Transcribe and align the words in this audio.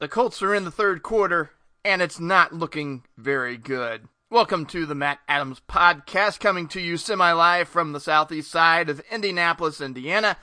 The 0.00 0.06
Colts 0.06 0.40
are 0.42 0.54
in 0.54 0.64
the 0.64 0.70
third 0.70 1.02
quarter, 1.02 1.50
and 1.84 2.00
it's 2.00 2.20
not 2.20 2.52
looking 2.52 3.02
very 3.16 3.56
good. 3.56 4.06
Welcome 4.30 4.64
to 4.66 4.86
the 4.86 4.94
Matt 4.94 5.18
Adams 5.26 5.60
Podcast, 5.68 6.38
coming 6.38 6.68
to 6.68 6.80
you 6.80 6.96
semi 6.96 7.32
live 7.32 7.66
from 7.66 7.90
the 7.90 7.98
southeast 7.98 8.48
side 8.48 8.90
of 8.90 9.02
Indianapolis, 9.10 9.80
Indiana. 9.80 10.36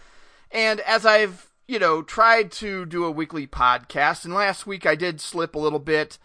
And 0.52 0.82
as 0.82 1.06
I've, 1.06 1.50
you 1.70 1.80
know, 1.80 2.02
tried 2.02 2.52
to 2.54 2.86
do 2.86 3.06
a 3.06 3.12
weekly 3.12 3.48
podcast, 3.48 4.26
and 4.26 4.34
last 4.34 4.68
week 4.68 4.86
I 4.86 4.96
did 4.96 5.22
slip 5.22 5.56
a 5.56 5.60
little 5.60 5.80
bit, 5.80 6.20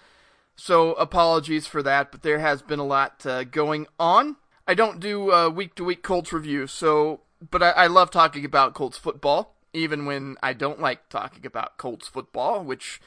so 0.57 0.95
apologies 0.95 1.69
for 1.69 1.85
that, 1.85 2.11
but 2.11 2.23
there 2.23 2.41
has 2.41 2.63
been 2.63 2.81
a 2.81 2.85
lot 2.85 3.25
uh, 3.25 3.45
going 3.45 3.87
on. 4.01 4.39
I 4.67 4.75
don't 4.75 4.99
do 4.99 5.31
a 5.31 5.49
week 5.49 5.77
to 5.77 5.85
week 5.85 6.03
Colts 6.03 6.33
reviews, 6.33 6.73
so, 6.73 7.21
but 7.49 7.63
I, 7.63 7.71
I 7.71 7.87
love 7.87 8.11
talking 8.11 8.45
about 8.45 8.75
Colts 8.75 8.99
football, 8.99 9.55
even 9.73 10.05
when 10.05 10.37
I 10.43 10.53
don't 10.53 10.81
like 10.81 11.09
talking 11.09 11.47
about 11.47 11.79
Colts 11.79 12.09
football, 12.09 12.65
which 12.65 13.01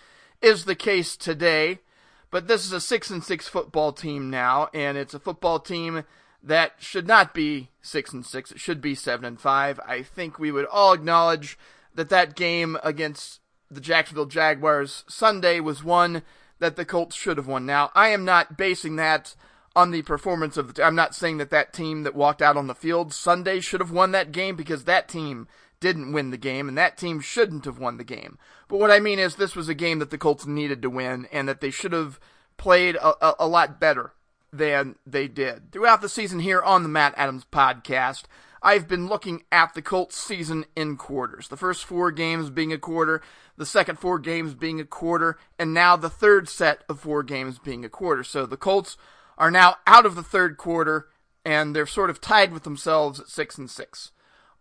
is 0.44 0.66
the 0.66 0.76
case 0.76 1.18
today. 1.18 1.80
But 2.30 2.48
this 2.48 2.66
is 2.66 2.72
a 2.72 2.82
six 2.82 3.10
and 3.10 3.24
six 3.24 3.48
football 3.48 3.94
team 3.94 4.30
now, 4.30 4.70
and 4.74 4.98
it's 4.98 5.14
a 5.14 5.20
football 5.20 5.60
team 5.60 6.04
that 6.42 6.74
should 6.80 7.08
not 7.08 7.34
be 7.34 7.70
six 7.82 8.12
and 8.12 8.26
six. 8.26 8.52
It 8.52 8.60
should 8.60 8.82
be 8.82 8.96
seven 8.96 9.26
and 9.26 9.40
five. 9.40 9.80
I 9.88 10.02
think 10.02 10.38
we 10.38 10.52
would 10.52 10.66
all 10.66 10.94
acknowledge 10.94 11.58
that 11.94 12.10
that 12.10 12.36
game 12.36 12.78
against 12.84 13.40
the 13.70 13.80
Jacksonville 13.80 14.26
Jaguars 14.26 15.04
Sunday 15.08 15.60
was 15.60 15.84
one 15.84 16.24
that 16.60 16.76
the 16.76 16.86
Colts 16.86 17.16
should 17.16 17.38
have 17.38 17.48
won. 17.48 17.66
Now, 17.66 17.92
I 17.94 18.10
am 18.10 18.26
not 18.26 18.58
basing 18.58 18.96
that 18.98 19.36
on 19.76 19.92
the 19.92 20.02
performance 20.02 20.58
of 20.58 20.74
the. 20.74 20.84
I'm 20.84 20.96
not 20.96 21.16
saying 21.16 21.38
that 21.38 21.50
that 21.52 21.74
team 21.74 22.04
that 22.04 22.16
walked 22.16 22.42
out 22.42 22.58
on 22.58 22.68
the 22.68 22.76
field 22.76 23.14
Sunday 23.14 23.60
should 23.60 23.80
have 23.80 23.92
won 23.92 24.12
that 24.12 24.32
game 24.32 24.56
because 24.56 24.86
that 24.86 25.08
team 25.08 25.48
didn't 25.84 26.14
win 26.14 26.32
the 26.32 26.38
game, 26.38 26.70
and 26.70 26.78
that 26.78 26.98
team 26.98 27.20
shouldn't 27.20 27.66
have 27.66 27.78
won 27.78 27.98
the 27.98 28.06
game. 28.06 28.40
But 28.70 28.80
what 28.80 28.90
I 28.90 29.02
mean 29.02 29.20
is, 29.20 29.36
this 29.36 29.54
was 29.54 29.68
a 29.68 29.74
game 29.74 30.00
that 30.00 30.12
the 30.12 30.18
Colts 30.18 30.48
needed 30.48 30.82
to 30.82 30.90
win, 30.90 31.28
and 31.30 31.46
that 31.50 31.60
they 31.60 31.72
should 31.72 31.92
have 31.92 32.22
played 32.56 32.96
a, 32.96 33.26
a, 33.28 33.36
a 33.40 33.48
lot 33.48 33.82
better 33.82 34.14
than 34.54 34.96
they 35.06 35.28
did. 35.28 35.74
Throughout 35.74 36.02
the 36.02 36.08
season 36.08 36.40
here 36.40 36.62
on 36.62 36.84
the 36.84 36.90
Matt 36.90 37.14
Adams 37.18 37.46
podcast, 37.52 38.24
I've 38.62 38.88
been 38.88 39.08
looking 39.08 39.44
at 39.52 39.74
the 39.74 39.82
Colts 39.82 40.16
season 40.16 40.64
in 40.74 40.96
quarters. 40.96 41.50
The 41.50 41.58
first 41.58 41.84
four 41.84 42.12
games 42.12 42.50
being 42.50 42.72
a 42.72 42.78
quarter, 42.78 43.22
the 43.58 43.66
second 43.66 44.00
four 44.00 44.20
games 44.20 44.54
being 44.54 44.80
a 44.80 44.86
quarter, 44.86 45.38
and 45.60 45.74
now 45.74 45.98
the 45.98 46.10
third 46.10 46.48
set 46.48 46.86
of 46.88 47.02
four 47.02 47.24
games 47.24 47.60
being 47.60 47.84
a 47.84 47.90
quarter. 47.90 48.24
So 48.24 48.46
the 48.46 48.56
Colts 48.56 48.96
are 49.38 49.52
now 49.52 49.76
out 49.86 50.06
of 50.06 50.16
the 50.16 50.24
third 50.24 50.56
quarter, 50.56 51.10
and 51.44 51.76
they're 51.76 51.86
sort 51.86 52.10
of 52.10 52.22
tied 52.22 52.54
with 52.54 52.64
themselves 52.64 53.20
at 53.20 53.28
six 53.28 53.58
and 53.58 53.70
six 53.70 54.14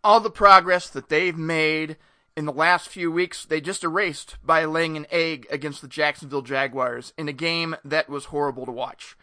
all 0.05 0.21
the 0.21 0.31
progress 0.31 0.89
that 0.91 1.09
they've 1.09 1.37
made 1.37 1.97
in 2.37 2.47
the 2.47 2.53
last 2.53 2.89
few 2.89 3.11
weeks, 3.11 3.45
they 3.45 3.61
just 3.61 3.85
erased 3.85 4.37
by 4.43 4.65
laying 4.65 4.97
an 4.97 5.07
egg 5.11 5.47
against 5.51 5.83
the 5.83 5.89
Jacksonville 5.89 6.43
Jaguars 6.43 7.13
in 7.19 7.29
a 7.29 7.33
game 7.33 7.77
that 7.85 8.09
was 8.09 8.27
horrible 8.27 8.67
to 8.67 8.73
watch. 8.73 9.17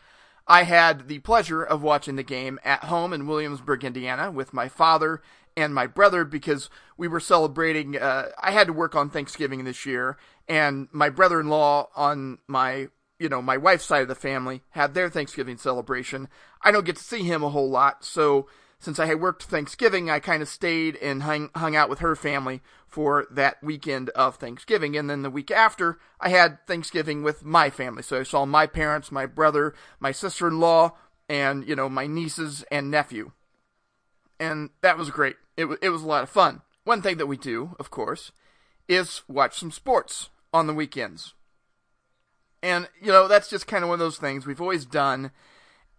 I 0.47 0.63
had 0.63 1.07
the 1.07 1.19
pleasure 1.19 1.63
of 1.63 1.83
watching 1.83 2.15
the 2.15 2.23
game 2.23 2.59
at 2.63 2.85
home 2.85 3.13
in 3.13 3.27
Williamsburg, 3.27 3.83
Indiana, 3.83 4.31
with 4.31 4.53
my 4.53 4.67
father 4.67 5.21
and 5.55 5.75
my 5.75 5.85
brother 5.85 6.23
because 6.23 6.69
we 6.97 7.07
were 7.07 7.19
celebrating. 7.19 7.97
Uh, 7.97 8.29
I 8.41 8.51
had 8.51 8.67
to 8.67 8.73
work 8.73 8.95
on 8.95 9.09
Thanksgiving 9.09 9.63
this 9.63 9.85
year, 9.85 10.17
and 10.47 10.87
my 10.91 11.09
brother-in-law 11.09 11.89
on 11.95 12.39
my 12.47 12.87
you 13.19 13.29
know 13.29 13.41
my 13.41 13.57
wife's 13.57 13.85
side 13.85 14.01
of 14.01 14.07
the 14.07 14.15
family 14.15 14.61
had 14.71 14.93
their 14.93 15.09
Thanksgiving 15.09 15.57
celebration. 15.57 16.29
I 16.63 16.71
don't 16.71 16.85
get 16.85 16.95
to 16.95 17.03
see 17.03 17.23
him 17.23 17.43
a 17.43 17.49
whole 17.49 17.69
lot, 17.69 18.03
so 18.03 18.47
since 18.79 18.97
I 18.97 19.07
had 19.07 19.19
worked 19.19 19.43
Thanksgiving, 19.43 20.09
I 20.09 20.19
kind 20.19 20.41
of 20.41 20.47
stayed 20.47 20.95
and 20.97 21.23
hung, 21.23 21.49
hung 21.53 21.75
out 21.75 21.89
with 21.89 21.99
her 21.99 22.15
family 22.15 22.61
for 22.87 23.27
that 23.29 23.61
weekend 23.61 24.09
of 24.11 24.37
Thanksgiving. 24.37 24.95
And 24.95 25.09
then 25.09 25.21
the 25.21 25.29
week 25.29 25.51
after, 25.51 25.99
I 26.19 26.29
had 26.29 26.65
Thanksgiving 26.65 27.21
with 27.21 27.43
my 27.43 27.69
family. 27.69 28.03
So 28.03 28.21
I 28.21 28.23
saw 28.23 28.45
my 28.45 28.67
parents, 28.67 29.11
my 29.11 29.25
brother, 29.25 29.75
my 29.99 30.13
sister 30.13 30.47
in 30.47 30.59
law, 30.61 30.93
and, 31.27 31.67
you 31.67 31.75
know, 31.75 31.89
my 31.89 32.07
nieces 32.07 32.63
and 32.71 32.89
nephew. 32.89 33.33
And 34.39 34.69
that 34.81 34.97
was 34.97 35.09
great. 35.09 35.35
It, 35.57 35.63
w- 35.63 35.79
it 35.81 35.89
was 35.89 36.03
a 36.03 36.07
lot 36.07 36.23
of 36.23 36.29
fun. 36.29 36.61
One 36.85 37.01
thing 37.01 37.17
that 37.17 37.27
we 37.27 37.35
do, 37.35 37.75
of 37.79 37.91
course, 37.91 38.31
is 38.87 39.23
watch 39.27 39.59
some 39.59 39.71
sports 39.71 40.29
on 40.53 40.67
the 40.67 40.73
weekends. 40.73 41.33
And, 42.63 42.87
you 43.01 43.11
know, 43.11 43.27
that's 43.27 43.49
just 43.49 43.67
kind 43.67 43.83
of 43.83 43.89
one 43.89 43.95
of 43.95 43.99
those 43.99 44.17
things 44.17 44.45
we've 44.45 44.61
always 44.61 44.85
done. 44.85 45.31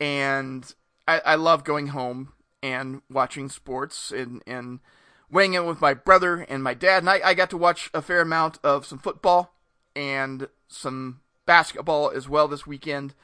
And 0.00 0.74
I, 1.06 1.20
I 1.20 1.34
love 1.34 1.62
going 1.62 1.88
home 1.88 2.32
and 2.62 3.02
watching 3.10 3.48
sports 3.48 4.10
and, 4.10 4.42
and 4.46 4.80
weighing 5.30 5.54
in 5.54 5.66
with 5.66 5.80
my 5.80 5.94
brother 5.94 6.46
and 6.48 6.62
my 6.62 6.74
dad. 6.74 7.02
And 7.02 7.10
I, 7.10 7.20
I 7.24 7.34
got 7.34 7.50
to 7.50 7.56
watch 7.56 7.90
a 7.94 8.02
fair 8.02 8.20
amount 8.20 8.58
of 8.62 8.86
some 8.86 8.98
football 8.98 9.54
and 9.94 10.48
some 10.68 11.20
basketball 11.46 12.10
as 12.10 12.28
well 12.28 12.48
this 12.48 12.66
weekend. 12.66 13.14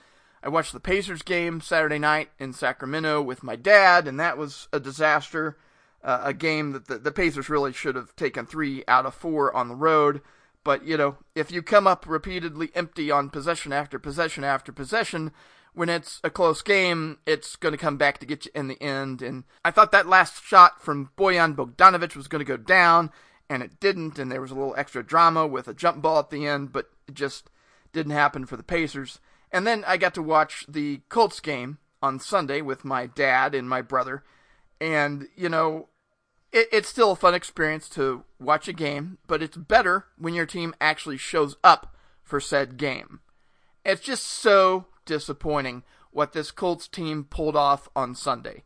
I 0.43 0.49
watched 0.49 0.73
the 0.73 0.81
Pacers 0.81 1.23
game 1.23 1.61
Saturday 1.61 1.99
night 1.99 2.31
in 2.39 2.53
Sacramento 2.53 3.23
with 3.23 3.43
my 3.43 3.57
dad, 3.57 4.07
and 4.07 4.19
that 4.21 4.39
was 4.39 4.69
a 4.73 4.79
disaster. 4.79 5.57
Uh, 6.05 6.21
a 6.25 6.35
game 6.35 6.71
that 6.71 6.87
the, 6.87 6.99
the 6.99 7.11
Pacers 7.11 7.49
really 7.49 7.73
should 7.73 7.97
have 7.97 8.15
taken 8.15 8.47
three 8.47 8.85
out 8.87 9.07
of 9.07 9.15
four 9.15 9.55
on 9.57 9.69
the 9.69 9.75
road. 9.75 10.21
But, 10.63 10.85
you 10.85 10.97
know, 10.97 11.17
if 11.35 11.51
you 11.51 11.63
come 11.63 11.87
up 11.89 12.07
repeatedly 12.07 12.71
empty 12.77 13.11
on 13.11 13.31
possession 13.31 13.73
after 13.73 13.99
possession 13.99 14.45
after 14.45 14.71
possession, 14.71 15.33
when 15.77 15.91
it's 15.91 16.21
a 16.25 16.31
close 16.31 16.63
game, 16.63 17.19
it's 17.27 17.55
going 17.55 17.73
to 17.73 17.79
come 17.79 17.99
back 17.99 18.17
to 18.19 18.27
get 18.27 18.47
you 18.47 18.51
in 18.55 18.69
the 18.69 18.83
end. 18.83 19.21
And 19.21 19.45
I 19.63 19.71
thought 19.71 19.93
that 19.93 20.09
last 20.09 20.43
shot 20.43 20.81
from 20.83 21.11
Bojan 21.19 21.55
Bogdanovic 21.55 22.17
was 22.17 22.29
going 22.29 22.41
to 22.41 22.47
go 22.47 22.57
down, 22.57 23.11
and 23.51 23.63
it 23.63 23.79
didn't. 23.79 24.19
And 24.19 24.33
there 24.33 24.41
was 24.41 24.51
a 24.51 24.55
little 24.55 24.75
extra 24.79 25.05
drama 25.05 25.47
with 25.47 25.69
a 25.69 25.75
jump 25.75 26.01
ball 26.01 26.19
at 26.19 26.31
the 26.31 26.47
end, 26.47 26.73
but 26.73 26.89
it 27.07 27.13
just 27.13 27.51
didn't 27.93 28.13
happen 28.13 28.47
for 28.47 28.57
the 28.57 28.63
Pacers. 28.63 29.21
And 29.53 29.67
then 29.67 29.85
I 29.87 29.99
got 29.99 30.15
to 30.15 30.23
watch 30.23 30.65
the 30.67 31.03
Colts 31.11 31.41
game 31.41 31.77
on 32.03 32.21
Sunday 32.21 32.63
with 32.63 32.83
my 32.87 33.07
dad 33.07 33.55
and 33.55 33.69
my 33.69 33.83
brother. 33.83 34.25
And, 34.81 35.29
you 35.37 35.51
know, 35.51 35.91
it, 36.53 36.69
it's 36.73 36.89
still 36.89 37.13
a 37.13 37.17
fun 37.17 37.35
experience 37.35 37.91
to 37.91 38.25
watch 38.41 38.67
a 38.67 38.73
game, 38.73 39.19
but 39.27 39.43
it's 39.43 39.59
better 39.59 40.07
when 40.17 40.33
your 40.33 40.47
team 40.47 40.75
actually 40.81 41.19
shows 41.19 41.57
up 41.63 41.95
for 42.23 42.41
said 42.41 42.79
game. 42.79 43.21
It's 43.85 44.01
just 44.01 44.25
so 44.25 44.87
disappointing 45.07 45.83
what 46.11 46.33
this 46.33 46.51
Colts 46.51 46.89
team 46.89 47.25
pulled 47.25 47.57
off 47.57 47.89
on 47.97 48.15
Sunday. 48.15 48.65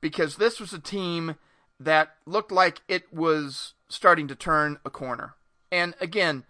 Because 0.00 0.36
this 0.36 0.60
was 0.60 0.72
a 0.72 0.78
team 0.78 1.36
that 1.80 2.14
looked 2.26 2.52
like 2.52 2.82
it 2.88 3.12
was 3.12 3.74
starting 3.88 4.28
to 4.28 4.34
turn 4.34 4.78
a 4.84 4.90
corner. 4.90 5.34
And 5.70 5.94
again, 6.00 6.44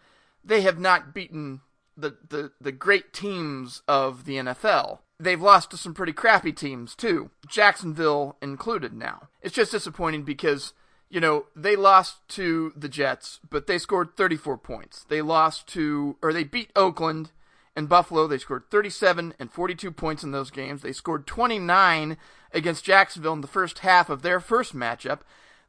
they 0.44 0.62
have 0.62 0.78
not 0.78 1.14
beaten 1.14 1.60
the, 1.96 2.16
the, 2.28 2.52
the 2.60 2.72
great 2.72 3.12
teams 3.12 3.82
of 3.88 4.24
the 4.24 4.36
NFL. 4.36 5.00
They've 5.20 5.40
lost 5.40 5.70
to 5.72 5.76
some 5.76 5.94
pretty 5.94 6.12
crappy 6.12 6.52
teams 6.52 6.94
too, 6.94 7.30
Jacksonville 7.46 8.36
included 8.40 8.92
now. 8.92 9.28
It's 9.42 9.54
just 9.54 9.72
disappointing 9.72 10.22
because, 10.22 10.72
you 11.10 11.20
know, 11.20 11.46
they 11.56 11.74
lost 11.74 12.26
to 12.28 12.72
the 12.76 12.88
Jets, 12.88 13.40
but 13.48 13.66
they 13.66 13.78
scored 13.78 14.16
34 14.16 14.58
points. 14.58 15.04
They 15.08 15.20
lost 15.20 15.66
to, 15.68 16.16
or 16.22 16.32
they 16.32 16.44
beat 16.44 16.70
Oakland 16.76 17.32
in 17.78 17.86
Buffalo. 17.86 18.26
They 18.26 18.38
scored 18.38 18.64
37 18.70 19.34
and 19.38 19.52
42 19.52 19.92
points 19.92 20.24
in 20.24 20.32
those 20.32 20.50
games. 20.50 20.82
They 20.82 20.92
scored 20.92 21.26
29 21.28 22.16
against 22.52 22.84
Jacksonville 22.84 23.34
in 23.34 23.40
the 23.40 23.46
first 23.46 23.78
half 23.78 24.10
of 24.10 24.22
their 24.22 24.40
first 24.40 24.74
matchup. 24.74 25.20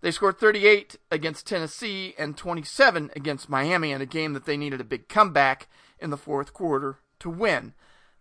They 0.02 0.12
scored 0.12 0.40
38 0.40 0.96
against 1.12 1.46
Tennessee 1.46 2.16
and 2.18 2.36
27 2.36 3.12
against 3.16 3.50
Miami 3.50 3.92
in 3.92 4.02
a 4.02 4.08
game 4.08 4.34
that 4.34 4.46
they 4.46 4.58
needed 4.58 4.82
a 4.82 4.86
big 4.86 5.08
comeback 5.08 5.68
in 6.00 6.10
the 6.10 6.18
fourth 6.18 6.52
quarter 6.52 6.98
to 7.20 7.30
win. 7.30 7.74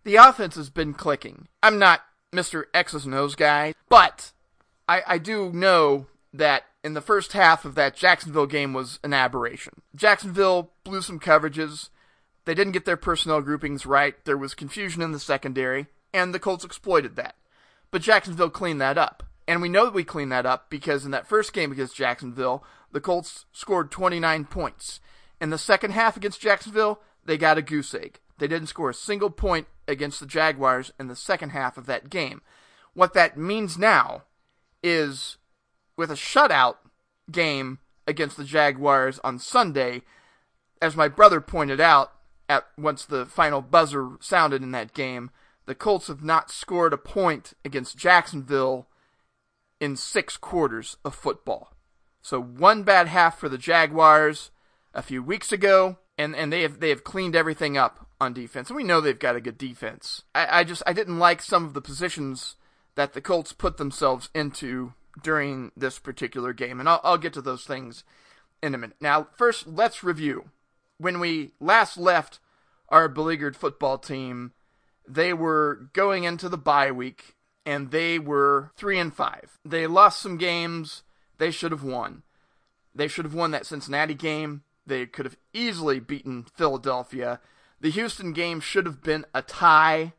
The 0.03 0.17
offense 0.17 0.55
has 0.55 0.69
been 0.69 0.93
clicking. 0.93 1.47
I'm 1.63 1.79
not 1.79 2.01
Mr. 2.31 2.65
X's 2.73 3.07
nose 3.07 3.35
guy, 3.35 3.73
but 3.89 4.33
I, 4.87 5.01
I 5.07 5.17
do 5.17 5.51
know 5.51 6.05
that 6.31 6.65
in 6.83 6.93
the 6.93 7.01
first 7.01 7.33
half 7.33 7.65
of 7.65 7.73
that 7.75 7.95
Jacksonville 7.95 8.45
game 8.45 8.71
was 8.71 8.99
an 9.03 9.13
aberration. 9.13 9.81
Jacksonville 9.95 10.71
blew 10.83 11.01
some 11.01 11.19
coverages. 11.19 11.89
They 12.45 12.53
didn't 12.53 12.73
get 12.73 12.85
their 12.85 12.97
personnel 12.97 13.41
groupings 13.41 13.85
right. 13.85 14.15
There 14.25 14.37
was 14.37 14.53
confusion 14.53 15.01
in 15.01 15.11
the 15.11 15.19
secondary, 15.19 15.87
and 16.13 16.33
the 16.33 16.39
Colts 16.39 16.63
exploited 16.63 17.15
that. 17.15 17.35
But 17.91 18.01
Jacksonville 18.01 18.49
cleaned 18.49 18.81
that 18.81 18.97
up. 18.97 19.23
And 19.47 19.61
we 19.61 19.69
know 19.69 19.85
that 19.85 19.93
we 19.93 20.03
cleaned 20.03 20.31
that 20.31 20.45
up 20.45 20.69
because 20.69 21.05
in 21.05 21.11
that 21.11 21.27
first 21.27 21.53
game 21.53 21.71
against 21.71 21.95
Jacksonville, 21.95 22.63
the 22.91 23.01
Colts 23.01 23.45
scored 23.51 23.89
29 23.89 24.45
points. 24.45 24.99
In 25.41 25.49
the 25.49 25.57
second 25.57 25.91
half 25.91 26.15
against 26.15 26.41
Jacksonville, 26.41 27.01
they 27.25 27.37
got 27.37 27.57
a 27.57 27.63
goose 27.63 27.93
egg. 27.95 28.19
They 28.37 28.47
didn't 28.47 28.67
score 28.67 28.91
a 28.91 28.93
single 28.93 29.29
point 29.29 29.67
against 29.87 30.19
the 30.19 30.25
Jaguars 30.25 30.91
in 30.99 31.07
the 31.07 31.15
second 31.15 31.49
half 31.49 31.77
of 31.77 31.87
that 31.87 32.09
game. 32.09 32.41
What 32.93 33.13
that 33.13 33.37
means 33.37 33.77
now 33.77 34.23
is 34.83 35.37
with 35.97 36.11
a 36.11 36.15
shutout 36.15 36.75
game 37.31 37.79
against 38.07 38.37
the 38.37 38.43
Jaguars 38.43 39.19
on 39.23 39.39
Sunday, 39.39 40.03
as 40.81 40.95
my 40.95 41.07
brother 41.07 41.41
pointed 41.41 41.79
out, 41.79 42.11
at 42.49 42.65
once 42.77 43.05
the 43.05 43.25
final 43.25 43.61
buzzer 43.61 44.17
sounded 44.19 44.61
in 44.63 44.71
that 44.71 44.93
game, 44.93 45.29
the 45.65 45.75
Colts 45.75 46.07
have 46.07 46.23
not 46.23 46.49
scored 46.49 46.93
a 46.93 46.97
point 46.97 47.53
against 47.63 47.97
Jacksonville 47.97 48.87
in 49.79 49.95
six 49.95 50.35
quarters 50.35 50.97
of 51.05 51.15
football. 51.15 51.73
So 52.21 52.41
one 52.41 52.83
bad 52.83 53.07
half 53.07 53.39
for 53.39 53.47
the 53.47 53.57
Jaguars 53.57 54.51
a 54.93 55.01
few 55.01 55.23
weeks 55.23 55.51
ago, 55.51 55.99
and 56.17 56.35
and 56.35 56.51
they 56.51 56.63
have 56.63 56.79
they 56.79 56.89
have 56.89 57.03
cleaned 57.03 57.35
everything 57.35 57.77
up 57.77 58.07
on 58.19 58.33
defense, 58.33 58.69
and 58.69 58.77
we 58.77 58.83
know 58.83 58.99
they've 58.99 59.17
got 59.17 59.35
a 59.35 59.41
good 59.41 59.57
defense. 59.57 60.23
I, 60.35 60.59
I 60.59 60.63
just 60.63 60.83
I 60.85 60.93
didn't 60.93 61.19
like 61.19 61.41
some 61.41 61.63
of 61.65 61.73
the 61.73 61.81
positions 61.81 62.55
that 62.95 63.13
the 63.13 63.21
Colts 63.21 63.53
put 63.53 63.77
themselves 63.77 64.29
into 64.33 64.93
during 65.23 65.71
this 65.77 65.99
particular 65.99 66.51
game, 66.51 66.79
and 66.79 66.89
I'll, 66.89 66.99
I'll 67.03 67.17
get 67.17 67.33
to 67.33 67.41
those 67.41 67.63
things 67.63 68.03
in 68.61 68.75
a 68.75 68.77
minute. 68.77 68.97
Now, 68.99 69.27
first, 69.37 69.67
let's 69.67 70.03
review. 70.03 70.49
When 70.99 71.19
we 71.19 71.51
last 71.59 71.97
left 71.97 72.39
our 72.89 73.07
beleaguered 73.07 73.55
football 73.55 73.97
team, 73.97 74.51
they 75.07 75.33
were 75.33 75.89
going 75.93 76.25
into 76.25 76.49
the 76.49 76.57
bye 76.57 76.91
week, 76.91 77.35
and 77.65 77.91
they 77.91 78.19
were 78.19 78.71
three 78.75 78.99
and 78.99 79.13
five. 79.13 79.57
They 79.65 79.87
lost 79.87 80.21
some 80.21 80.37
games 80.37 81.03
they 81.37 81.51
should 81.51 81.71
have 81.71 81.83
won. 81.83 82.23
They 82.93 83.07
should 83.07 83.25
have 83.25 83.33
won 83.33 83.51
that 83.51 83.65
Cincinnati 83.65 84.13
game. 84.13 84.63
They 84.85 85.05
could 85.05 85.25
have 85.25 85.37
easily 85.53 85.99
beaten 85.99 86.45
Philadelphia. 86.53 87.39
The 87.79 87.91
Houston 87.91 88.33
game 88.33 88.59
should 88.59 88.85
have 88.85 89.01
been 89.01 89.25
a 89.33 89.41
tie. 89.41 90.13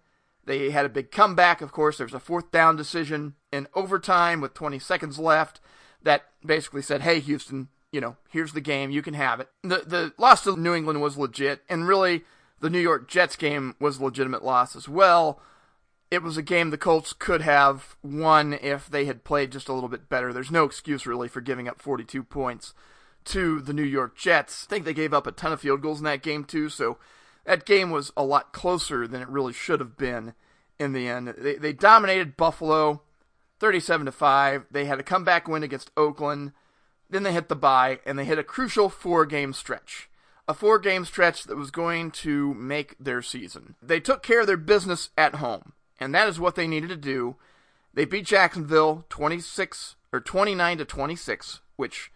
They 0.44 0.71
had 0.71 0.87
a 0.87 0.91
big 0.91 1.11
comeback, 1.11 1.61
of 1.61 1.73
course. 1.73 1.99
There 1.99 2.06
was 2.06 2.15
a 2.15 2.21
fourth 2.21 2.50
down 2.50 2.77
decision 2.77 3.35
in 3.53 3.69
overtime 3.75 4.41
with 4.41 4.55
20 4.55 4.79
seconds 4.79 5.19
left 5.19 5.61
that 6.03 6.25
basically 6.44 6.82
said, 6.82 7.03
hey, 7.03 7.21
Houston, 7.21 7.69
you 7.92 8.00
know, 8.00 8.16
here's 8.31 8.52
the 8.52 8.60
game. 8.60 8.90
You 8.90 9.02
can 9.02 9.14
have 9.14 9.40
it. 9.40 9.48
The, 9.62 9.82
the 9.87 10.12
loss 10.19 10.44
to 10.44 10.56
New 10.56 10.75
England 10.75 11.00
was 11.00 11.16
legit, 11.16 11.62
and 11.69 11.87
really, 11.87 12.25
the 12.60 12.70
New 12.70 12.81
York 12.81 13.08
Jets 13.08 13.37
game 13.37 13.75
was 13.81 13.98
a 13.98 14.04
legitimate 14.04 14.44
loss 14.44 14.76
as 14.76 14.88
well. 14.88 15.40
It 16.10 16.22
was 16.22 16.37
a 16.37 16.42
game 16.42 16.70
the 16.70 16.78
Colts 16.78 17.12
could 17.12 17.40
have 17.42 17.96
won 18.02 18.52
if 18.52 18.90
they 18.90 19.04
had 19.04 19.25
played 19.25 19.52
just 19.52 19.69
a 19.69 19.72
little 19.72 19.88
bit 19.88 20.08
better. 20.08 20.32
There's 20.32 20.50
no 20.50 20.64
excuse, 20.64 21.06
really, 21.06 21.28
for 21.28 21.40
giving 21.40 21.69
up 21.69 21.81
42 21.81 22.25
points 22.25 22.75
to 23.26 23.60
the 23.60 23.72
New 23.72 23.84
York 23.84 24.16
Jets. 24.16 24.66
I 24.66 24.70
think 24.70 24.84
they 24.84 24.94
gave 24.94 25.14
up 25.14 25.26
a 25.26 25.32
ton 25.32 25.52
of 25.52 25.60
field 25.60 25.82
goals 25.82 25.98
in 25.98 26.04
that 26.04 26.22
game 26.22 26.44
too, 26.44 26.69
so 26.69 26.98
that 27.44 27.66
game 27.66 27.90
was 27.90 28.12
a 28.16 28.25
lot 28.25 28.52
closer 28.52 29.06
than 29.06 29.22
it 29.22 29.28
really 29.28 29.52
should 29.52 29.81
have 29.81 29.96
been 29.96 30.34
in 30.78 30.93
the 30.93 31.08
end. 31.08 31.34
They, 31.38 31.56
they 31.56 31.72
dominated 31.72 32.36
Buffalo 32.36 33.02
37 33.60 34.06
to 34.06 34.12
5. 34.12 34.66
They 34.70 34.86
had 34.86 34.98
a 34.98 35.04
comeback 35.04 35.46
win 35.46 35.62
against 35.62 35.90
Oakland. 35.96 36.52
Then 37.10 37.24
they 37.24 37.32
hit 37.32 37.48
the 37.48 37.56
bye 37.56 37.98
and 38.06 38.18
they 38.18 38.24
hit 38.24 38.38
a 38.38 38.44
crucial 38.44 38.88
four-game 38.88 39.52
stretch. 39.52 40.08
A 40.48 40.54
four-game 40.54 41.04
stretch 41.04 41.44
that 41.44 41.56
was 41.56 41.70
going 41.70 42.10
to 42.12 42.54
make 42.54 42.96
their 42.98 43.20
season. 43.20 43.74
They 43.82 44.00
took 44.00 44.22
care 44.22 44.40
of 44.40 44.46
their 44.46 44.56
business 44.56 45.10
at 45.18 45.36
home, 45.36 45.74
and 45.98 46.14
that 46.14 46.28
is 46.28 46.40
what 46.40 46.54
they 46.54 46.66
needed 46.66 46.88
to 46.88 46.96
do. 46.96 47.36
They 47.92 48.04
beat 48.04 48.26
Jacksonville 48.26 49.04
26 49.10 49.96
or 50.12 50.20
29 50.20 50.78
to 50.78 50.84
26, 50.84 51.60
which 51.76 52.10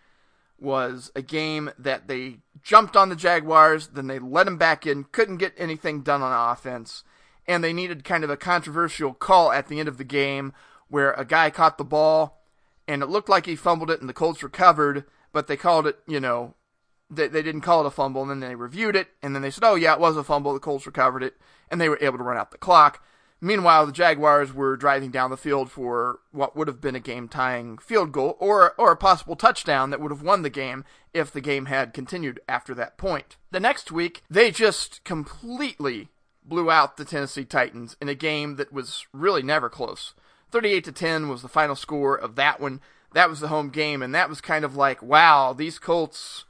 was 0.59 1.13
a 1.15 1.23
game 1.23 1.71
that 1.79 2.09
they 2.09 2.39
jumped 2.63 2.97
on 2.97 3.09
the 3.09 3.17
Jaguars, 3.17 3.89
then 3.89 4.07
they 4.07 4.19
let 4.19 4.45
them 4.45 4.57
back 4.57 4.87
in, 4.87 5.05
couldn't 5.05 5.37
get 5.37 5.53
anything 5.59 6.03
done 6.03 6.23
on 6.23 6.53
offense, 6.53 7.05
and 7.47 7.63
they 7.63 7.73
needed 7.73 8.05
kind 8.05 8.25
of 8.25 8.31
a 8.31 8.37
controversial 8.37 9.13
call 9.13 9.53
at 9.53 9.69
the 9.69 9.79
end 9.79 9.89
of 9.89 9.99
the 9.99 10.05
game 10.05 10.53
where 10.89 11.13
a 11.13 11.25
guy 11.25 11.51
caught 11.51 11.77
the 11.77 11.85
ball 11.85 12.44
and 12.87 13.03
it 13.03 13.09
looked 13.09 13.29
like 13.29 13.47
he 13.47 13.57
fumbled 13.57 13.91
it 13.91 14.01
and 14.01 14.09
the 14.09 14.15
Colts 14.15 14.43
recovered, 14.43 15.05
but 15.33 15.47
they 15.47 15.57
called 15.57 15.87
it, 15.87 15.99
you 16.07 16.21
know, 16.21 16.55
they, 17.11 17.29
they 17.29 17.43
didn't 17.43 17.61
call 17.61 17.81
it 17.81 17.87
a 17.87 17.91
fumble 17.91 18.23
and 18.23 18.31
then 18.31 18.41
they 18.41 18.55
reviewed 18.55 18.97
it 18.97 19.09
and 19.23 19.35
then 19.35 19.43
they 19.43 19.51
said, 19.51 19.65
oh 19.65 19.75
yeah, 19.75 19.95
it 19.95 20.01
was 20.01 20.17
a 20.17 20.25
fumble, 20.25 20.53
the 20.53 20.61
Colts 20.61 20.87
recovered 20.87 21.23
it, 21.23 21.35
and 21.71 21.81
they 21.81 21.89
were 21.89 21.99
able 22.01 22.19
to 22.19 22.25
run 22.25 22.37
out 22.37 22.51
the 22.51 22.59
clock. 22.59 23.03
Meanwhile, 23.41 23.85
the 23.85 23.93
Jaguars 23.93 24.55
were 24.55 24.77
driving 24.77 25.11
down 25.11 25.31
the 25.31 25.37
field 25.37 25.71
for 25.71 26.21
what 26.31 26.57
would 26.57 26.67
have 26.67 26.81
been 26.81 26.95
a 26.95 27.01
game-tying 27.01 27.77
field 27.77 28.11
goal 28.11 28.39
or 28.41 28.73
or 28.79 28.93
a 28.93 28.97
possible 28.97 29.37
touchdown 29.37 29.91
that 29.91 30.01
would 30.01 30.11
have 30.11 30.23
won 30.23 30.41
the 30.41 30.49
game 30.49 30.83
if 31.13 31.31
the 31.31 31.43
game 31.43 31.67
had 31.67 31.93
continued 31.93 32.41
after 32.49 32.75
that 32.75 32.97
point. 32.97 33.37
The 33.51 33.61
next 33.61 33.93
week, 33.93 34.23
they 34.31 34.51
just 34.51 35.05
completely 35.05 36.09
blew 36.43 36.71
out 36.71 36.97
the 36.97 37.05
Tennessee 37.05 37.45
Titans 37.45 37.97
in 38.01 38.09
a 38.09 38.15
game 38.15 38.57
that 38.57 38.73
was 38.73 39.05
really 39.13 39.43
never 39.43 39.69
close. 39.69 40.15
38 40.55 40.85
to 40.85 40.93
10 40.93 41.29
was 41.29 41.43
the 41.43 41.49
final 41.49 41.75
score 41.75 42.15
of 42.15 42.37
that 42.37 42.61
one. 42.61 42.81
That 43.13 43.29
was 43.29 43.41
the 43.41 43.49
home 43.49 43.71
game 43.71 44.03
and 44.03 44.15
that 44.15 44.29
was 44.29 44.41
kind 44.41 44.65
of 44.65 44.77
like, 44.77 45.03
wow, 45.03 45.53
these 45.53 45.81
Colts 45.81 46.45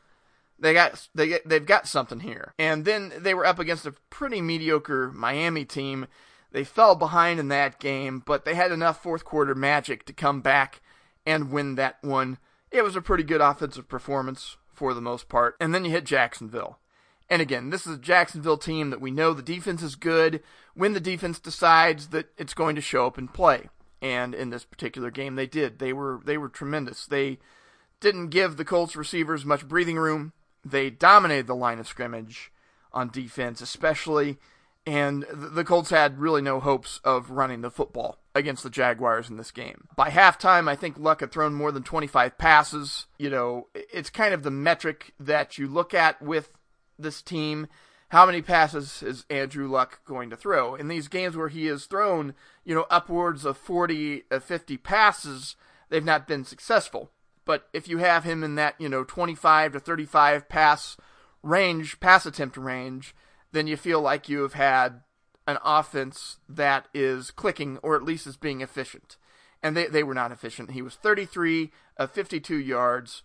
they 0.59 0.75
got 0.75 1.09
they 1.15 1.39
they've 1.47 1.65
got 1.65 1.89
something 1.89 2.21
here. 2.21 2.53
And 2.59 2.85
then 2.85 3.15
they 3.17 3.33
were 3.33 3.47
up 3.47 3.59
against 3.59 3.87
a 3.87 3.95
pretty 4.11 4.43
mediocre 4.43 5.11
Miami 5.11 5.65
team 5.65 6.07
they 6.53 6.65
fell 6.65 6.95
behind 6.95 7.41
in 7.41 7.49
that 7.49 7.81
game, 7.81 8.23
but 8.25 8.45
they 8.45 8.55
had 8.55 8.73
enough 8.73 9.03
fourth 9.03 9.25
quarter 9.25 9.55
magic 9.55 10.05
to 10.05 10.13
come 10.13 10.43
back 10.43 10.83
and 11.25 11.51
win 11.51 11.77
that 11.77 11.97
one. 12.03 12.37
It 12.71 12.85
was 12.85 12.97
a 12.97 13.01
pretty 13.01 13.25
good 13.25 13.41
offensive 13.41 13.89
performance 13.89 14.59
for 14.75 14.93
the 14.93 15.01
most 15.01 15.31
part. 15.31 15.57
And 15.59 15.75
then 15.75 15.87
you 15.87 15.91
hit 15.91 16.05
Jacksonville. 16.05 16.79
And 17.31 17.41
again, 17.41 17.71
this 17.71 17.87
is 17.87 17.95
a 17.95 17.99
Jacksonville 17.99 18.59
team 18.59 18.91
that 18.91 19.01
we 19.01 19.11
know 19.11 19.33
the 19.33 19.43
defense 19.43 19.83
is 19.83 19.97
good 19.97 20.43
when 20.75 20.93
the 20.93 21.01
defense 21.01 21.41
decides 21.41 22.09
that 22.09 22.27
it's 22.37 22.53
going 22.53 22.75
to 22.77 22.83
show 22.83 23.07
up 23.07 23.17
and 23.17 23.33
play. 23.33 23.71
And 24.05 24.35
in 24.35 24.51
this 24.51 24.65
particular 24.65 25.11
game 25.11 25.35
they 25.35 25.47
did. 25.47 25.79
They 25.79 25.93
were 25.93 26.21
they 26.25 26.37
were 26.37 26.51
tremendous. 26.51 27.07
They 27.07 27.39
didn't 28.01 28.29
give 28.29 28.57
the 28.57 28.65
Colts 28.65 28.95
receivers 28.95 29.45
much 29.47 29.67
breathing 29.67 29.97
room. 29.97 30.33
They 30.65 30.91
dominated 30.91 31.47
the 31.47 31.55
line 31.55 31.79
of 31.79 31.89
scrimmage 31.89 32.53
on 32.93 33.09
defense, 33.09 33.63
especially 33.63 34.39
and 34.87 35.25
the 35.33 35.65
Colts 35.65 35.91
had 35.91 36.21
really 36.21 36.43
no 36.43 36.61
hopes 36.61 37.01
of 37.05 37.31
running 37.31 37.63
the 37.63 37.71
football 37.71 38.19
against 38.35 38.63
the 38.63 38.71
Jaguars 38.71 39.31
in 39.31 39.39
this 39.39 39.51
game. 39.51 39.89
By 39.97 40.11
halftime, 40.11 40.69
I 40.69 40.77
think 40.77 40.99
Luck 40.99 41.21
had 41.21 41.33
thrown 41.33 41.55
more 41.55 41.73
than 41.73 41.83
25 41.83 42.37
passes. 42.37 43.07
You 43.19 43.31
know, 43.31 43.69
it's 43.75 44.11
kind 44.11 44.35
of 44.35 44.43
the 44.43 44.51
metric 44.51 45.15
that 45.19 45.57
you 45.57 45.69
look 45.69 45.95
at 45.95 46.21
with 46.21 46.51
this 46.99 47.23
team. 47.23 47.67
How 48.15 48.27
many 48.27 48.43
passes 48.43 49.03
is 49.03 49.25
Andrew 49.29 49.67
Luck 49.67 49.99
going 50.05 50.31
to 50.31 50.37
throw? 50.37 50.77
In 50.77 50.87
these 50.87 51.09
games 51.09 51.37
where 51.37 51.49
he 51.49 51.67
has 51.67 51.87
thrown, 51.87 52.35
you 52.65 52.73
know, 52.73 52.87
upwards 52.89 53.45
of 53.45 53.57
40, 53.57 54.23
uh, 54.31 54.39
50 54.39 54.77
passes, 54.77 55.57
they've 55.89 56.05
not 56.05 56.29
been 56.29 56.45
successful. 56.45 57.11
But 57.45 57.67
if 57.73 57.89
you 57.89 57.99
have 57.99 58.23
him 58.23 58.45
in 58.45 58.55
that, 58.55 58.77
you 58.79 58.89
know, 58.89 59.03
25 59.03 59.73
to 59.73 59.81
35 59.81 60.49
pass 60.49 60.97
range, 61.43 61.99
pass 61.99 62.25
attempt 62.25 62.57
range, 62.57 63.17
then 63.51 63.67
you 63.67 63.77
feel 63.77 64.01
like 64.01 64.29
you 64.29 64.43
have 64.43 64.55
had 64.55 65.01
an 65.49 65.59
offense 65.65 66.37
that 66.49 66.87
is 66.95 67.33
clicking 67.33 67.79
or 67.79 67.97
at 67.97 68.05
least 68.05 68.29
is 68.29 68.37
being 68.37 68.61
efficient. 68.61 69.17
And 69.61 69.77
they, 69.77 69.89
they 69.89 70.05
were 70.05 70.15
not 70.15 70.31
efficient. 70.31 70.71
He 70.71 70.83
was 70.83 70.95
33 70.95 71.73
of 71.97 72.13
52 72.13 72.59
yards, 72.59 73.25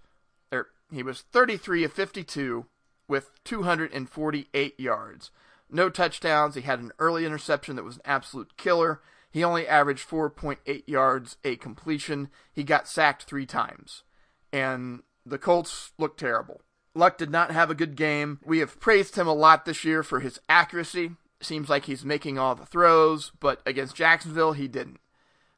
or 0.51 0.69
he 0.91 1.03
was 1.03 1.21
33 1.31 1.83
of 1.83 1.93
52 1.93 2.65
with 3.09 3.31
248 3.43 4.79
yards. 4.79 5.31
No 5.69 5.89
touchdowns. 5.89 6.55
He 6.55 6.61
had 6.61 6.79
an 6.79 6.91
early 6.99 7.25
interception 7.25 7.75
that 7.75 7.83
was 7.83 7.97
an 7.97 8.03
absolute 8.05 8.55
killer. 8.55 9.01
He 9.31 9.43
only 9.43 9.67
averaged 9.67 10.07
4.8 10.07 10.83
yards 10.87 11.37
a 11.43 11.55
completion. 11.57 12.29
He 12.53 12.63
got 12.63 12.87
sacked 12.87 13.23
three 13.23 13.45
times. 13.45 14.03
And 14.51 15.03
the 15.25 15.37
Colts 15.37 15.91
looked 15.97 16.19
terrible. 16.19 16.61
Luck 16.95 17.17
did 17.17 17.29
not 17.29 17.51
have 17.51 17.69
a 17.69 17.75
good 17.75 17.95
game. 17.95 18.39
We 18.43 18.59
have 18.59 18.79
praised 18.79 19.15
him 19.15 19.27
a 19.27 19.33
lot 19.33 19.65
this 19.65 19.83
year 19.83 20.01
for 20.01 20.21
his 20.21 20.39
accuracy. 20.49 21.11
Seems 21.41 21.69
like 21.69 21.85
he's 21.85 22.03
making 22.03 22.37
all 22.37 22.55
the 22.55 22.65
throws, 22.65 23.31
but 23.39 23.61
against 23.65 23.95
Jacksonville, 23.95 24.53
he 24.53 24.67
didn't. 24.67 24.99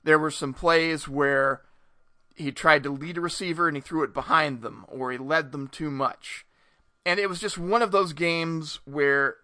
There 0.03 0.19
were 0.19 0.31
some 0.31 0.53
plays 0.53 1.07
where 1.07 1.61
he 2.35 2.51
tried 2.51 2.83
to 2.83 2.91
lead 2.91 3.17
a 3.17 3.21
receiver 3.21 3.67
and 3.67 3.77
he 3.77 3.81
threw 3.81 4.03
it 4.03 4.13
behind 4.13 4.61
them, 4.61 4.85
or 4.87 5.11
he 5.11 5.17
led 5.17 5.51
them 5.51 5.67
too 5.67 5.89
much. 5.89 6.45
And 7.05 7.19
it 7.19 7.27
was 7.29 7.39
just 7.39 7.57
one 7.57 7.81
of 7.81 7.91
those 7.91 8.13
games 8.13 8.79
where 8.85 9.37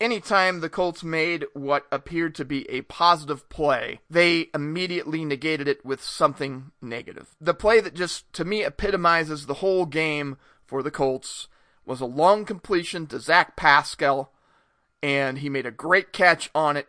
anytime 0.00 0.60
the 0.60 0.68
Colts 0.68 1.02
made 1.02 1.46
what 1.52 1.86
appeared 1.90 2.34
to 2.36 2.44
be 2.44 2.68
a 2.70 2.82
positive 2.82 3.48
play, 3.48 4.00
they 4.08 4.48
immediately 4.54 5.24
negated 5.24 5.68
it 5.68 5.84
with 5.84 6.02
something 6.02 6.72
negative. 6.80 7.34
The 7.40 7.54
play 7.54 7.80
that 7.80 7.94
just, 7.94 8.32
to 8.34 8.44
me, 8.44 8.64
epitomizes 8.64 9.46
the 9.46 9.54
whole 9.54 9.86
game 9.86 10.36
for 10.64 10.82
the 10.82 10.90
Colts 10.90 11.48
was 11.84 12.00
a 12.00 12.06
long 12.06 12.44
completion 12.44 13.06
to 13.06 13.20
Zach 13.20 13.56
Pascal, 13.56 14.32
and 15.02 15.38
he 15.38 15.48
made 15.48 15.66
a 15.66 15.70
great 15.70 16.12
catch 16.12 16.50
on 16.54 16.76
it, 16.76 16.88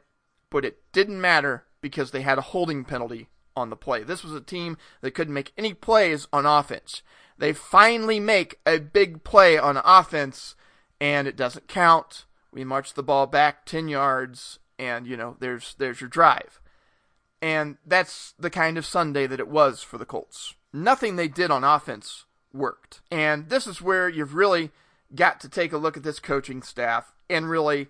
but 0.50 0.66
it 0.66 0.80
didn't 0.92 1.22
matter 1.22 1.66
because 1.82 2.12
they 2.12 2.22
had 2.22 2.38
a 2.38 2.42
holding 2.42 2.84
penalty 2.84 3.30
on 3.56 3.70
the 3.70 3.76
play. 3.76 4.04
This 4.04 4.24
was 4.24 4.34
a 4.34 4.42
team 4.42 4.78
that 5.02 5.12
couldn't 5.12 5.34
make 5.34 5.54
any 5.58 5.74
plays 5.74 6.28
on 6.34 6.46
offense. 6.46 7.02
They 7.38 7.54
finally 7.54 8.20
make 8.20 8.60
a 8.66 8.80
big 8.80 9.24
play 9.24 9.58
on 9.58 9.78
offense, 9.84 10.56
and 11.00 11.28
it 11.28 11.36
doesn't 11.36 11.68
count. 11.68 12.26
We 12.52 12.64
march 12.64 12.94
the 12.94 13.04
ball 13.04 13.28
back 13.28 13.66
10 13.66 13.88
yards, 13.88 14.60
and, 14.80 15.06
you 15.06 15.18
know, 15.18 15.38
there's, 15.40 15.76
there's 15.78 16.02
your 16.02 16.10
drive. 16.10 16.60
And 17.42 17.78
that's 17.86 18.34
the 18.40 18.50
kind 18.50 18.78
of 18.78 18.86
Sunday 18.86 19.28
that 19.28 19.40
it 19.40 19.48
was 19.48 19.84
for 19.84 19.98
the 19.98 20.06
Colts. 20.06 20.56
Nothing 20.74 21.16
they 21.16 21.28
did 21.28 21.52
on 21.52 21.64
offense 21.64 22.26
worked. 22.52 23.02
And 23.12 23.50
this 23.50 23.68
is 23.68 23.82
where 23.82 24.10
you've 24.10 24.34
really 24.34 24.72
got 25.14 25.40
to 25.42 25.50
take 25.50 25.72
a 25.72 25.78
look 25.78 25.96
at 25.96 26.04
this 26.04 26.20
coaching 26.20 26.62
staff 26.62 27.14
and 27.30 27.50
really 27.50 27.88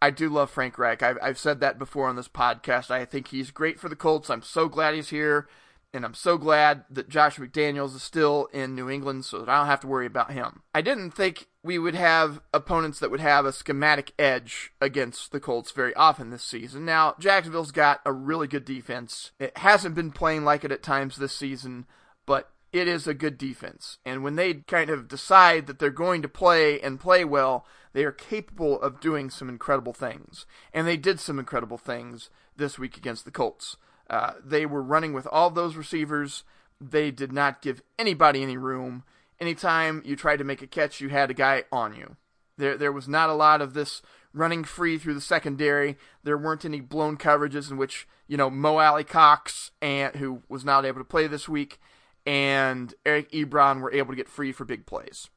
I 0.00 0.10
do 0.10 0.28
love 0.28 0.50
Frank 0.50 0.78
Reich. 0.78 1.02
I've, 1.02 1.18
I've 1.20 1.38
said 1.38 1.60
that 1.60 1.78
before 1.78 2.08
on 2.08 2.16
this 2.16 2.28
podcast. 2.28 2.90
I 2.90 3.04
think 3.04 3.28
he's 3.28 3.50
great 3.50 3.80
for 3.80 3.88
the 3.88 3.96
Colts. 3.96 4.30
I'm 4.30 4.42
so 4.42 4.68
glad 4.68 4.94
he's 4.94 5.10
here. 5.10 5.48
And 5.94 6.04
I'm 6.04 6.14
so 6.14 6.36
glad 6.36 6.84
that 6.90 7.08
Josh 7.08 7.38
McDaniels 7.38 7.96
is 7.96 8.02
still 8.02 8.48
in 8.52 8.74
New 8.74 8.90
England 8.90 9.24
so 9.24 9.38
that 9.38 9.48
I 9.48 9.58
don't 9.58 9.66
have 9.68 9.80
to 9.80 9.86
worry 9.86 10.04
about 10.04 10.32
him. 10.32 10.62
I 10.74 10.82
didn't 10.82 11.12
think 11.12 11.48
we 11.62 11.78
would 11.78 11.94
have 11.94 12.40
opponents 12.52 12.98
that 12.98 13.10
would 13.10 13.20
have 13.20 13.46
a 13.46 13.52
schematic 13.52 14.12
edge 14.18 14.70
against 14.82 15.32
the 15.32 15.40
Colts 15.40 15.70
very 15.72 15.94
often 15.94 16.28
this 16.28 16.44
season. 16.44 16.84
Now, 16.84 17.14
Jacksonville's 17.18 17.72
got 17.72 18.00
a 18.04 18.12
really 18.12 18.46
good 18.46 18.66
defense. 18.66 19.32
It 19.40 19.56
hasn't 19.56 19.94
been 19.94 20.12
playing 20.12 20.44
like 20.44 20.62
it 20.62 20.72
at 20.72 20.82
times 20.82 21.16
this 21.16 21.34
season, 21.34 21.86
but 22.26 22.50
it 22.70 22.86
is 22.86 23.06
a 23.06 23.14
good 23.14 23.38
defense. 23.38 23.96
And 24.04 24.22
when 24.22 24.36
they 24.36 24.54
kind 24.54 24.90
of 24.90 25.08
decide 25.08 25.66
that 25.66 25.78
they're 25.78 25.90
going 25.90 26.20
to 26.20 26.28
play 26.28 26.78
and 26.80 27.00
play 27.00 27.24
well, 27.24 27.64
they 27.94 28.04
are 28.04 28.12
capable 28.12 28.80
of 28.80 29.00
doing 29.00 29.30
some 29.30 29.48
incredible 29.48 29.94
things. 29.94 30.44
And 30.74 30.86
they 30.86 30.98
did 30.98 31.18
some 31.18 31.38
incredible 31.38 31.78
things 31.78 32.28
this 32.56 32.78
week 32.78 32.98
against 32.98 33.24
the 33.24 33.30
Colts. 33.30 33.78
Uh, 34.08 34.32
they 34.42 34.64
were 34.64 34.82
running 34.82 35.12
with 35.12 35.26
all 35.30 35.50
those 35.50 35.76
receivers. 35.76 36.44
They 36.80 37.10
did 37.10 37.32
not 37.32 37.62
give 37.62 37.82
anybody 37.98 38.42
any 38.42 38.56
room. 38.56 39.04
Anytime 39.40 40.02
you 40.04 40.16
tried 40.16 40.38
to 40.38 40.44
make 40.44 40.62
a 40.62 40.66
catch, 40.66 41.00
you 41.00 41.10
had 41.10 41.30
a 41.30 41.34
guy 41.34 41.64
on 41.70 41.94
you. 41.94 42.16
There, 42.56 42.76
there 42.76 42.92
was 42.92 43.08
not 43.08 43.30
a 43.30 43.34
lot 43.34 43.60
of 43.60 43.74
this 43.74 44.02
running 44.32 44.64
free 44.64 44.98
through 44.98 45.14
the 45.14 45.20
secondary. 45.20 45.96
There 46.24 46.38
weren't 46.38 46.64
any 46.64 46.80
blown 46.80 47.16
coverages 47.16 47.70
in 47.70 47.76
which 47.76 48.08
you 48.26 48.36
know 48.36 48.50
Mo 48.50 48.78
Alie-Cox 48.78 49.70
and 49.80 50.16
who 50.16 50.42
was 50.48 50.64
not 50.64 50.84
able 50.84 51.00
to 51.00 51.04
play 51.04 51.26
this 51.26 51.48
week, 51.48 51.78
and 52.26 52.94
Eric 53.06 53.30
Ebron 53.32 53.80
were 53.80 53.92
able 53.92 54.10
to 54.12 54.16
get 54.16 54.28
free 54.28 54.52
for 54.52 54.64
big 54.64 54.86
plays. 54.86 55.28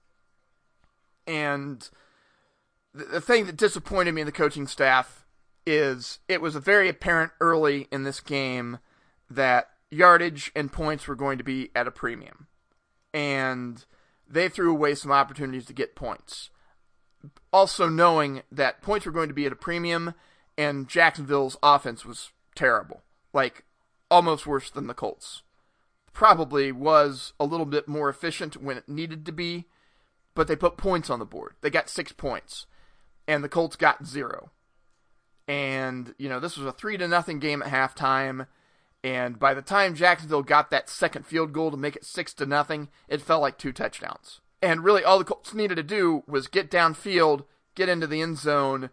And 1.27 1.87
the, 2.93 3.05
the 3.05 3.21
thing 3.21 3.45
that 3.45 3.57
disappointed 3.57 4.13
me 4.13 4.21
in 4.21 4.25
the 4.25 4.31
coaching 4.31 4.67
staff 4.67 5.20
is 5.65 6.19
it 6.27 6.41
was 6.41 6.55
very 6.55 6.89
apparent 6.89 7.31
early 7.39 7.87
in 7.91 8.03
this 8.03 8.19
game 8.19 8.79
that 9.29 9.69
yardage 9.89 10.51
and 10.55 10.71
points 10.71 11.07
were 11.07 11.15
going 11.15 11.37
to 11.37 11.43
be 11.43 11.69
at 11.75 11.87
a 11.87 11.91
premium. 11.91 12.47
And 13.13 13.83
they 14.27 14.49
threw 14.49 14.71
away 14.71 14.95
some 14.95 15.11
opportunities 15.11 15.65
to 15.65 15.73
get 15.73 15.95
points. 15.95 16.49
Also 17.51 17.89
knowing 17.89 18.41
that 18.51 18.81
points 18.81 19.05
were 19.05 19.11
going 19.11 19.27
to 19.27 19.33
be 19.33 19.45
at 19.45 19.51
a 19.51 19.57
premium 19.57 20.13
and 20.57 20.87
Jacksonville's 20.87 21.57
offense 21.61 22.05
was 22.05 22.31
terrible. 22.55 23.03
Like 23.33 23.63
almost 24.09 24.47
worse 24.47 24.69
than 24.69 24.87
the 24.87 24.93
Colts. 24.93 25.43
Probably 26.13 26.71
was 26.71 27.33
a 27.39 27.45
little 27.45 27.65
bit 27.65 27.87
more 27.87 28.09
efficient 28.09 28.61
when 28.61 28.77
it 28.77 28.89
needed 28.89 29.25
to 29.25 29.31
be, 29.31 29.65
but 30.33 30.47
they 30.47 30.55
put 30.55 30.77
points 30.77 31.09
on 31.09 31.19
the 31.19 31.25
board. 31.25 31.53
They 31.61 31.69
got 31.69 31.89
6 31.89 32.13
points 32.13 32.65
and 33.27 33.43
the 33.43 33.49
Colts 33.49 33.75
got 33.75 34.05
0 34.05 34.51
and 35.47 36.13
you 36.17 36.29
know 36.29 36.39
this 36.39 36.57
was 36.57 36.67
a 36.67 36.71
three 36.71 36.97
to 36.97 37.07
nothing 37.07 37.39
game 37.39 37.61
at 37.61 37.71
halftime. 37.71 38.47
And 39.03 39.39
by 39.39 39.55
the 39.55 39.63
time 39.63 39.95
Jacksonville 39.95 40.43
got 40.43 40.69
that 40.69 40.87
second 40.87 41.25
field 41.25 41.53
goal 41.53 41.71
to 41.71 41.77
make 41.77 41.95
it 41.95 42.05
six 42.05 42.35
to 42.35 42.45
nothing, 42.45 42.89
it 43.07 43.21
felt 43.21 43.41
like 43.41 43.57
two 43.57 43.71
touchdowns. 43.71 44.41
And 44.61 44.83
really, 44.83 45.03
all 45.03 45.17
the 45.17 45.25
Colts 45.25 45.55
needed 45.55 45.75
to 45.75 45.83
do 45.83 46.23
was 46.27 46.47
get 46.47 46.69
downfield, 46.69 47.45
get 47.73 47.89
into 47.89 48.05
the 48.05 48.21
end 48.21 48.37
zone, 48.37 48.91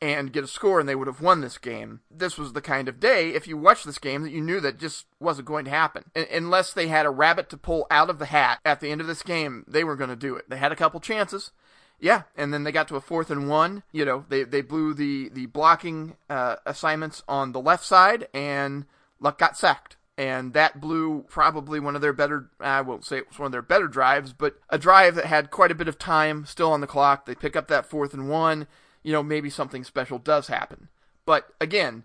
and 0.00 0.32
get 0.32 0.44
a 0.44 0.48
score, 0.48 0.80
and 0.80 0.88
they 0.88 0.94
would 0.94 1.06
have 1.06 1.20
won 1.20 1.42
this 1.42 1.58
game. 1.58 2.00
This 2.10 2.38
was 2.38 2.54
the 2.54 2.62
kind 2.62 2.88
of 2.88 3.00
day, 3.00 3.30
if 3.30 3.46
you 3.46 3.58
watched 3.58 3.84
this 3.84 3.98
game, 3.98 4.22
that 4.22 4.32
you 4.32 4.40
knew 4.40 4.60
that 4.60 4.78
just 4.78 5.06
wasn't 5.18 5.48
going 5.48 5.66
to 5.66 5.70
happen. 5.70 6.04
unless 6.14 6.72
they 6.72 6.88
had 6.88 7.04
a 7.04 7.10
rabbit 7.10 7.50
to 7.50 7.58
pull 7.58 7.86
out 7.90 8.08
of 8.08 8.18
the 8.18 8.26
hat 8.26 8.60
at 8.64 8.80
the 8.80 8.90
end 8.90 9.02
of 9.02 9.06
this 9.06 9.22
game, 9.22 9.64
they 9.68 9.84
were 9.84 9.96
going 9.96 10.10
to 10.10 10.16
do 10.16 10.36
it. 10.36 10.48
They 10.48 10.56
had 10.56 10.72
a 10.72 10.76
couple 10.76 11.00
chances. 11.00 11.52
Yeah, 12.00 12.22
and 12.34 12.52
then 12.52 12.64
they 12.64 12.72
got 12.72 12.88
to 12.88 12.96
a 12.96 13.00
fourth 13.00 13.30
and 13.30 13.48
one. 13.48 13.82
You 13.92 14.04
know, 14.04 14.24
they 14.28 14.42
they 14.44 14.62
blew 14.62 14.94
the 14.94 15.28
the 15.28 15.46
blocking 15.46 16.16
uh, 16.30 16.56
assignments 16.64 17.22
on 17.28 17.52
the 17.52 17.60
left 17.60 17.84
side, 17.84 18.26
and 18.32 18.86
Luck 19.20 19.38
got 19.38 19.58
sacked, 19.58 19.96
and 20.16 20.54
that 20.54 20.80
blew 20.80 21.26
probably 21.28 21.78
one 21.78 21.94
of 21.94 22.00
their 22.00 22.14
better. 22.14 22.48
I 22.58 22.80
won't 22.80 23.04
say 23.04 23.18
it 23.18 23.28
was 23.28 23.38
one 23.38 23.46
of 23.46 23.52
their 23.52 23.60
better 23.60 23.86
drives, 23.86 24.32
but 24.32 24.58
a 24.70 24.78
drive 24.78 25.14
that 25.16 25.26
had 25.26 25.50
quite 25.50 25.70
a 25.70 25.74
bit 25.74 25.88
of 25.88 25.98
time 25.98 26.46
still 26.46 26.72
on 26.72 26.80
the 26.80 26.86
clock. 26.86 27.26
They 27.26 27.34
pick 27.34 27.54
up 27.54 27.68
that 27.68 27.86
fourth 27.86 28.14
and 28.14 28.30
one. 28.30 28.66
You 29.02 29.12
know, 29.12 29.22
maybe 29.22 29.50
something 29.50 29.84
special 29.84 30.18
does 30.18 30.48
happen, 30.48 30.88
but 31.26 31.48
again, 31.60 32.04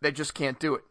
they 0.00 0.12
just 0.12 0.34
can't 0.34 0.60
do 0.60 0.74
it. 0.76 0.84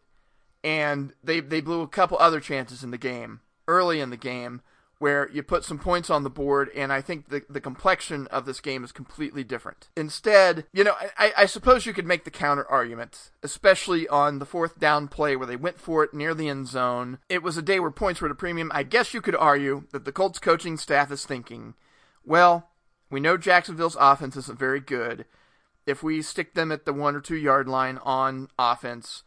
And 0.62 1.14
they 1.24 1.40
they 1.40 1.62
blew 1.62 1.82
a 1.82 1.88
couple 1.88 2.18
other 2.20 2.42
chances 2.42 2.84
in 2.84 2.92
the 2.92 2.98
game 2.98 3.40
early 3.68 4.00
in 4.00 4.10
the 4.10 4.18
game 4.18 4.62
where 5.00 5.30
you 5.32 5.44
put 5.44 5.64
some 5.64 5.78
points 5.78 6.10
on 6.10 6.24
the 6.24 6.30
board, 6.30 6.70
and 6.76 6.92
I 6.92 7.02
think 7.02 7.30
the, 7.30 7.44
the 7.50 7.60
complexion 7.60 8.28
of 8.28 8.46
this 8.46 8.62
game 8.62 8.84
is 8.84 8.92
completely 8.92 9.44
different. 9.44 9.90
Instead, 9.98 10.66
you 10.72 10.84
know, 10.84 10.96
I, 11.18 11.34
I 11.38 11.46
suppose 11.46 11.86
you 11.86 11.94
could 11.94 12.06
make 12.06 12.24
the 12.24 12.32
counter 12.32 12.66
argument, 12.70 13.32
especially 13.44 14.08
on 14.08 14.40
the 14.40 14.46
fourth 14.46 14.80
down 14.80 15.08
play 15.08 15.36
where 15.36 15.48
they 15.48 15.58
went 15.58 15.80
for 15.80 16.04
it 16.04 16.14
near 16.14 16.34
the 16.34 16.48
end 16.48 16.68
zone. 16.68 17.20
It 17.28 17.44
was 17.44 17.58
a 17.58 17.62
day 17.62 17.80
where 17.80 17.92
points 17.92 18.22
were 18.22 18.28
at 18.28 18.32
a 18.32 18.36
premium. 18.36 18.72
I 18.74 18.84
guess 18.84 19.14
you 19.14 19.22
could 19.22 19.36
argue 19.36 19.84
that 19.92 20.06
the 20.06 20.12
Colts 20.12 20.40
coaching 20.40 20.78
staff 20.78 21.12
is 21.12 21.26
thinking, 21.26 21.74
well, 22.26 22.70
we 23.10 23.20
know 23.20 23.38
Jacksonville's 23.38 23.98
offense 24.00 24.36
isn't 24.38 24.60
very 24.60 24.80
good. 24.80 25.26
If 25.86 26.02
we 26.02 26.22
stick 26.22 26.56
them 26.56 26.72
at 26.72 26.86
the 26.86 26.94
one 26.94 27.16
or 27.16 27.22
two 27.22 27.36
yard 27.36 27.68
line 27.68 28.00
on 28.04 28.50
offense, 28.58 29.24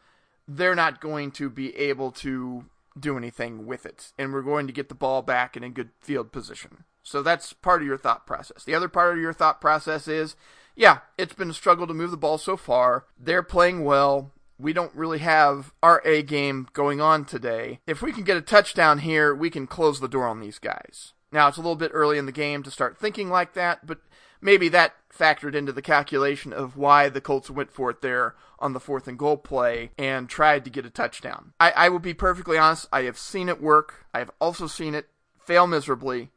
they're 0.48 0.74
not 0.74 1.00
going 1.00 1.30
to 1.32 1.50
be 1.50 1.76
able 1.76 2.10
to 2.10 2.64
do 3.00 3.16
anything 3.16 3.66
with 3.66 3.86
it, 3.86 4.12
and 4.18 4.32
we're 4.32 4.42
going 4.42 4.66
to 4.66 4.72
get 4.72 4.88
the 4.88 4.94
ball 4.94 5.22
back 5.22 5.56
in 5.56 5.64
a 5.64 5.70
good 5.70 5.90
field 6.00 6.32
position. 6.32 6.84
So 7.02 7.22
that's 7.22 7.52
part 7.52 7.80
of 7.80 7.88
your 7.88 7.98
thought 7.98 8.26
process. 8.26 8.64
The 8.64 8.74
other 8.74 8.88
part 8.88 9.14
of 9.14 9.22
your 9.22 9.32
thought 9.32 9.60
process 9.60 10.08
is, 10.08 10.36
yeah, 10.76 10.98
it's 11.16 11.32
been 11.32 11.50
a 11.50 11.54
struggle 11.54 11.86
to 11.86 11.94
move 11.94 12.10
the 12.10 12.16
ball 12.16 12.38
so 12.38 12.56
far. 12.56 13.06
They're 13.18 13.42
playing 13.42 13.84
well. 13.84 14.32
We 14.58 14.72
don't 14.72 14.94
really 14.94 15.18
have 15.18 15.72
our 15.82 16.02
A 16.04 16.22
game 16.22 16.68
going 16.72 17.00
on 17.00 17.24
today. 17.24 17.80
If 17.86 18.02
we 18.02 18.12
can 18.12 18.24
get 18.24 18.36
a 18.36 18.42
touchdown 18.42 18.98
here, 18.98 19.34
we 19.34 19.50
can 19.50 19.66
close 19.66 20.00
the 20.00 20.08
door 20.08 20.26
on 20.26 20.40
these 20.40 20.58
guys. 20.58 21.12
Now, 21.30 21.48
it's 21.48 21.56
a 21.56 21.60
little 21.60 21.76
bit 21.76 21.92
early 21.94 22.18
in 22.18 22.26
the 22.26 22.32
game 22.32 22.62
to 22.62 22.70
start 22.70 22.98
thinking 22.98 23.30
like 23.30 23.54
that, 23.54 23.86
but 23.86 24.00
maybe 24.40 24.68
that 24.70 24.94
factored 25.18 25.54
into 25.54 25.72
the 25.72 25.82
calculation 25.82 26.52
of 26.52 26.76
why 26.76 27.08
the 27.08 27.20
Colts 27.20 27.50
went 27.50 27.72
for 27.72 27.90
it 27.90 28.02
there 28.02 28.34
on 28.58 28.72
the 28.72 28.80
fourth 28.80 29.08
and 29.08 29.18
goal 29.18 29.36
play 29.36 29.90
and 29.98 30.28
tried 30.28 30.64
to 30.64 30.70
get 30.70 30.86
a 30.86 30.90
touchdown. 30.90 31.52
I, 31.58 31.70
I 31.72 31.88
will 31.88 31.98
be 31.98 32.14
perfectly 32.14 32.58
honest, 32.58 32.88
I 32.92 33.02
have 33.02 33.18
seen 33.18 33.48
it 33.48 33.60
work. 33.60 34.06
I 34.14 34.18
have 34.18 34.30
also 34.40 34.66
seen 34.66 34.94
it 34.94 35.08
fail 35.38 35.66
miserably. 35.66 36.30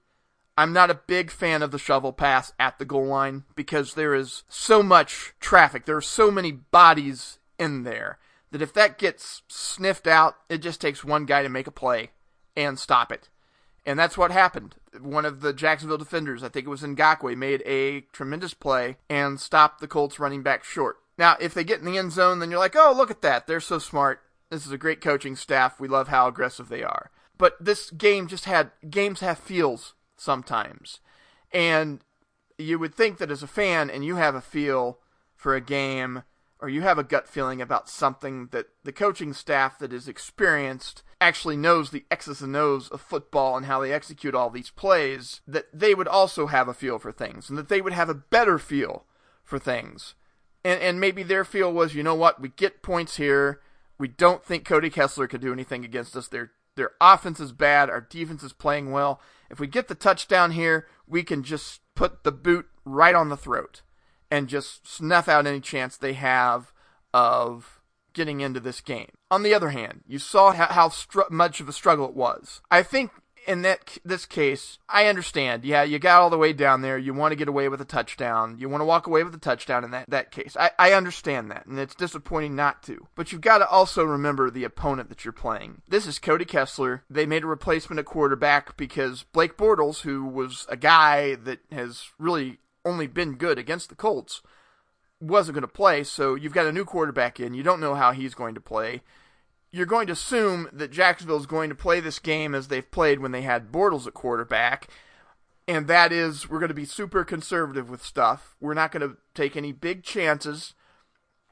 I'm 0.57 0.73
not 0.73 0.89
a 0.89 1.01
big 1.07 1.31
fan 1.31 1.63
of 1.63 1.71
the 1.71 1.79
shovel 1.79 2.13
pass 2.13 2.53
at 2.59 2.77
the 2.77 2.85
goal 2.85 3.05
line 3.05 3.45
because 3.55 3.93
there 3.93 4.13
is 4.13 4.43
so 4.47 4.83
much 4.83 5.33
traffic. 5.39 5.85
There 5.85 5.97
are 5.97 6.01
so 6.01 6.29
many 6.29 6.51
bodies 6.51 7.39
in 7.57 7.83
there 7.83 8.19
that 8.51 8.61
if 8.61 8.73
that 8.73 8.97
gets 8.97 9.43
sniffed 9.47 10.07
out, 10.07 10.35
it 10.49 10.59
just 10.59 10.81
takes 10.81 11.03
one 11.03 11.25
guy 11.25 11.41
to 11.41 11.49
make 11.49 11.67
a 11.67 11.71
play 11.71 12.11
and 12.55 12.77
stop 12.77 13.11
it. 13.11 13.29
And 13.85 13.97
that's 13.97 14.17
what 14.17 14.31
happened. 14.31 14.75
One 14.99 15.25
of 15.25 15.41
the 15.41 15.53
Jacksonville 15.53 15.97
defenders, 15.97 16.43
I 16.43 16.49
think 16.49 16.67
it 16.67 16.69
was 16.69 16.81
Ngakoue, 16.81 17.35
made 17.35 17.63
a 17.65 18.01
tremendous 18.13 18.53
play 18.53 18.97
and 19.09 19.39
stopped 19.39 19.81
the 19.81 19.87
Colts 19.87 20.19
running 20.19 20.43
back 20.43 20.63
short. 20.63 20.97
Now, 21.17 21.35
if 21.39 21.53
they 21.53 21.63
get 21.63 21.79
in 21.79 21.85
the 21.85 21.97
end 21.97 22.11
zone, 22.11 22.39
then 22.39 22.51
you're 22.51 22.59
like, 22.59 22.75
oh, 22.75 22.93
look 22.95 23.11
at 23.11 23.21
that. 23.21 23.47
They're 23.47 23.59
so 23.59 23.79
smart. 23.79 24.21
This 24.49 24.65
is 24.65 24.71
a 24.71 24.77
great 24.77 25.01
coaching 25.01 25.35
staff. 25.35 25.79
We 25.79 25.87
love 25.87 26.09
how 26.09 26.27
aggressive 26.27 26.69
they 26.69 26.83
are. 26.83 27.09
But 27.37 27.55
this 27.59 27.89
game 27.89 28.27
just 28.27 28.45
had, 28.45 28.71
games 28.89 29.21
have 29.21 29.39
feels 29.39 29.95
sometimes. 30.15 30.99
And 31.51 32.01
you 32.57 32.77
would 32.77 32.93
think 32.93 33.17
that 33.17 33.31
as 33.31 33.41
a 33.41 33.47
fan 33.47 33.89
and 33.89 34.05
you 34.05 34.17
have 34.17 34.35
a 34.35 34.41
feel 34.41 34.99
for 35.35 35.55
a 35.55 35.61
game 35.61 36.23
or 36.59 36.69
you 36.69 36.81
have 36.81 36.99
a 36.99 37.03
gut 37.03 37.27
feeling 37.27 37.61
about 37.61 37.89
something 37.89 38.49
that 38.51 38.67
the 38.83 38.91
coaching 38.91 39.33
staff 39.33 39.79
that 39.79 39.91
is 39.91 40.07
experienced 40.07 41.01
actually 41.21 41.55
knows 41.55 41.91
the 41.91 42.03
X's 42.11 42.41
and 42.41 42.55
O's 42.55 42.89
of 42.89 42.99
football 42.99 43.55
and 43.55 43.67
how 43.67 43.79
they 43.79 43.93
execute 43.93 44.35
all 44.35 44.49
these 44.49 44.71
plays, 44.71 45.41
that 45.47 45.67
they 45.71 45.93
would 45.93 46.07
also 46.07 46.47
have 46.47 46.67
a 46.67 46.73
feel 46.73 46.99
for 46.99 47.11
things 47.11 47.47
and 47.47 47.57
that 47.57 47.69
they 47.69 47.79
would 47.79 47.93
have 47.93 48.09
a 48.09 48.15
better 48.15 48.57
feel 48.57 49.05
for 49.43 49.59
things. 49.59 50.15
And, 50.65 50.81
and 50.81 50.99
maybe 50.99 51.23
their 51.23 51.45
feel 51.45 51.71
was, 51.71 51.95
you 51.95 52.03
know 52.03 52.15
what, 52.15 52.41
we 52.41 52.49
get 52.49 52.81
points 52.81 53.17
here. 53.17 53.61
We 53.97 54.07
don't 54.07 54.43
think 54.43 54.65
Cody 54.65 54.89
Kessler 54.89 55.27
could 55.27 55.41
do 55.41 55.53
anything 55.53 55.85
against 55.85 56.15
us. 56.15 56.27
Their 56.27 56.51
their 56.75 56.91
offense 57.01 57.39
is 57.39 57.51
bad. 57.51 57.89
Our 57.89 58.01
defense 58.01 58.43
is 58.43 58.53
playing 58.53 58.91
well. 58.91 59.21
If 59.49 59.59
we 59.59 59.67
get 59.67 59.87
the 59.89 59.95
touchdown 59.95 60.51
here, 60.51 60.87
we 61.05 61.21
can 61.21 61.43
just 61.43 61.81
put 61.95 62.23
the 62.23 62.31
boot 62.31 62.67
right 62.85 63.13
on 63.13 63.29
the 63.29 63.37
throat 63.37 63.81
and 64.31 64.47
just 64.47 64.87
snuff 64.87 65.27
out 65.27 65.45
any 65.45 65.59
chance 65.59 65.97
they 65.97 66.13
have 66.13 66.71
of 67.13 67.80
getting 68.13 68.41
into 68.41 68.59
this 68.59 68.81
game. 68.81 69.09
On 69.29 69.43
the 69.43 69.53
other 69.53 69.69
hand, 69.69 70.01
you 70.07 70.19
saw 70.19 70.51
how, 70.53 70.67
how 70.67 70.89
str- 70.89 71.21
much 71.29 71.59
of 71.59 71.69
a 71.69 71.73
struggle 71.73 72.07
it 72.07 72.15
was. 72.15 72.61
I 72.69 72.83
think 72.83 73.11
in 73.47 73.61
that 73.63 73.97
this 74.05 74.25
case, 74.25 74.77
I 74.87 75.07
understand. 75.07 75.65
Yeah, 75.65 75.83
you 75.83 75.99
got 75.99 76.21
all 76.21 76.29
the 76.29 76.37
way 76.37 76.53
down 76.53 76.81
there. 76.81 76.97
You 76.97 77.13
want 77.13 77.31
to 77.31 77.35
get 77.35 77.47
away 77.47 77.69
with 77.69 77.81
a 77.81 77.85
touchdown. 77.85 78.57
You 78.59 78.69
want 78.69 78.81
to 78.81 78.85
walk 78.85 79.07
away 79.07 79.23
with 79.23 79.33
a 79.33 79.39
touchdown 79.39 79.83
in 79.83 79.91
that, 79.91 80.09
that 80.09 80.31
case. 80.31 80.55
I, 80.59 80.71
I 80.77 80.93
understand 80.93 81.49
that, 81.51 81.65
and 81.65 81.79
it's 81.79 81.95
disappointing 81.95 82.55
not 82.55 82.83
to. 82.83 83.07
But 83.15 83.31
you've 83.31 83.41
got 83.41 83.59
to 83.59 83.67
also 83.67 84.03
remember 84.03 84.49
the 84.49 84.63
opponent 84.63 85.09
that 85.09 85.25
you're 85.25 85.31
playing. 85.31 85.81
This 85.87 86.05
is 86.05 86.19
Cody 86.19 86.45
Kessler. 86.45 87.03
They 87.09 87.25
made 87.25 87.43
a 87.43 87.47
replacement 87.47 87.99
at 87.99 88.05
quarterback 88.05 88.77
because 88.77 89.23
Blake 89.23 89.57
Bortles, 89.57 90.01
who 90.01 90.25
was 90.25 90.65
a 90.69 90.77
guy 90.77 91.35
that 91.35 91.59
has 91.71 92.05
really 92.19 92.59
only 92.85 93.07
been 93.07 93.35
good 93.35 93.59
against 93.59 93.89
the 93.89 93.95
Colts, 93.95 94.41
wasn't 95.21 95.53
going 95.55 95.61
to 95.61 95.67
play, 95.67 96.03
so 96.03 96.35
you've 96.35 96.53
got 96.53 96.65
a 96.65 96.71
new 96.71 96.83
quarterback 96.83 97.39
in. 97.39 97.53
You 97.53 97.63
don't 97.63 97.79
know 97.79 97.95
how 97.95 98.11
he's 98.11 98.33
going 98.33 98.55
to 98.55 98.61
play. 98.61 99.01
you're 99.71 99.85
going 99.85 100.07
to 100.07 100.13
assume 100.13 100.67
that 100.73 100.91
Jacksonville 100.91 101.37
is 101.37 101.45
going 101.45 101.69
to 101.69 101.75
play 101.75 101.99
this 102.01 102.19
game 102.19 102.53
as 102.53 102.67
they've 102.67 102.91
played 102.91 103.19
when 103.19 103.31
they 103.31 103.41
had 103.41 103.71
Bortles 103.71 104.05
at 104.05 104.13
quarterback, 104.13 104.87
and 105.67 105.87
that 105.87 106.11
is 106.11 106.49
we're 106.49 106.59
going 106.59 106.67
to 106.69 106.73
be 106.73 106.85
super 106.85 107.23
conservative 107.23 107.89
with 107.89 108.03
stuff. 108.03 108.55
We're 108.59 108.73
not 108.73 108.91
going 108.91 109.07
to 109.07 109.17
take 109.33 109.55
any 109.55 109.71
big 109.71 110.03
chances, 110.03 110.73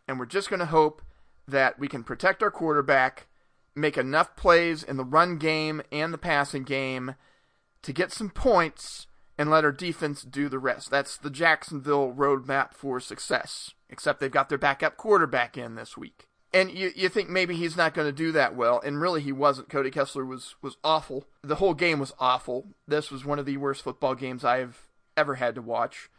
and 0.07 0.19
we're 0.19 0.25
just 0.25 0.49
going 0.49 0.59
to 0.59 0.65
hope 0.65 1.01
that 1.47 1.79
we 1.79 1.87
can 1.87 2.03
protect 2.03 2.43
our 2.43 2.51
quarterback, 2.51 3.27
make 3.73 3.97
enough 3.97 4.35
plays 4.35 4.83
in 4.83 4.97
the 4.97 5.05
run 5.05 5.37
game 5.37 5.81
and 5.91 6.13
the 6.13 6.17
passing 6.17 6.63
game 6.63 7.15
to 7.81 7.93
get 7.93 8.11
some 8.11 8.29
points 8.29 9.07
and 9.39 9.49
let 9.49 9.63
our 9.63 9.71
defense 9.71 10.21
do 10.23 10.49
the 10.49 10.59
rest. 10.59 10.91
That's 10.91 11.15
the 11.15 11.29
Jacksonville 11.29 12.11
roadmap 12.11 12.73
for 12.73 12.99
success, 12.99 13.73
except 13.89 14.19
they've 14.19 14.29
got 14.29 14.49
their 14.49 14.57
backup 14.57 14.97
quarterback 14.97 15.57
in 15.57 15.75
this 15.75 15.97
week. 15.97 16.27
And 16.53 16.69
you, 16.69 16.91
you 16.93 17.07
think 17.07 17.29
maybe 17.29 17.55
he's 17.55 17.77
not 17.77 17.93
going 17.93 18.07
to 18.07 18.11
do 18.11 18.33
that 18.33 18.53
well, 18.53 18.81
and 18.83 18.99
really 18.99 19.21
he 19.21 19.31
wasn't. 19.31 19.69
Cody 19.69 19.91
Kessler 19.91 20.25
was, 20.25 20.55
was 20.61 20.75
awful. 20.83 21.25
The 21.41 21.55
whole 21.55 21.73
game 21.73 21.99
was 21.99 22.11
awful. 22.19 22.67
This 22.85 23.11
was 23.11 23.23
one 23.23 23.39
of 23.39 23.45
the 23.45 23.55
worst 23.55 23.81
football 23.81 24.13
games 24.13 24.43
I've 24.43 24.89
ever 25.15 25.35
had 25.35 25.55
to 25.55 25.61
watch. 25.61 26.09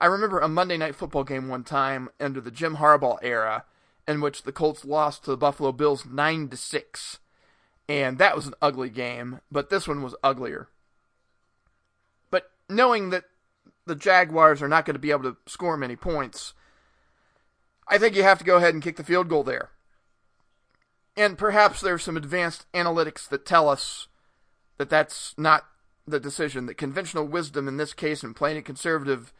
I 0.00 0.06
remember 0.06 0.40
a 0.40 0.48
Monday 0.48 0.76
night 0.76 0.96
football 0.96 1.22
game 1.22 1.46
one 1.46 1.62
time 1.62 2.08
under 2.18 2.40
the 2.40 2.50
Jim 2.50 2.78
Harbaugh 2.78 3.18
era 3.22 3.66
in 4.08 4.20
which 4.20 4.42
the 4.42 4.52
Colts 4.52 4.84
lost 4.84 5.24
to 5.24 5.30
the 5.30 5.36
Buffalo 5.36 5.70
Bills 5.70 6.04
9 6.04 6.48
to 6.48 6.56
6. 6.56 7.18
And 7.88 8.18
that 8.18 8.34
was 8.34 8.48
an 8.48 8.54
ugly 8.60 8.90
game, 8.90 9.40
but 9.52 9.70
this 9.70 9.86
one 9.86 10.02
was 10.02 10.16
uglier. 10.24 10.68
Knowing 12.68 13.10
that 13.10 13.24
the 13.86 13.94
Jaguars 13.94 14.62
are 14.62 14.68
not 14.68 14.84
going 14.84 14.94
to 14.94 15.00
be 15.00 15.10
able 15.10 15.24
to 15.24 15.36
score 15.46 15.76
many 15.76 15.96
points, 15.96 16.54
I 17.88 17.98
think 17.98 18.16
you 18.16 18.22
have 18.22 18.38
to 18.38 18.44
go 18.44 18.56
ahead 18.56 18.74
and 18.74 18.82
kick 18.82 18.96
the 18.96 19.04
field 19.04 19.28
goal 19.28 19.44
there. 19.44 19.70
And 21.16 21.38
perhaps 21.38 21.80
there's 21.80 22.02
some 22.02 22.16
advanced 22.16 22.66
analytics 22.72 23.28
that 23.28 23.46
tell 23.46 23.68
us 23.68 24.08
that 24.78 24.90
that's 24.90 25.34
not 25.36 25.64
the 26.06 26.20
decision, 26.20 26.66
that 26.66 26.74
conventional 26.74 27.26
wisdom 27.26 27.68
in 27.68 27.76
this 27.76 27.94
case 27.94 28.22
and 28.22 28.34
playing 28.34 28.56
it 28.56 28.64
conservative 28.64 29.32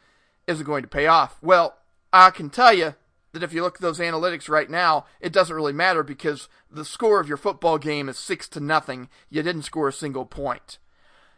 isn't 0.47 0.65
going 0.65 0.83
to 0.83 0.87
pay 0.87 1.07
off. 1.07 1.37
Well, 1.41 1.77
I 2.13 2.29
can 2.29 2.49
tell 2.49 2.73
you 2.73 2.95
that 3.33 3.43
if 3.43 3.51
you 3.51 3.61
look 3.61 3.75
at 3.75 3.81
those 3.81 3.99
analytics 3.99 4.47
right 4.47 4.69
now, 4.69 5.05
it 5.19 5.33
doesn't 5.33 5.55
really 5.55 5.73
matter 5.73 6.03
because 6.03 6.47
the 6.71 6.85
score 6.85 7.19
of 7.19 7.27
your 7.27 7.37
football 7.37 7.77
game 7.77 8.07
is 8.07 8.17
six 8.17 8.47
to 8.49 8.59
nothing. 8.59 9.09
You 9.29 9.43
didn't 9.43 9.63
score 9.63 9.89
a 9.89 9.93
single 9.93 10.25
point. 10.25 10.77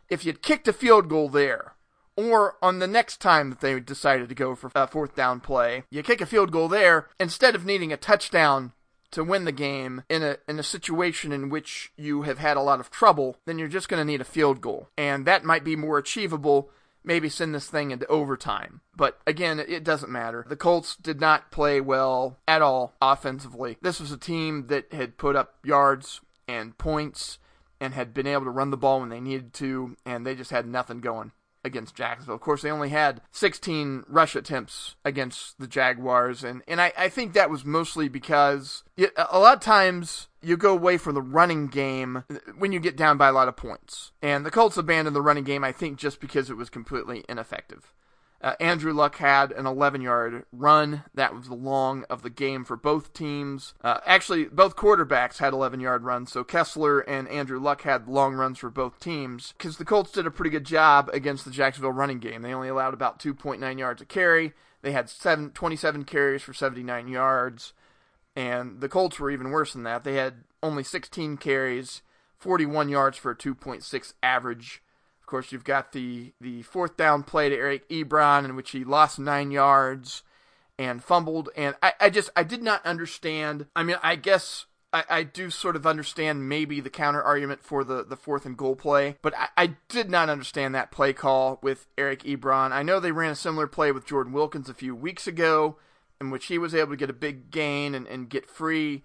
If 0.07 0.23
you'd 0.23 0.43
kicked 0.43 0.67
a 0.67 0.73
field 0.73 1.09
goal 1.09 1.29
there, 1.29 1.73
or 2.17 2.55
on 2.61 2.79
the 2.79 2.87
next 2.87 3.21
time 3.21 3.51
that 3.51 3.61
they 3.61 3.79
decided 3.79 4.27
to 4.27 4.35
go 4.35 4.55
for 4.55 4.69
a 4.75 4.87
fourth 4.87 5.15
down 5.15 5.39
play, 5.39 5.83
you 5.89 6.03
kick 6.03 6.19
a 6.19 6.25
field 6.25 6.51
goal 6.51 6.67
there 6.67 7.07
instead 7.19 7.55
of 7.55 7.65
needing 7.65 7.93
a 7.93 7.97
touchdown 7.97 8.73
to 9.11 9.23
win 9.23 9.45
the 9.45 9.53
game 9.53 10.03
in 10.09 10.21
a 10.21 10.37
in 10.49 10.59
a 10.59 10.63
situation 10.63 11.31
in 11.31 11.49
which 11.49 11.93
you 11.95 12.23
have 12.23 12.39
had 12.39 12.57
a 12.57 12.61
lot 12.61 12.81
of 12.81 12.91
trouble, 12.91 13.37
then 13.45 13.57
you're 13.57 13.69
just 13.69 13.87
going 13.87 14.01
to 14.01 14.11
need 14.11 14.19
a 14.19 14.25
field 14.25 14.59
goal. 14.59 14.89
And 14.97 15.25
that 15.25 15.45
might 15.45 15.63
be 15.63 15.77
more 15.77 15.97
achievable 15.97 16.71
maybe 17.07 17.29
send 17.29 17.55
this 17.55 17.69
thing 17.69 17.91
into 17.91 18.05
overtime. 18.07 18.81
But 18.95 19.17
again, 19.25 19.59
it 19.59 19.83
doesn't 19.83 20.11
matter. 20.11 20.45
The 20.47 20.57
Colts 20.57 20.95
did 20.97 21.21
not 21.21 21.51
play 21.51 21.79
well 21.79 22.37
at 22.47 22.61
all 22.61 22.93
offensively. 23.01 23.77
This 23.81 23.99
was 23.99 24.11
a 24.11 24.17
team 24.17 24.67
that 24.67 24.91
had 24.91 25.17
put 25.17 25.35
up 25.35 25.55
yards 25.63 26.19
and 26.47 26.77
points 26.77 27.39
and 27.79 27.93
had 27.93 28.13
been 28.13 28.27
able 28.27 28.43
to 28.43 28.51
run 28.51 28.71
the 28.71 28.77
ball 28.77 28.99
when 28.99 29.09
they 29.09 29.21
needed 29.21 29.53
to, 29.53 29.95
and 30.05 30.25
they 30.25 30.35
just 30.35 30.51
had 30.51 30.67
nothing 30.67 30.99
going 30.99 31.31
against 31.63 31.95
Jacksonville. 31.95 32.35
Of 32.35 32.41
course, 32.41 32.61
they 32.61 32.71
only 32.71 32.89
had 32.89 33.21
16 33.31 34.05
rush 34.07 34.35
attempts 34.35 34.95
against 35.03 35.59
the 35.59 35.67
Jaguars, 35.67 36.43
and, 36.43 36.61
and 36.67 36.81
I, 36.81 36.93
I 36.97 37.09
think 37.09 37.33
that 37.33 37.49
was 37.49 37.65
mostly 37.65 38.07
because 38.09 38.83
a 38.97 39.39
lot 39.39 39.57
of 39.57 39.61
times 39.61 40.27
you 40.41 40.57
go 40.57 40.73
away 40.73 40.97
from 40.97 41.15
the 41.15 41.21
running 41.21 41.67
game 41.67 42.23
when 42.57 42.71
you 42.71 42.79
get 42.79 42.95
down 42.95 43.17
by 43.17 43.27
a 43.27 43.33
lot 43.33 43.47
of 43.47 43.57
points. 43.57 44.11
And 44.21 44.45
the 44.45 44.51
Colts 44.51 44.77
abandoned 44.77 45.15
the 45.15 45.21
running 45.21 45.43
game, 45.43 45.63
I 45.63 45.71
think, 45.71 45.97
just 45.97 46.19
because 46.19 46.49
it 46.49 46.57
was 46.57 46.69
completely 46.69 47.23
ineffective. 47.27 47.93
Uh, 48.39 48.53
Andrew 48.59 48.93
Luck 48.93 49.15
had 49.15 49.51
an 49.51 49.65
11 49.65 50.01
yard 50.01 50.45
run. 50.51 51.03
That 51.13 51.33
was 51.33 51.47
the 51.47 51.55
long 51.55 52.03
of 52.09 52.21
the 52.21 52.29
game 52.29 52.63
for 52.63 52.75
both 52.75 53.13
teams. 53.13 53.73
Uh, 53.83 53.99
actually, 54.05 54.45
both 54.45 54.75
quarterbacks 54.75 55.39
had 55.39 55.53
11 55.53 55.79
yard 55.79 56.03
runs, 56.03 56.31
so 56.31 56.43
Kessler 56.43 56.99
and 56.99 57.27
Andrew 57.29 57.59
Luck 57.59 57.81
had 57.81 58.07
long 58.07 58.35
runs 58.35 58.59
for 58.59 58.69
both 58.69 58.99
teams 58.99 59.53
because 59.57 59.77
the 59.77 59.85
Colts 59.85 60.11
did 60.11 60.27
a 60.27 60.31
pretty 60.31 60.51
good 60.51 60.65
job 60.65 61.09
against 61.13 61.45
the 61.45 61.51
Jacksonville 61.51 61.91
running 61.91 62.19
game. 62.19 62.43
They 62.43 62.53
only 62.53 62.69
allowed 62.69 62.93
about 62.93 63.19
2.9 63.19 63.79
yards 63.79 64.01
a 64.01 64.05
carry. 64.05 64.53
They 64.83 64.91
had 64.91 65.09
seven, 65.09 65.49
27 65.49 66.05
carries 66.05 66.43
for 66.43 66.53
79 66.53 67.07
yards, 67.07 67.73
and 68.35 68.81
the 68.81 68.89
Colts 68.89 69.19
were 69.19 69.31
even 69.31 69.49
worse 69.49 69.73
than 69.73 69.83
that. 69.83 70.03
They 70.03 70.13
had 70.15 70.43
only 70.61 70.83
16 70.83 71.37
carries, 71.37 72.03
41 72.37 72.89
yards 72.89 73.17
for 73.17 73.31
a 73.31 73.35
2.6 73.35 74.13
average. 74.21 74.83
Of 75.27 75.31
course, 75.31 75.51
you've 75.51 75.65
got 75.65 75.91
the, 75.91 76.31
the 76.39 76.61
fourth 76.61 76.95
down 76.95 77.23
play 77.23 77.49
to 77.49 77.55
Eric 77.55 77.89
Ebron 77.89 78.45
in 78.45 78.55
which 78.55 78.71
he 78.71 78.85
lost 78.85 79.19
nine 79.19 79.51
yards 79.51 80.23
and 80.79 81.03
fumbled. 81.03 81.49
And 81.57 81.75
I, 81.83 81.91
I 81.99 82.09
just, 82.09 82.29
I 82.33 82.43
did 82.43 82.63
not 82.63 82.85
understand. 82.85 83.65
I 83.75 83.83
mean, 83.83 83.97
I 84.01 84.15
guess 84.15 84.67
I, 84.93 85.03
I 85.09 85.23
do 85.23 85.49
sort 85.49 85.75
of 85.75 85.85
understand 85.85 86.47
maybe 86.47 86.79
the 86.79 86.89
counter 86.89 87.21
argument 87.21 87.61
for 87.61 87.83
the, 87.83 88.05
the 88.05 88.15
fourth 88.15 88.45
and 88.45 88.55
goal 88.55 88.77
play, 88.77 89.17
but 89.21 89.37
I, 89.37 89.49
I 89.57 89.75
did 89.89 90.09
not 90.09 90.29
understand 90.29 90.73
that 90.75 90.91
play 90.91 91.11
call 91.11 91.59
with 91.61 91.87
Eric 91.97 92.23
Ebron. 92.23 92.71
I 92.71 92.81
know 92.81 93.01
they 93.01 93.11
ran 93.11 93.31
a 93.31 93.35
similar 93.35 93.67
play 93.67 93.91
with 93.91 94.07
Jordan 94.07 94.31
Wilkins 94.31 94.69
a 94.69 94.73
few 94.73 94.95
weeks 94.95 95.27
ago 95.27 95.75
in 96.21 96.29
which 96.29 96.45
he 96.45 96.57
was 96.57 96.73
able 96.73 96.91
to 96.91 96.95
get 96.95 97.09
a 97.09 97.13
big 97.13 97.51
gain 97.51 97.93
and, 97.95 98.07
and 98.07 98.29
get 98.29 98.49
free 98.49 99.03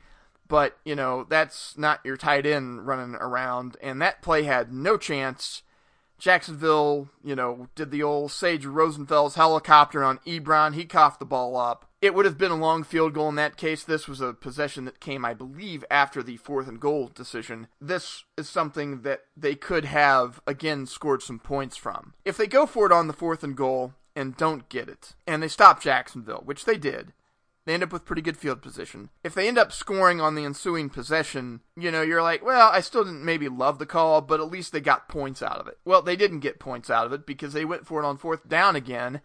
but 0.49 0.77
you 0.85 0.95
know 0.95 1.25
that's 1.29 1.79
not 1.79 2.01
your 2.05 2.17
tight 2.17 2.45
end 2.45 2.87
running 2.87 3.15
around 3.15 3.77
and 3.81 4.03
that 4.03 4.21
play 4.23 4.43
had 4.43 4.73
no 4.73 4.97
chance 4.97 5.63
Jacksonville, 6.23 7.09
you 7.25 7.35
know, 7.35 7.67
did 7.75 7.91
the 7.91 8.05
old 8.05 8.31
Sage 8.31 8.65
Rosenfels 8.65 9.35
helicopter 9.35 10.05
on 10.05 10.19
Ebron. 10.19 10.73
He 10.75 10.85
coughed 10.85 11.19
the 11.19 11.27
ball 11.27 11.57
up. 11.57 11.91
It 12.01 12.15
would 12.15 12.27
have 12.27 12.39
been 12.39 12.53
a 12.53 12.57
long 12.57 12.85
field 12.85 13.15
goal 13.15 13.29
in 13.29 13.35
that 13.35 13.57
case. 13.57 13.83
This 13.83 14.07
was 14.07 14.21
a 14.21 14.33
possession 14.33 14.85
that 14.85 15.01
came, 15.01 15.25
I 15.25 15.35
believe, 15.35 15.85
after 15.91 16.23
the 16.23 16.37
fourth 16.37 16.69
and 16.69 16.79
goal 16.79 17.11
decision. 17.13 17.67
This 17.81 18.23
is 18.37 18.49
something 18.49 19.03
that 19.03 19.23
they 19.37 19.57
could 19.57 19.85
have, 19.85 20.41
again, 20.47 20.87
scored 20.87 21.25
some 21.25 21.41
points 21.41 21.77
from. 21.77 22.15
If 22.25 22.37
they 22.37 22.47
go 22.47 22.67
for 22.67 22.87
it 22.87 22.93
on 22.93 23.09
the 23.09 23.13
fourth 23.13 23.43
and 23.43 23.57
goal 23.57 23.95
and 24.15 24.37
don't 24.37 24.69
get 24.69 24.89
it, 24.89 25.17
and 25.27 25.43
they 25.43 25.49
stop 25.49 25.83
Jacksonville, 25.83 26.43
which 26.45 26.67
they 26.67 26.77
did, 26.77 27.13
they 27.65 27.75
end 27.75 27.83
up 27.83 27.93
with 27.93 28.05
pretty 28.05 28.23
good 28.23 28.37
field 28.37 28.61
position. 28.61 29.11
If 29.23 29.35
they 29.35 29.47
end 29.47 29.59
up 29.59 29.73
scoring 29.73 30.21
on 30.21 30.35
the 30.35 30.45
ensuing 30.45 30.91
possession, 30.91 31.61
you 31.77 31.91
know, 31.91 32.03
you're 32.03 32.23
like, 32.23 32.45
well, 32.45 32.71
I 32.73 32.81
still 32.81 33.05
didn't 33.05 33.25
maybe 33.25 33.49
love 33.49 33.79
the 33.79 33.87
call, 33.87 34.21
but 34.21 34.41
at 34.41 34.51
least 34.51 34.73
they 34.73 34.81
got 34.81 35.09
points 35.09 35.43
out 35.43 35.59
of 35.59 35.69
it. 35.69 35.79
Well, 35.85 36.03
they 36.03 36.17
didn't 36.17 36.41
get 36.41 36.59
points 36.59 36.91
out 36.91 37.07
of 37.07 37.13
it 37.13 37.27
because 37.27 37.53
they 37.53 37.65
went 37.65 37.87
for 37.87 38.03
it 38.03 38.07
on 38.07 38.17
fourth 38.17 38.49
down 38.49 38.75
again, 38.75 39.21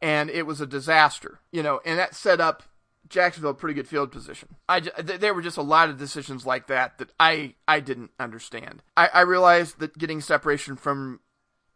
and 0.00 0.30
it 0.30 0.46
was 0.46 0.60
a 0.60 0.66
disaster. 0.66 1.40
You 1.50 1.62
know, 1.62 1.80
and 1.84 1.98
that 1.98 2.14
set 2.14 2.40
up 2.40 2.62
Jacksonville 3.08 3.54
pretty 3.54 3.74
good 3.74 3.88
field 3.88 4.10
position. 4.10 4.56
I 4.68 4.80
th- 4.80 5.20
there 5.20 5.34
were 5.34 5.42
just 5.42 5.58
a 5.58 5.62
lot 5.62 5.90
of 5.90 5.98
decisions 5.98 6.46
like 6.46 6.68
that 6.68 6.96
that 6.98 7.12
I 7.20 7.54
I 7.68 7.80
didn't 7.80 8.12
understand. 8.18 8.82
I, 8.96 9.10
I 9.12 9.20
realized 9.20 9.80
that 9.80 9.98
getting 9.98 10.20
separation 10.22 10.76
from 10.76 11.20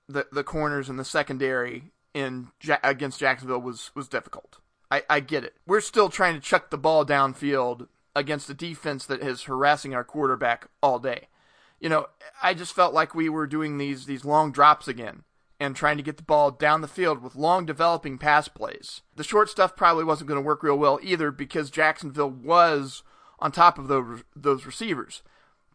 the 0.08 0.26
the 0.32 0.44
corners 0.44 0.88
and 0.88 0.98
the 0.98 1.04
secondary 1.04 1.92
in 2.14 2.48
against 2.82 3.20
Jacksonville 3.20 3.60
was 3.60 3.90
was 3.94 4.08
difficult. 4.08 4.58
I, 4.90 5.02
I 5.08 5.20
get 5.20 5.44
it. 5.44 5.56
We're 5.66 5.80
still 5.80 6.08
trying 6.08 6.34
to 6.34 6.40
chuck 6.40 6.70
the 6.70 6.78
ball 6.78 7.04
downfield 7.04 7.88
against 8.14 8.50
a 8.50 8.54
defense 8.54 9.06
that 9.06 9.20
is 9.20 9.44
harassing 9.44 9.94
our 9.94 10.04
quarterback 10.04 10.68
all 10.82 10.98
day. 10.98 11.28
You 11.80 11.88
know, 11.88 12.06
I 12.42 12.54
just 12.54 12.74
felt 12.74 12.94
like 12.94 13.14
we 13.14 13.28
were 13.28 13.46
doing 13.46 13.78
these 13.78 14.06
these 14.06 14.24
long 14.24 14.52
drops 14.52 14.88
again 14.88 15.24
and 15.58 15.74
trying 15.74 15.96
to 15.96 16.02
get 16.02 16.16
the 16.16 16.22
ball 16.22 16.50
down 16.50 16.80
the 16.80 16.88
field 16.88 17.22
with 17.22 17.34
long 17.34 17.66
developing 17.66 18.18
pass 18.18 18.48
plays. 18.48 19.02
The 19.14 19.24
short 19.24 19.48
stuff 19.48 19.76
probably 19.76 20.04
wasn't 20.04 20.28
going 20.28 20.40
to 20.40 20.46
work 20.46 20.62
real 20.62 20.78
well 20.78 20.98
either 21.02 21.30
because 21.30 21.70
Jacksonville 21.70 22.30
was 22.30 23.02
on 23.38 23.52
top 23.52 23.78
of 23.78 23.88
those 23.88 24.24
those 24.34 24.66
receivers. 24.66 25.22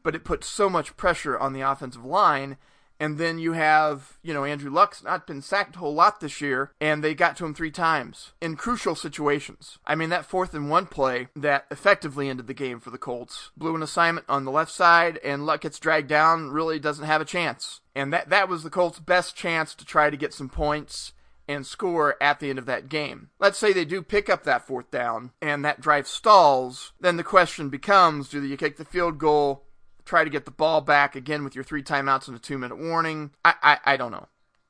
But 0.04 0.16
it 0.16 0.24
put 0.24 0.44
so 0.44 0.70
much 0.70 0.98
pressure 0.98 1.38
on 1.38 1.54
the 1.54 1.62
offensive 1.62 2.06
line 2.06 2.58
and 3.02 3.18
then 3.18 3.40
you 3.40 3.54
have, 3.54 4.20
you 4.22 4.32
know, 4.32 4.46
Andrew 4.46 4.70
Luck's 4.70 5.04
not 5.04 5.26
been 5.26 5.42
sacked 5.42 5.76
a 5.76 5.80
whole 5.80 5.96
lot 5.96 6.20
this 6.20 6.40
year, 6.40 6.72
and 6.80 7.04
they 7.04 7.16
got 7.16 7.36
to 7.38 7.46
him 7.46 7.56
three 7.56 7.72
times 7.72 8.34
in 8.40 8.56
crucial 8.56 8.94
situations. 8.94 9.80
I 9.88 9.96
mean, 9.96 10.10
that 10.10 10.28
fourth 10.28 10.54
and 10.54 10.70
one 10.70 10.86
play 10.86 11.30
that 11.36 11.66
effectively 11.72 12.30
ended 12.30 12.46
the 12.46 12.54
game 12.54 12.80
for 12.80 12.92
the 12.92 13.00
Colts 13.00 13.50
blew 13.58 13.76
an 13.76 13.82
assignment 13.82 14.28
on 14.30 14.46
the 14.46 14.52
left 14.52 14.72
side, 14.72 15.18
and 15.24 15.48
Luck 15.48 15.62
gets 15.62 15.80
dragged 15.80 16.10
down, 16.10 16.52
really 16.52 16.78
doesn't 16.78 17.08
have 17.08 17.22
a 17.22 17.26
chance. 17.26 17.82
And 17.96 18.14
that, 18.14 18.30
that 18.30 18.48
was 18.48 18.62
the 18.62 18.70
Colts' 18.70 19.00
best 19.00 19.36
chance 19.36 19.74
to 19.74 19.84
try 19.84 20.12
to 20.12 20.16
get 20.16 20.32
some 20.32 20.48
points 20.48 21.14
and 21.48 21.66
score 21.66 22.22
at 22.22 22.40
the 22.40 22.52
end 22.52 22.60
of 22.60 22.68
that 22.68 22.88
game. 22.88 23.32
Let's 23.40 23.58
say 23.58 23.74
they 23.74 23.84
do 23.84 24.04
pick 24.04 24.30
up 24.30 24.44
that 24.44 24.68
fourth 24.68 24.92
down 24.92 25.32
and 25.42 25.66
that 25.66 25.82
drive 25.82 26.08
stalls, 26.08 26.94
then 27.00 27.18
the 27.18 27.24
question 27.24 27.70
becomes 27.70 28.30
do 28.30 28.44
you 28.44 28.58
kick 28.58 28.78
the 28.78 28.86
field 28.86 29.18
goal 29.18 29.64
try 30.06 30.24
to 30.24 30.30
get 30.30 30.46
the 30.46 30.52
ball 30.52 30.82
back 30.82 31.16
again 31.16 31.44
with 31.44 31.56
your 31.56 31.64
three 31.64 31.84
timeouts 31.84 32.28
and 32.28 32.36
a 32.36 32.40
two 32.40 32.58
minute 32.58 32.78
warning. 32.78 33.32
I, 33.46 33.56
I, 33.62 33.78
I 33.86 33.98
don't 33.98 34.12
know. 34.12 34.28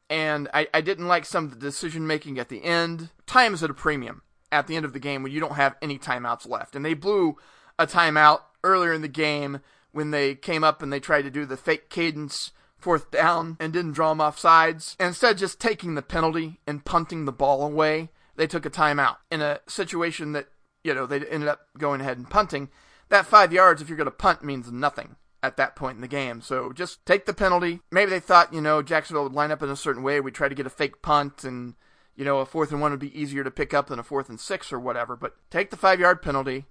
And 0.10 0.50
I, 0.54 0.68
I 0.74 0.82
didn't 0.82 1.08
like 1.08 1.26
some 1.26 1.46
of 1.46 1.52
the 1.52 1.60
decision 1.60 2.06
making 2.06 2.38
at 2.38 2.50
the 2.50 2.64
end. 2.64 3.10
Time 3.26 3.54
is 3.54 3.64
at 3.64 3.70
a 3.70 3.74
premium 3.74 4.24
at 4.52 4.68
the 4.68 4.76
end 4.76 4.86
of 4.86 4.94
the 4.94 5.00
game 5.00 5.24
when 5.24 5.32
you 5.32 5.40
don't 5.40 5.56
have 5.56 5.78
any 5.82 5.98
timeouts 5.98 6.48
left. 6.48 6.76
And 6.76 6.84
they 6.84 6.94
blew 6.94 7.38
a 7.80 7.88
timeout 7.88 8.42
earlier 8.64 8.94
in 8.94 9.02
the 9.02 9.08
game 9.08 9.62
when 9.92 10.12
they 10.12 10.36
came 10.36 10.64
up 10.64 10.82
and 10.82 10.92
they 10.92 11.00
tried 11.00 11.24
to 11.24 11.32
do 11.32 11.46
the 11.46 11.58
fake 11.58 11.90
cadence 11.90 12.52
fourth 12.78 13.12
down 13.12 13.58
and 13.60 13.72
didn't 13.72 13.94
draw 13.94 14.10
them 14.10 14.22
off 14.22 14.38
sides. 14.38 14.96
And 15.00 15.08
instead 15.08 15.34
of 15.34 15.38
just 15.38 15.60
taking 15.60 15.96
the 15.96 16.02
penalty 16.02 16.60
and 16.68 16.84
punting 16.84 17.26
the 17.26 17.32
ball 17.32 17.64
away, 17.64 18.10
they 18.36 18.48
took 18.48 18.66
a 18.66 18.70
timeout 18.70 19.18
in 19.32 19.42
a 19.42 19.60
situation 19.68 20.34
that, 20.34 20.48
you 20.84 20.94
know, 20.94 21.06
they 21.06 21.20
ended 21.26 21.48
up 21.48 21.68
going 21.78 22.02
ahead 22.02 22.18
and 22.18 22.30
punting. 22.30 22.70
That 23.10 23.26
five 23.26 23.54
yards, 23.54 23.82
if 23.82 23.88
you're 23.88 23.98
going 23.98 24.06
to 24.06 24.12
punt, 24.12 24.44
means 24.44 24.72
nothing 24.72 25.16
at 25.44 25.58
that 25.58 25.76
point 25.76 25.96
in 25.96 26.02
the 26.02 26.08
game. 26.08 26.42
So 26.42 26.72
just 26.72 27.06
take 27.06 27.26
the 27.26 27.34
penalty. 27.34 27.80
Maybe 27.92 28.12
they 28.12 28.20
thought, 28.20 28.54
you 28.54 28.62
know, 28.62 28.82
Jacksonville 28.82 29.24
would 29.24 29.34
line 29.34 29.52
up 29.52 29.64
in 29.64 29.70
a 29.70 29.76
certain 29.76 30.04
way. 30.04 30.20
We'd 30.20 30.36
try 30.36 30.50
to 30.50 30.56
get 30.56 30.66
a 30.66 30.72
fake 30.72 31.02
punt 31.02 31.44
and, 31.44 31.76
you 32.16 32.26
know, 32.26 32.40
a 32.40 32.46
fourth 32.46 32.72
and 32.72 32.82
one 32.82 32.92
would 32.92 33.00
be 33.00 33.20
easier 33.20 33.44
to 33.44 33.52
pick 33.52 33.74
up 33.74 33.88
than 33.88 34.00
a 34.00 34.04
fourth 34.04 34.30
and 34.30 34.40
six 34.40 34.72
or 34.72 34.80
whatever. 34.80 35.16
But 35.16 35.36
take 35.50 35.72
the 35.72 35.78
five 35.78 36.00
yard 36.00 36.22
penalty. 36.22 36.66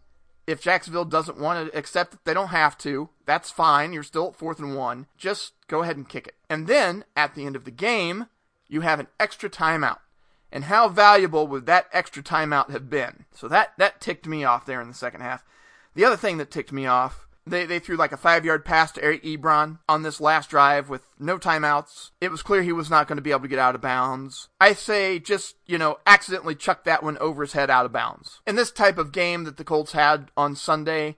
If 0.46 0.62
Jacksonville 0.62 1.04
doesn't 1.04 1.38
want 1.38 1.70
to 1.70 1.78
accept 1.78 2.14
it, 2.14 2.20
they 2.24 2.35
don't 2.35 2.48
have 2.48 2.76
to. 2.78 3.11
That's 3.26 3.50
fine. 3.50 3.92
You're 3.92 4.02
still 4.02 4.28
at 4.28 4.37
fourth 4.37 4.59
and 4.59 4.76
one. 4.76 5.06
Just 5.16 5.52
go 5.68 5.83
ahead 5.83 5.96
and 5.96 6.09
kick 6.09 6.26
it. 6.26 6.35
And 6.48 6.66
then 6.66 7.04
at 7.14 7.35
the 7.35 7.46
end 7.46 7.56
of 7.56 7.64
the 7.64 7.70
game, 7.70 8.26
you 8.68 8.80
have 8.80 9.00
an 9.00 9.09
extra 9.18 9.50
timeout. 9.50 9.98
And 10.52 10.64
how 10.64 10.88
valuable 10.88 11.46
would 11.46 11.66
that 11.66 11.87
extra 11.92 12.22
timeout 12.22 12.70
have 12.70 12.90
been? 12.90 13.26
So 13.33 13.46
that, 13.48 13.74
that 13.78 14.00
ticked 14.00 14.26
me 14.26 14.42
off 14.42 14.66
there 14.66 14.80
in 14.80 14.88
the 14.88 14.94
second 14.94 15.20
half. 15.20 15.44
The 15.94 16.04
other 16.04 16.16
thing 16.16 16.38
that 16.38 16.50
ticked 16.50 16.72
me 16.72 16.87
off 16.87 17.28
they, 17.46 17.66
they 17.66 17.79
threw 17.79 17.96
like 17.96 18.12
a 18.12 18.16
five 18.16 18.44
yard 18.44 18.64
pass 18.64 18.92
to 18.92 19.03
Eric 19.03 19.24
Ebron 19.24 19.79
on 19.88 20.03
this 20.03 20.20
last 20.20 20.50
drive 20.50 20.88
with 20.88 21.03
no 21.18 21.38
timeouts. 21.38 22.11
It 22.20 22.31
was 22.31 22.42
clear 22.42 22.62
he 22.62 22.72
was 22.72 22.90
not 22.90 23.09
going 23.09 23.16
to 23.16 23.22
be 23.22 23.31
able 23.31 23.42
to 23.42 23.48
get 23.48 23.59
out 23.59 23.74
of 23.74 23.81
bounds. 23.81 24.48
I 24.61 24.72
say 24.72 25.18
just, 25.18 25.57
you 25.66 25.79
know, 25.79 25.98
accidentally 26.07 26.55
chuck 26.55 26.85
that 26.85 27.03
one 27.03 27.18
over 27.18 27.42
his 27.42 27.53
head 27.53 27.70
out 27.70 27.87
of 27.87 27.92
bounds. 27.92 28.40
In 28.46 28.57
this 28.57 28.70
type 28.70 28.98
of 28.98 29.12
game 29.12 29.44
that 29.44 29.57
the 29.57 29.64
Colts 29.64 29.92
had 29.92 30.31
on 30.37 30.55
Sunday, 30.55 31.16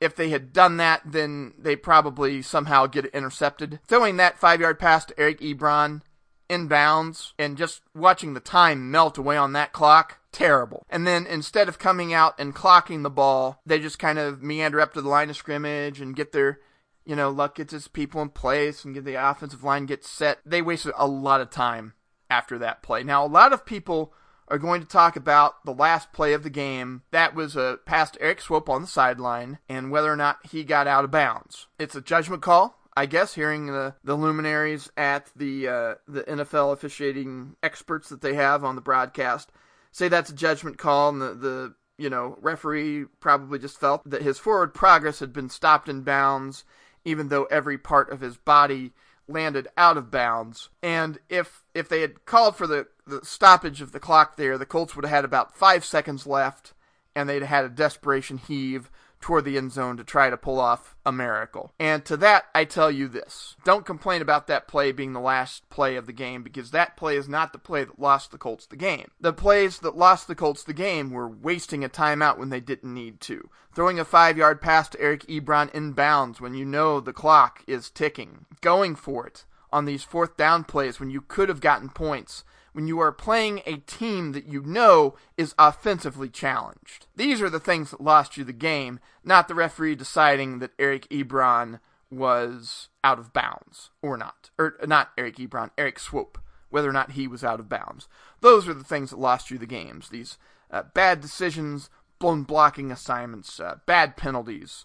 if 0.00 0.14
they 0.14 0.30
had 0.30 0.52
done 0.52 0.76
that, 0.76 1.02
then 1.04 1.54
they 1.58 1.76
probably 1.76 2.42
somehow 2.42 2.86
get 2.86 3.06
it 3.06 3.14
intercepted. 3.14 3.80
Throwing 3.86 4.16
that 4.18 4.38
five 4.38 4.60
yard 4.60 4.78
pass 4.78 5.04
to 5.06 5.18
Eric 5.18 5.40
Ebron 5.40 6.02
in 6.48 6.68
bounds 6.68 7.32
and 7.38 7.56
just 7.56 7.80
watching 7.94 8.34
the 8.34 8.40
time 8.40 8.90
melt 8.90 9.16
away 9.16 9.36
on 9.36 9.54
that 9.54 9.72
clock 9.72 10.18
terrible. 10.34 10.84
And 10.90 11.06
then 11.06 11.26
instead 11.26 11.68
of 11.68 11.78
coming 11.78 12.12
out 12.12 12.34
and 12.38 12.54
clocking 12.54 13.02
the 13.02 13.10
ball, 13.10 13.60
they 13.64 13.78
just 13.78 13.98
kind 13.98 14.18
of 14.18 14.42
meander 14.42 14.80
up 14.80 14.92
to 14.94 15.00
the 15.00 15.08
line 15.08 15.30
of 15.30 15.36
scrimmage 15.36 16.00
and 16.00 16.16
get 16.16 16.32
their, 16.32 16.60
you 17.06 17.16
know, 17.16 17.30
luck 17.30 17.54
gets 17.54 17.72
his 17.72 17.88
people 17.88 18.20
in 18.20 18.28
place 18.28 18.84
and 18.84 18.94
get 18.94 19.04
the 19.04 19.14
offensive 19.14 19.64
line 19.64 19.86
gets 19.86 20.08
set. 20.08 20.40
They 20.44 20.60
wasted 20.60 20.92
a 20.96 21.06
lot 21.06 21.40
of 21.40 21.50
time 21.50 21.94
after 22.28 22.58
that 22.58 22.82
play. 22.82 23.02
Now, 23.02 23.24
a 23.24 23.28
lot 23.28 23.52
of 23.52 23.64
people 23.64 24.12
are 24.48 24.58
going 24.58 24.82
to 24.82 24.86
talk 24.86 25.16
about 25.16 25.64
the 25.64 25.72
last 25.72 26.12
play 26.12 26.32
of 26.32 26.42
the 26.42 26.50
game. 26.50 27.02
That 27.12 27.34
was 27.34 27.56
a 27.56 27.78
pass 27.86 28.10
to 28.12 28.22
Erik 28.22 28.40
Swoope 28.40 28.68
on 28.68 28.82
the 28.82 28.88
sideline 28.88 29.58
and 29.68 29.90
whether 29.90 30.12
or 30.12 30.16
not 30.16 30.46
he 30.50 30.64
got 30.64 30.86
out 30.86 31.04
of 31.04 31.10
bounds. 31.10 31.68
It's 31.78 31.94
a 31.94 32.02
judgment 32.02 32.42
call. 32.42 32.78
I 32.96 33.06
guess 33.06 33.34
hearing 33.34 33.66
the, 33.66 33.94
the 34.04 34.14
luminaries 34.14 34.90
at 34.96 35.30
the 35.34 35.66
uh, 35.66 35.94
the 36.06 36.22
NFL 36.22 36.72
officiating 36.72 37.56
experts 37.60 38.08
that 38.08 38.20
they 38.20 38.34
have 38.34 38.62
on 38.62 38.76
the 38.76 38.80
broadcast, 38.80 39.50
say 39.94 40.08
that's 40.08 40.30
a 40.30 40.34
judgment 40.34 40.76
call 40.76 41.08
and 41.08 41.22
the, 41.22 41.34
the 41.34 41.74
you 41.96 42.10
know 42.10 42.36
referee 42.42 43.04
probably 43.20 43.58
just 43.58 43.78
felt 43.78 44.02
that 44.04 44.22
his 44.22 44.38
forward 44.38 44.74
progress 44.74 45.20
had 45.20 45.32
been 45.32 45.48
stopped 45.48 45.88
in 45.88 46.02
bounds 46.02 46.64
even 47.04 47.28
though 47.28 47.44
every 47.44 47.78
part 47.78 48.10
of 48.10 48.20
his 48.20 48.36
body 48.36 48.92
landed 49.28 49.68
out 49.76 49.96
of 49.96 50.10
bounds. 50.10 50.68
And 50.82 51.18
if 51.28 51.62
if 51.74 51.88
they 51.88 52.00
had 52.00 52.24
called 52.26 52.56
for 52.56 52.66
the, 52.66 52.88
the 53.06 53.24
stoppage 53.24 53.80
of 53.80 53.92
the 53.92 54.00
clock 54.00 54.36
there 54.36 54.58
the 54.58 54.66
colts 54.66 54.96
would 54.96 55.04
have 55.04 55.14
had 55.14 55.24
about 55.24 55.56
five 55.56 55.84
seconds 55.84 56.26
left 56.26 56.74
and 57.14 57.28
they'd 57.28 57.42
had 57.42 57.64
a 57.64 57.70
desperation 57.70 58.38
heave 58.38 58.90
toward 59.24 59.46
the 59.46 59.56
end 59.56 59.72
zone 59.72 59.96
to 59.96 60.04
try 60.04 60.28
to 60.28 60.36
pull 60.36 60.60
off 60.60 60.94
a 61.06 61.10
miracle. 61.10 61.72
And 61.80 62.04
to 62.04 62.14
that, 62.18 62.44
I 62.54 62.66
tell 62.66 62.90
you 62.90 63.08
this. 63.08 63.56
Don't 63.64 63.86
complain 63.86 64.20
about 64.20 64.48
that 64.48 64.68
play 64.68 64.92
being 64.92 65.14
the 65.14 65.18
last 65.18 65.66
play 65.70 65.96
of 65.96 66.04
the 66.04 66.12
game 66.12 66.42
because 66.42 66.72
that 66.72 66.94
play 66.94 67.16
is 67.16 67.26
not 67.26 67.54
the 67.54 67.58
play 67.58 67.84
that 67.84 67.98
lost 67.98 68.32
the 68.32 68.36
Colts 68.36 68.66
the 68.66 68.76
game. 68.76 69.10
The 69.18 69.32
plays 69.32 69.78
that 69.78 69.96
lost 69.96 70.28
the 70.28 70.34
Colts 70.34 70.62
the 70.62 70.74
game 70.74 71.10
were 71.10 71.26
wasting 71.26 71.82
a 71.82 71.88
timeout 71.88 72.36
when 72.36 72.50
they 72.50 72.60
didn't 72.60 72.92
need 72.92 73.18
to, 73.22 73.48
throwing 73.74 73.98
a 73.98 74.04
five 74.04 74.36
yard 74.36 74.60
pass 74.60 74.90
to 74.90 75.00
Eric 75.00 75.22
Ebron 75.26 75.74
in 75.74 75.92
bounds 75.92 76.42
when 76.42 76.52
you 76.52 76.66
know 76.66 77.00
the 77.00 77.14
clock 77.14 77.64
is 77.66 77.88
ticking, 77.88 78.44
going 78.60 78.94
for 78.94 79.26
it 79.26 79.46
on 79.72 79.86
these 79.86 80.04
fourth 80.04 80.36
down 80.36 80.64
plays 80.64 81.00
when 81.00 81.08
you 81.08 81.22
could 81.22 81.48
have 81.48 81.62
gotten 81.62 81.88
points 81.88 82.44
when 82.74 82.88
you 82.88 82.98
are 82.98 83.12
playing 83.12 83.62
a 83.64 83.76
team 83.76 84.32
that 84.32 84.46
you 84.46 84.60
know 84.60 85.14
is 85.36 85.54
offensively 85.58 86.28
challenged. 86.28 87.06
These 87.14 87.40
are 87.40 87.48
the 87.48 87.60
things 87.60 87.92
that 87.92 88.00
lost 88.00 88.36
you 88.36 88.42
the 88.42 88.52
game, 88.52 88.98
not 89.22 89.46
the 89.46 89.54
referee 89.54 89.94
deciding 89.94 90.58
that 90.58 90.72
Eric 90.76 91.08
Ebron 91.08 91.78
was 92.10 92.88
out 93.04 93.20
of 93.20 93.32
bounds 93.32 93.90
or 94.02 94.16
not. 94.16 94.50
Or 94.58 94.74
not 94.84 95.12
Eric 95.16 95.36
Ebron, 95.36 95.70
Erik 95.78 96.00
Swoope, 96.00 96.36
whether 96.68 96.88
or 96.88 96.92
not 96.92 97.12
he 97.12 97.28
was 97.28 97.44
out 97.44 97.60
of 97.60 97.68
bounds. 97.68 98.08
Those 98.40 98.66
are 98.66 98.74
the 98.74 98.82
things 98.82 99.10
that 99.10 99.20
lost 99.20 99.52
you 99.52 99.56
the 99.58 99.66
games. 99.66 100.08
These 100.08 100.36
uh, 100.68 100.82
bad 100.94 101.20
decisions, 101.20 101.90
blown 102.18 102.42
blocking 102.42 102.90
assignments, 102.90 103.60
uh, 103.60 103.76
bad 103.86 104.16
penalties. 104.16 104.84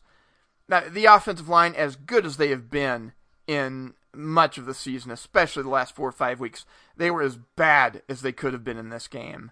Now, 0.68 0.84
the 0.88 1.06
offensive 1.06 1.50
line, 1.50 1.74
as 1.74 1.96
good 1.96 2.24
as 2.24 2.38
they 2.38 2.50
have 2.50 2.70
been 2.70 3.14
in 3.48 3.96
much 4.14 4.58
of 4.58 4.66
the 4.66 4.74
season, 4.74 5.12
especially 5.12 5.64
the 5.64 5.70
last 5.70 5.96
four 5.96 6.08
or 6.08 6.14
five 6.14 6.40
weeks, 6.40 6.66
they 6.98 7.12
were 7.12 7.22
as 7.22 7.38
bad 7.56 8.02
as 8.10 8.22
they 8.22 8.32
could 8.32 8.54
have 8.54 8.64
been 8.64 8.78
in 8.78 8.90
this 8.90 9.08
game. 9.08 9.52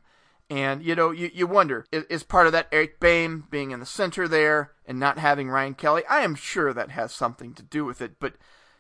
And, 0.50 0.82
you 0.82 0.96
know, 0.96 1.12
you, 1.12 1.30
you 1.34 1.46
wonder, 1.46 1.86
is, 1.92 2.06
is 2.06 2.24
part 2.24 2.48
of 2.48 2.54
that 2.54 2.70
Eric 2.72 3.00
Boehm 3.00 3.48
being 3.50 3.72
in 3.72 3.80
the 3.80 3.86
center 3.86 4.28
there 4.28 4.72
and 4.86 5.00
not 5.00 5.20
having 5.20 5.50
Ryan 5.50 5.74
Kelly? 5.74 6.04
I 6.10 6.22
am 6.22 6.36
sure 6.36 6.74
that 6.74 6.92
has 6.92 7.12
something 7.12 7.54
to 7.56 7.64
do 7.64 7.84
with 7.84 8.02
it, 8.02 8.14
but, 8.20 8.36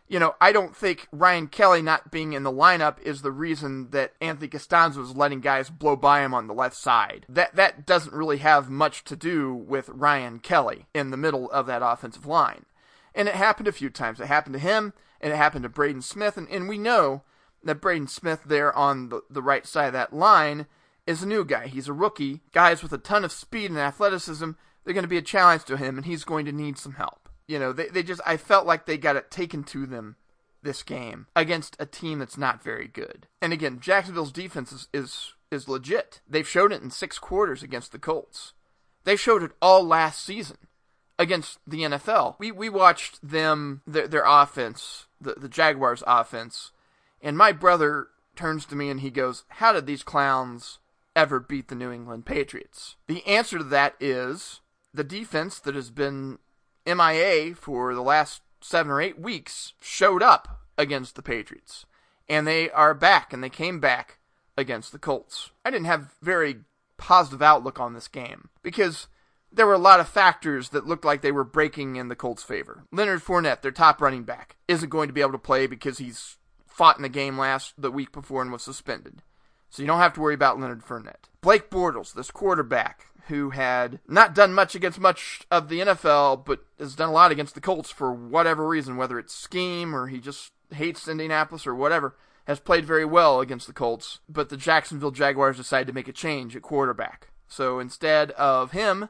you 0.07 0.17
know, 0.17 0.35
I 0.39 0.53
don't 0.53 0.73
think 0.73 1.09
Ryan 1.11 1.47
Kelly 1.47 1.81
not 1.81 2.09
being 2.09 2.31
in 2.31 2.43
the 2.43 2.51
lineup 2.51 3.01
is 3.01 3.21
the 3.21 3.33
reason 3.33 3.89
that 3.89 4.13
Anthony 4.21 4.47
Castonzo 4.47 4.97
was 4.97 5.17
letting 5.17 5.41
guys 5.41 5.69
blow 5.69 5.97
by 5.97 6.23
him 6.23 6.33
on 6.33 6.47
the 6.47 6.53
left 6.53 6.77
side. 6.77 7.25
That, 7.27 7.55
that 7.57 7.85
doesn't 7.85 8.15
really 8.15 8.37
have 8.37 8.69
much 8.69 9.03
to 9.03 9.17
do 9.17 9.53
with 9.53 9.89
Ryan 9.89 10.39
Kelly 10.39 10.85
in 10.93 11.09
the 11.09 11.17
middle 11.17 11.51
of 11.51 11.65
that 11.65 11.81
offensive 11.83 12.25
line. 12.25 12.65
And 13.13 13.27
it 13.27 13.35
happened 13.35 13.67
a 13.67 13.73
few 13.73 13.89
times. 13.89 14.21
It 14.21 14.27
happened 14.27 14.53
to 14.53 14.59
him 14.59 14.93
and 15.21 15.33
it 15.33 15.35
happened 15.35 15.63
to 15.63 15.69
Braden 15.69 16.01
Smith. 16.01 16.37
And, 16.37 16.49
and 16.49 16.67
we 16.67 16.77
know 16.77 17.23
that 17.63 17.81
Braden 17.81 18.07
Smith 18.07 18.41
there 18.45 18.75
on 18.75 19.09
the, 19.09 19.21
the 19.29 19.41
right 19.41 19.65
side 19.65 19.87
of 19.87 19.93
that 19.93 20.13
line 20.13 20.67
is 21.05 21.23
a 21.23 21.27
new 21.27 21.45
guy. 21.45 21.67
He's 21.67 21.87
a 21.87 21.93
rookie. 21.93 22.41
Guys 22.51 22.83
with 22.83 22.93
a 22.93 22.97
ton 22.97 23.23
of 23.23 23.31
speed 23.31 23.71
and 23.71 23.79
athleticism, 23.79 24.51
they're 24.83 24.93
going 24.93 25.03
to 25.03 25.09
be 25.09 25.17
a 25.17 25.21
challenge 25.21 25.63
to 25.65 25.77
him, 25.77 25.97
and 25.97 26.05
he's 26.05 26.23
going 26.23 26.45
to 26.45 26.51
need 26.51 26.77
some 26.77 26.93
help. 26.93 27.29
You 27.47 27.59
know, 27.59 27.71
they, 27.71 27.87
they 27.87 28.03
just, 28.03 28.21
I 28.25 28.37
felt 28.37 28.65
like 28.65 28.85
they 28.85 28.97
got 28.97 29.15
it 29.15 29.31
taken 29.31 29.63
to 29.65 29.85
them 29.85 30.17
this 30.63 30.83
game 30.83 31.27
against 31.35 31.77
a 31.79 31.85
team 31.85 32.19
that's 32.19 32.37
not 32.37 32.63
very 32.63 32.87
good. 32.87 33.27
And 33.41 33.53
again, 33.53 33.79
Jacksonville's 33.79 34.33
defense 34.33 34.71
is, 34.71 34.87
is, 34.93 35.33
is 35.49 35.69
legit. 35.69 36.19
They've 36.27 36.47
shown 36.47 36.71
it 36.71 36.81
in 36.81 36.91
six 36.91 37.19
quarters 37.19 37.63
against 37.63 37.93
the 37.93 37.99
Colts. 37.99 38.53
They 39.05 39.15
showed 39.15 39.43
it 39.43 39.51
all 39.61 39.85
last 39.85 40.25
season 40.25 40.57
against 41.17 41.59
the 41.65 41.83
NFL. 41.83 42.35
We 42.39 42.51
we 42.51 42.69
watched 42.69 43.19
them 43.27 43.81
their, 43.87 44.07
their 44.07 44.25
offense 44.25 45.06
the, 45.19 45.35
the 45.37 45.49
Jaguars 45.49 46.03
offense. 46.05 46.71
And 47.21 47.37
my 47.37 47.51
brother 47.51 48.07
turns 48.35 48.65
to 48.67 48.75
me 48.75 48.89
and 48.89 49.01
he 49.01 49.09
goes, 49.09 49.43
How 49.49 49.73
did 49.73 49.85
these 49.85 50.03
clowns 50.03 50.79
ever 51.15 51.39
beat 51.39 51.67
the 51.67 51.75
New 51.75 51.91
England 51.91 52.25
Patriots? 52.25 52.95
The 53.07 53.25
answer 53.25 53.57
to 53.57 53.63
that 53.65 53.95
is 53.99 54.61
the 54.93 55.03
defense 55.03 55.59
that 55.59 55.75
has 55.75 55.89
been 55.89 56.39
MIA 56.85 57.55
for 57.55 57.93
the 57.93 58.01
last 58.01 58.41
seven 58.61 58.91
or 58.91 59.01
eight 59.01 59.19
weeks 59.19 59.73
showed 59.81 60.23
up 60.23 60.61
against 60.77 61.15
the 61.15 61.21
Patriots. 61.21 61.85
And 62.29 62.45
they 62.45 62.69
are 62.71 62.93
back, 62.93 63.31
and 63.31 63.43
they 63.43 63.49
came 63.49 63.79
back 63.79 64.19
against 64.57 64.91
the 64.91 64.99
Colts. 64.99 65.51
I 65.63 65.71
didn't 65.71 65.85
have 65.85 66.15
very 66.21 66.57
positive 66.97 67.41
outlook 67.41 67.79
on 67.79 67.93
this 67.93 68.07
game 68.07 68.49
because 68.63 69.07
there 69.57 69.67
were 69.67 69.73
a 69.73 69.79
lot 69.79 69.99
of 69.99 70.07
factors 70.07 70.69
that 70.69 70.87
looked 70.87 71.03
like 71.03 71.21
they 71.21 71.31
were 71.31 71.43
breaking 71.43 71.97
in 71.97 72.07
the 72.07 72.15
Colts' 72.15 72.43
favor. 72.43 72.85
Leonard 72.91 73.21
Fournette, 73.21 73.61
their 73.61 73.71
top 73.71 74.01
running 74.01 74.23
back, 74.23 74.55
isn't 74.67 74.89
going 74.89 75.07
to 75.07 75.13
be 75.13 75.21
able 75.21 75.33
to 75.33 75.37
play 75.37 75.67
because 75.67 75.97
he's 75.97 76.37
fought 76.65 76.95
in 76.95 77.03
the 77.03 77.09
game 77.09 77.37
last 77.37 77.73
the 77.77 77.91
week 77.91 78.11
before 78.11 78.41
and 78.41 78.51
was 78.51 78.63
suspended. 78.63 79.21
So 79.69 79.81
you 79.81 79.87
don't 79.87 79.99
have 79.99 80.13
to 80.13 80.21
worry 80.21 80.35
about 80.35 80.59
Leonard 80.59 80.83
Fournette. 80.83 81.27
Blake 81.41 81.69
Bortles, 81.69 82.13
this 82.13 82.31
quarterback 82.31 83.07
who 83.27 83.49
had 83.49 83.99
not 84.07 84.33
done 84.33 84.53
much 84.53 84.73
against 84.73 84.99
much 84.99 85.41
of 85.51 85.69
the 85.69 85.81
NFL, 85.81 86.45
but 86.45 86.61
has 86.79 86.95
done 86.95 87.09
a 87.09 87.13
lot 87.13 87.31
against 87.31 87.55
the 87.55 87.61
Colts 87.61 87.89
for 87.89 88.13
whatever 88.13 88.67
reason, 88.67 88.95
whether 88.95 89.19
it's 89.19 89.33
scheme 89.33 89.93
or 89.93 90.07
he 90.07 90.19
just 90.19 90.51
hates 90.71 91.07
Indianapolis 91.07 91.67
or 91.67 91.75
whatever, 91.75 92.15
has 92.45 92.59
played 92.59 92.85
very 92.85 93.03
well 93.05 93.41
against 93.41 93.67
the 93.67 93.73
Colts. 93.73 94.19
But 94.29 94.49
the 94.49 94.55
Jacksonville 94.55 95.11
Jaguars 95.11 95.57
decided 95.57 95.87
to 95.87 95.93
make 95.93 96.07
a 96.07 96.13
change 96.13 96.55
at 96.55 96.61
quarterback. 96.61 97.29
So 97.47 97.79
instead 97.79 98.31
of 98.31 98.71
him, 98.71 99.09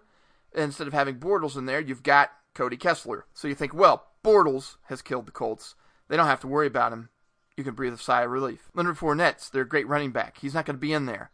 instead 0.53 0.87
of 0.87 0.93
having 0.93 1.19
Bortles 1.19 1.57
in 1.57 1.65
there, 1.65 1.79
you've 1.79 2.03
got 2.03 2.31
Cody 2.53 2.77
Kessler. 2.77 3.25
So 3.33 3.47
you 3.47 3.55
think, 3.55 3.73
well, 3.73 4.07
Bortles 4.23 4.77
has 4.85 5.01
killed 5.01 5.25
the 5.25 5.31
Colts. 5.31 5.75
They 6.07 6.17
don't 6.17 6.27
have 6.27 6.41
to 6.41 6.47
worry 6.47 6.67
about 6.67 6.93
him. 6.93 7.09
You 7.55 7.63
can 7.63 7.73
breathe 7.73 7.93
a 7.93 7.97
sigh 7.97 8.23
of 8.23 8.31
relief. 8.31 8.69
Leonard 8.73 8.97
Fournette's 8.97 9.49
their 9.49 9.65
great 9.65 9.87
running 9.87 10.11
back. 10.11 10.37
He's 10.39 10.53
not 10.53 10.65
going 10.65 10.75
to 10.75 10.81
be 10.81 10.93
in 10.93 11.05
there. 11.05 11.31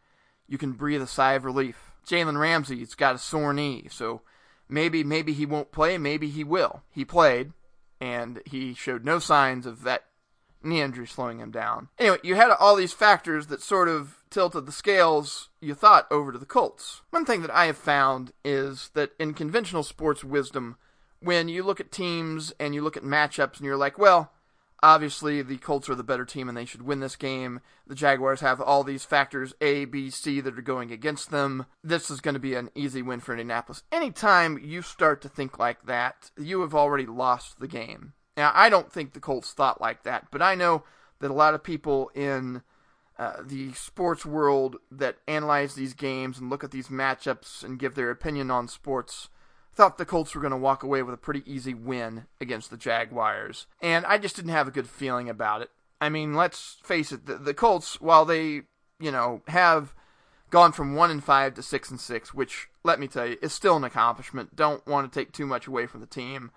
You 0.47 0.57
can 0.57 0.73
breathe 0.73 1.01
a 1.01 1.07
sigh 1.07 1.33
of 1.33 1.45
relief. 1.45 1.91
Jalen 2.07 2.39
Ramsey's 2.39 2.95
got 2.95 3.15
a 3.15 3.19
sore 3.19 3.53
knee, 3.53 3.87
so 3.89 4.21
maybe 4.67 5.03
maybe 5.03 5.33
he 5.33 5.45
won't 5.45 5.71
play, 5.71 5.97
maybe 5.97 6.29
he 6.29 6.43
will. 6.43 6.83
He 6.91 7.05
played, 7.05 7.53
and 8.01 8.41
he 8.45 8.73
showed 8.73 9.05
no 9.05 9.19
signs 9.19 9.65
of 9.65 9.83
that 9.83 10.05
knee 10.63 10.81
injury 10.81 11.07
slowing 11.07 11.39
him 11.39 11.51
down. 11.51 11.89
Anyway, 11.99 12.17
you 12.23 12.35
had 12.35 12.51
all 12.51 12.75
these 12.75 12.93
factors 12.93 13.47
that 13.47 13.61
sort 13.61 13.87
of 13.87 14.23
tilted 14.29 14.65
the 14.65 14.71
scales, 14.71 15.49
you 15.61 15.73
thought, 15.73 16.07
over 16.11 16.31
to 16.31 16.37
the 16.37 16.45
Colts. 16.45 17.01
One 17.11 17.25
thing 17.25 17.41
that 17.41 17.51
I 17.51 17.65
have 17.65 17.77
found 17.77 18.31
is 18.43 18.89
that 18.93 19.11
in 19.19 19.33
conventional 19.33 19.83
sports 19.83 20.23
wisdom, 20.23 20.77
when 21.19 21.47
you 21.47 21.63
look 21.63 21.79
at 21.79 21.91
teams 21.91 22.53
and 22.59 22.73
you 22.73 22.81
look 22.81 22.97
at 22.97 23.03
matchups 23.03 23.57
and 23.57 23.65
you're 23.65 23.77
like, 23.77 23.97
well, 23.97 24.31
obviously 24.81 25.41
the 25.41 25.57
Colts 25.57 25.89
are 25.89 25.95
the 25.95 26.03
better 26.03 26.25
team 26.25 26.49
and 26.49 26.57
they 26.57 26.65
should 26.65 26.81
win 26.81 26.99
this 26.99 27.15
game. 27.15 27.61
The 27.87 27.95
Jaguars 27.95 28.41
have 28.41 28.59
all 28.59 28.83
these 28.83 29.05
factors 29.05 29.53
A, 29.61 29.85
B, 29.85 30.09
C 30.09 30.41
that 30.41 30.57
are 30.57 30.61
going 30.61 30.91
against 30.91 31.31
them. 31.31 31.65
This 31.83 32.11
is 32.11 32.19
going 32.19 32.33
to 32.33 32.39
be 32.39 32.55
an 32.55 32.69
easy 32.75 33.01
win 33.01 33.21
for 33.21 33.31
Indianapolis. 33.31 33.83
Anytime 33.91 34.59
you 34.61 34.81
start 34.81 35.21
to 35.21 35.29
think 35.29 35.57
like 35.57 35.85
that, 35.85 36.31
you 36.37 36.61
have 36.61 36.75
already 36.75 37.05
lost 37.05 37.59
the 37.59 37.67
game. 37.67 38.13
Now, 38.35 38.51
I 38.53 38.69
don't 38.69 38.91
think 38.91 39.13
the 39.13 39.19
Colts 39.19 39.53
thought 39.53 39.79
like 39.79 40.03
that, 40.03 40.27
but 40.31 40.41
I 40.41 40.55
know 40.55 40.83
that 41.19 41.31
a 41.31 41.33
lot 41.33 41.53
of 41.53 41.63
people 41.63 42.09
in 42.15 42.63
uh, 43.17 43.37
the 43.43 43.73
sports 43.73 44.25
world 44.25 44.77
that 44.91 45.17
analyze 45.27 45.75
these 45.75 45.93
games 45.93 46.39
and 46.39 46.49
look 46.49 46.63
at 46.63 46.71
these 46.71 46.87
matchups 46.87 47.63
and 47.63 47.79
give 47.79 47.95
their 47.95 48.09
opinion 48.09 48.49
on 48.49 48.67
sports 48.67 49.29
thought 49.73 49.97
the 49.97 50.05
Colts 50.05 50.35
were 50.35 50.41
going 50.41 50.51
to 50.51 50.57
walk 50.57 50.83
away 50.83 51.01
with 51.01 51.13
a 51.13 51.17
pretty 51.17 51.43
easy 51.51 51.73
win 51.73 52.25
against 52.39 52.69
the 52.69 52.77
Jaguars. 52.77 53.65
And 53.81 54.05
I 54.05 54.17
just 54.17 54.35
didn't 54.35 54.51
have 54.51 54.67
a 54.67 54.71
good 54.71 54.87
feeling 54.87 55.29
about 55.29 55.61
it. 55.61 55.71
I 55.99 56.09
mean, 56.09 56.33
let's 56.33 56.77
face 56.83 57.11
it, 57.11 57.25
the, 57.25 57.37
the 57.37 57.53
Colts, 57.53 57.99
while 57.99 58.25
they, 58.25 58.63
you 58.99 59.11
know, 59.11 59.41
have 59.47 59.93
gone 60.49 60.71
from 60.71 60.95
1 60.95 61.09
and 61.09 61.23
5 61.23 61.55
to 61.55 61.63
6 61.63 61.91
and 61.91 61.99
6, 61.99 62.33
which 62.33 62.67
let 62.83 62.99
me 62.99 63.07
tell 63.07 63.25
you 63.25 63.37
is 63.41 63.53
still 63.53 63.77
an 63.77 63.83
accomplishment. 63.83 64.55
Don't 64.55 64.85
want 64.85 65.11
to 65.11 65.19
take 65.19 65.31
too 65.31 65.47
much 65.47 65.65
away 65.65 65.87
from 65.87 66.01
the 66.01 66.07
team. 66.07 66.51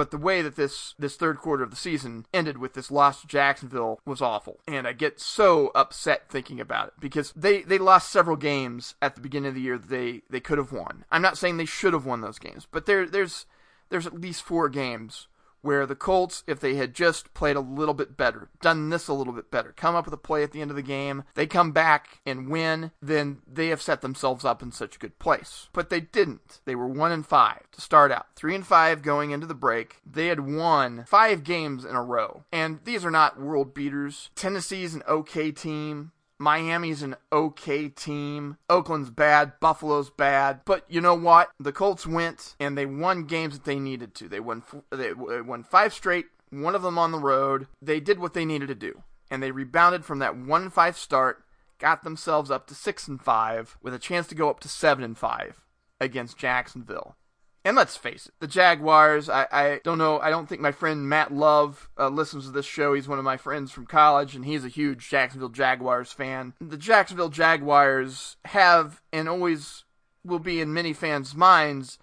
But 0.00 0.12
the 0.12 0.16
way 0.16 0.40
that 0.40 0.56
this 0.56 0.94
this 0.98 1.16
third 1.16 1.36
quarter 1.36 1.62
of 1.62 1.68
the 1.68 1.76
season 1.76 2.24
ended 2.32 2.56
with 2.56 2.72
this 2.72 2.90
loss 2.90 3.20
to 3.20 3.26
Jacksonville 3.26 4.00
was 4.06 4.22
awful, 4.22 4.60
and 4.66 4.88
I 4.88 4.94
get 4.94 5.20
so 5.20 5.70
upset 5.74 6.30
thinking 6.30 6.58
about 6.58 6.88
it 6.88 6.94
because 6.98 7.34
they 7.36 7.60
they 7.60 7.76
lost 7.76 8.08
several 8.08 8.36
games 8.36 8.94
at 9.02 9.14
the 9.14 9.20
beginning 9.20 9.50
of 9.50 9.54
the 9.56 9.60
year 9.60 9.76
that 9.76 9.90
they 9.90 10.22
they 10.30 10.40
could 10.40 10.56
have 10.56 10.72
won. 10.72 11.04
I'm 11.12 11.20
not 11.20 11.36
saying 11.36 11.58
they 11.58 11.66
should 11.66 11.92
have 11.92 12.06
won 12.06 12.22
those 12.22 12.38
games, 12.38 12.66
but 12.72 12.86
there 12.86 13.06
there's 13.06 13.44
there's 13.90 14.06
at 14.06 14.18
least 14.18 14.42
four 14.42 14.70
games 14.70 15.28
where 15.62 15.86
the 15.86 15.94
Colts, 15.94 16.42
if 16.46 16.60
they 16.60 16.74
had 16.74 16.94
just 16.94 17.32
played 17.34 17.56
a 17.56 17.60
little 17.60 17.94
bit 17.94 18.16
better, 18.16 18.48
done 18.60 18.88
this 18.90 19.08
a 19.08 19.14
little 19.14 19.32
bit 19.32 19.50
better, 19.50 19.72
come 19.72 19.94
up 19.94 20.04
with 20.04 20.14
a 20.14 20.18
play 20.18 20.42
at 20.42 20.52
the 20.52 20.60
end 20.60 20.70
of 20.70 20.76
the 20.76 20.82
game, 20.82 21.24
they 21.34 21.46
come 21.46 21.72
back 21.72 22.20
and 22.26 22.48
win, 22.48 22.92
then 23.00 23.40
they 23.46 23.68
have 23.68 23.82
set 23.82 24.00
themselves 24.00 24.44
up 24.44 24.62
in 24.62 24.72
such 24.72 24.96
a 24.96 24.98
good 24.98 25.18
place. 25.18 25.68
But 25.72 25.90
they 25.90 26.00
didn't. 26.00 26.60
They 26.64 26.74
were 26.74 26.86
one 26.86 27.12
and 27.12 27.26
five 27.26 27.70
to 27.72 27.80
start 27.80 28.12
out, 28.12 28.26
three 28.34 28.54
and 28.54 28.66
five 28.66 29.02
going 29.02 29.30
into 29.30 29.46
the 29.46 29.54
break. 29.54 29.96
They 30.04 30.26
had 30.26 30.40
won 30.40 31.04
five 31.06 31.44
games 31.44 31.84
in 31.84 31.96
a 31.96 32.02
row, 32.02 32.44
and 32.52 32.80
these 32.84 33.04
are 33.04 33.10
not 33.10 33.40
world 33.40 33.74
beaters. 33.74 34.30
Tennessee's 34.34 34.94
an 34.94 35.02
okay 35.08 35.52
team. 35.52 36.12
Miami's 36.40 37.02
an 37.02 37.16
okay 37.30 37.90
team. 37.90 38.56
Oakland's 38.70 39.10
bad. 39.10 39.60
Buffalo's 39.60 40.08
bad. 40.08 40.62
But 40.64 40.86
you 40.88 41.02
know 41.02 41.14
what? 41.14 41.50
The 41.60 41.70
Colts 41.70 42.06
went 42.06 42.56
and 42.58 42.78
they 42.78 42.86
won 42.86 43.24
games 43.24 43.54
that 43.54 43.64
they 43.64 43.78
needed 43.78 44.14
to. 44.16 44.28
They 44.28 44.40
won 44.40 44.62
they 44.90 45.12
won 45.12 45.62
five 45.62 45.92
straight, 45.92 46.26
one 46.48 46.74
of 46.74 46.80
them 46.80 46.98
on 46.98 47.12
the 47.12 47.18
road. 47.18 47.66
They 47.82 48.00
did 48.00 48.18
what 48.18 48.32
they 48.32 48.46
needed 48.46 48.68
to 48.68 48.74
do. 48.74 49.02
And 49.30 49.42
they 49.42 49.50
rebounded 49.52 50.04
from 50.04 50.18
that 50.20 50.34
1-5 50.34 50.94
start, 50.94 51.44
got 51.78 52.02
themselves 52.02 52.50
up 52.50 52.66
to 52.66 52.74
6 52.74 53.06
and 53.06 53.22
5 53.22 53.78
with 53.82 53.94
a 53.94 53.98
chance 53.98 54.26
to 54.28 54.34
go 54.34 54.50
up 54.50 54.60
to 54.60 54.68
7 54.68 55.04
and 55.04 55.16
5 55.16 55.66
against 56.00 56.38
Jacksonville. 56.38 57.16
And 57.64 57.76
let's 57.76 57.96
face 57.96 58.26
it, 58.26 58.32
the 58.40 58.46
Jaguars, 58.46 59.28
I, 59.28 59.46
I 59.52 59.80
don't 59.84 59.98
know, 59.98 60.18
I 60.18 60.30
don't 60.30 60.48
think 60.48 60.62
my 60.62 60.72
friend 60.72 61.06
Matt 61.06 61.30
Love 61.32 61.90
uh, 61.98 62.08
listens 62.08 62.46
to 62.46 62.50
this 62.50 62.64
show. 62.64 62.94
He's 62.94 63.08
one 63.08 63.18
of 63.18 63.24
my 63.24 63.36
friends 63.36 63.70
from 63.70 63.86
college, 63.86 64.34
and 64.34 64.46
he's 64.46 64.64
a 64.64 64.68
huge 64.68 65.10
Jacksonville 65.10 65.50
Jaguars 65.50 66.10
fan. 66.10 66.54
The 66.58 66.78
Jacksonville 66.78 67.28
Jaguars 67.28 68.36
have, 68.46 69.02
and 69.12 69.28
always 69.28 69.84
will 70.24 70.38
be 70.38 70.60
in 70.60 70.72
many 70.72 70.94
fans' 70.94 71.34
minds, 71.34 71.98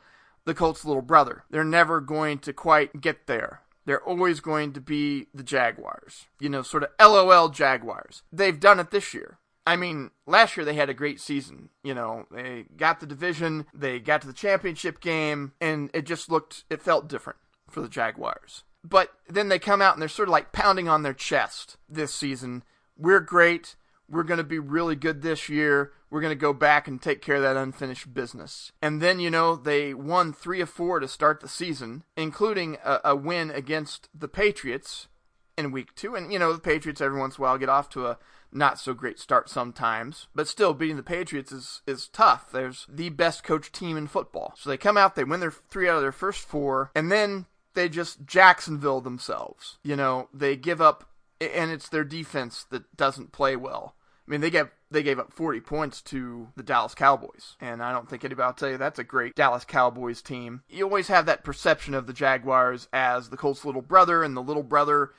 the 0.46 0.54
Colts' 0.54 0.86
little 0.86 1.02
brother. 1.02 1.44
They're 1.50 1.64
never 1.64 2.02
going 2.02 2.38
to 2.40 2.54
quite 2.54 3.02
get 3.02 3.26
there. 3.26 3.62
They're 3.86 4.04
always 4.04 4.40
going 4.42 4.74
to 4.74 4.82
be 4.82 5.28
the 5.34 5.44
Jaguars. 5.44 6.28
You 6.40 6.50
know, 6.50 6.62
sort 6.62 6.84
of 6.84 6.90
LOL 7.00 7.50
Jaguars. 7.50 8.22
They've 8.32 8.60
done 8.60 8.80
it 8.80 8.92
this 8.92 9.14
year. 9.14 9.40
I 9.68 9.76
mean, 9.76 10.12
last 10.26 10.56
year 10.56 10.66
they 10.66 10.76
had 10.76 10.90
a 10.90 10.94
great 10.94 11.20
season. 11.20 11.70
You 11.84 11.94
know, 11.94 12.26
they 12.32 12.66
got 12.78 13.02
the 13.02 13.06
division, 13.06 13.66
they 13.74 14.00
got 14.00 14.22
to 14.22 14.28
the 14.28 14.34
championship 14.34 15.02
game, 15.02 15.52
and 15.60 15.90
it 15.94 16.06
just 16.06 16.32
looked, 16.32 16.64
it 16.70 16.82
felt 16.82 17.10
different 17.10 17.40
for 17.70 17.82
the 17.82 17.90
Jaguars. 17.90 18.64
But 18.82 19.12
then 19.28 19.50
they 19.50 19.60
come 19.60 19.82
out 19.82 19.94
and 19.94 20.02
they're 20.02 20.08
sort 20.08 20.30
of 20.30 20.32
like 20.32 20.54
pounding 20.54 20.88
on 20.88 21.04
their 21.04 21.14
chest 21.14 21.76
this 21.90 22.14
season. 22.14 22.64
We're 22.98 23.20
great. 23.20 23.76
We're 24.10 24.24
going 24.24 24.38
to 24.38 24.46
be 24.46 24.58
really 24.58 24.96
good 24.96 25.22
this 25.22 25.50
year. 25.50 25.92
We're 26.10 26.22
going 26.22 26.32
to 26.32 26.36
go 26.40 26.54
back 26.54 26.88
and 26.88 27.02
take 27.02 27.22
care 27.22 27.36
of 27.36 27.42
that 27.42 27.58
unfinished 27.58 28.14
business. 28.14 28.72
And 28.82 29.02
then, 29.02 29.20
you 29.20 29.30
know, 29.30 29.58
they 29.58 29.94
won 29.94 30.32
three 30.32 30.62
of 30.62 30.70
four 30.70 31.02
to 31.02 31.10
start 31.10 31.42
the 31.42 31.50
season, 31.50 32.06
including 32.16 32.78
a, 32.86 33.02
a 33.04 33.16
win 33.18 33.52
against 33.52 34.08
the 34.18 34.30
Patriots 34.30 35.10
in 35.58 35.72
week 35.72 35.94
two. 35.94 36.16
And, 36.16 36.32
you 36.32 36.40
know, 36.40 36.54
the 36.54 36.60
Patriots 36.60 37.02
every 37.02 37.20
once 37.20 37.38
in 37.38 37.42
a 37.42 37.44
while 37.44 37.58
get 37.58 37.68
off 37.68 37.90
to 37.90 38.06
a 38.06 38.18
not 38.52 38.80
so 38.80 38.94
great 38.94 39.20
start 39.20 39.50
sometimes, 39.50 40.28
but 40.34 40.48
still 40.48 40.74
beating 40.74 40.98
the 40.98 41.04
Patriots 41.04 41.52
is 41.52 41.82
is 41.86 42.08
tough. 42.08 42.52
There's 42.52 42.86
the 42.90 43.10
best 43.10 43.44
coached 43.44 43.74
team 43.74 43.98
in 43.98 44.08
football. 44.08 44.54
So 44.58 44.70
they 44.70 44.78
come 44.78 44.98
out, 44.98 45.16
they 45.16 45.24
win 45.24 45.40
their 45.40 45.52
three 45.52 45.90
out 45.90 45.98
of 45.98 46.02
their 46.02 46.12
first 46.12 46.48
four, 46.48 46.92
and 46.96 47.12
then 47.12 47.46
they 47.74 47.90
just 47.90 48.26
Jacksonville 48.26 49.02
themselves. 49.02 49.78
You 49.84 49.96
know, 49.96 50.30
they 50.34 50.56
give 50.56 50.82
up 50.82 51.10
and 51.40 51.72
it's 51.72 51.90
their 51.90 52.04
defense 52.04 52.66
that 52.72 52.96
doesn't 52.98 53.32
play 53.32 53.56
well. 53.56 53.96
I 54.28 54.32
mean, 54.32 54.42
they 54.42 54.50
gave 54.50 54.70
they 54.90 55.04
gave 55.04 55.20
up 55.20 55.34
40 55.34 55.60
points 55.62 56.02
to 56.04 56.48
the 56.56 56.64
Dallas 56.64 56.96
Cowboys, 56.96 57.56
and 57.60 57.84
I 57.84 57.92
don't 57.92 58.10
think 58.10 58.24
anybody 58.24 58.48
will 58.48 58.54
tell 58.54 58.70
you 58.70 58.78
that's 58.78 59.00
a 59.00 59.04
great 59.04 59.36
Dallas 59.36 59.66
Cowboys 59.66 60.22
team. 60.22 60.64
You 60.70 60.86
always 60.86 61.10
have 61.10 61.26
that 61.26 61.44
perception 61.44 61.94
of 61.94 62.08
the 62.08 62.14
Jaguars 62.14 62.88
as 62.94 63.30
the 63.30 63.38
Colts' 63.38 63.66
little 63.66 63.82
brother 63.82 64.24
and 64.24 64.36
the 64.36 64.42
little 64.42 64.64
brother 64.64 65.12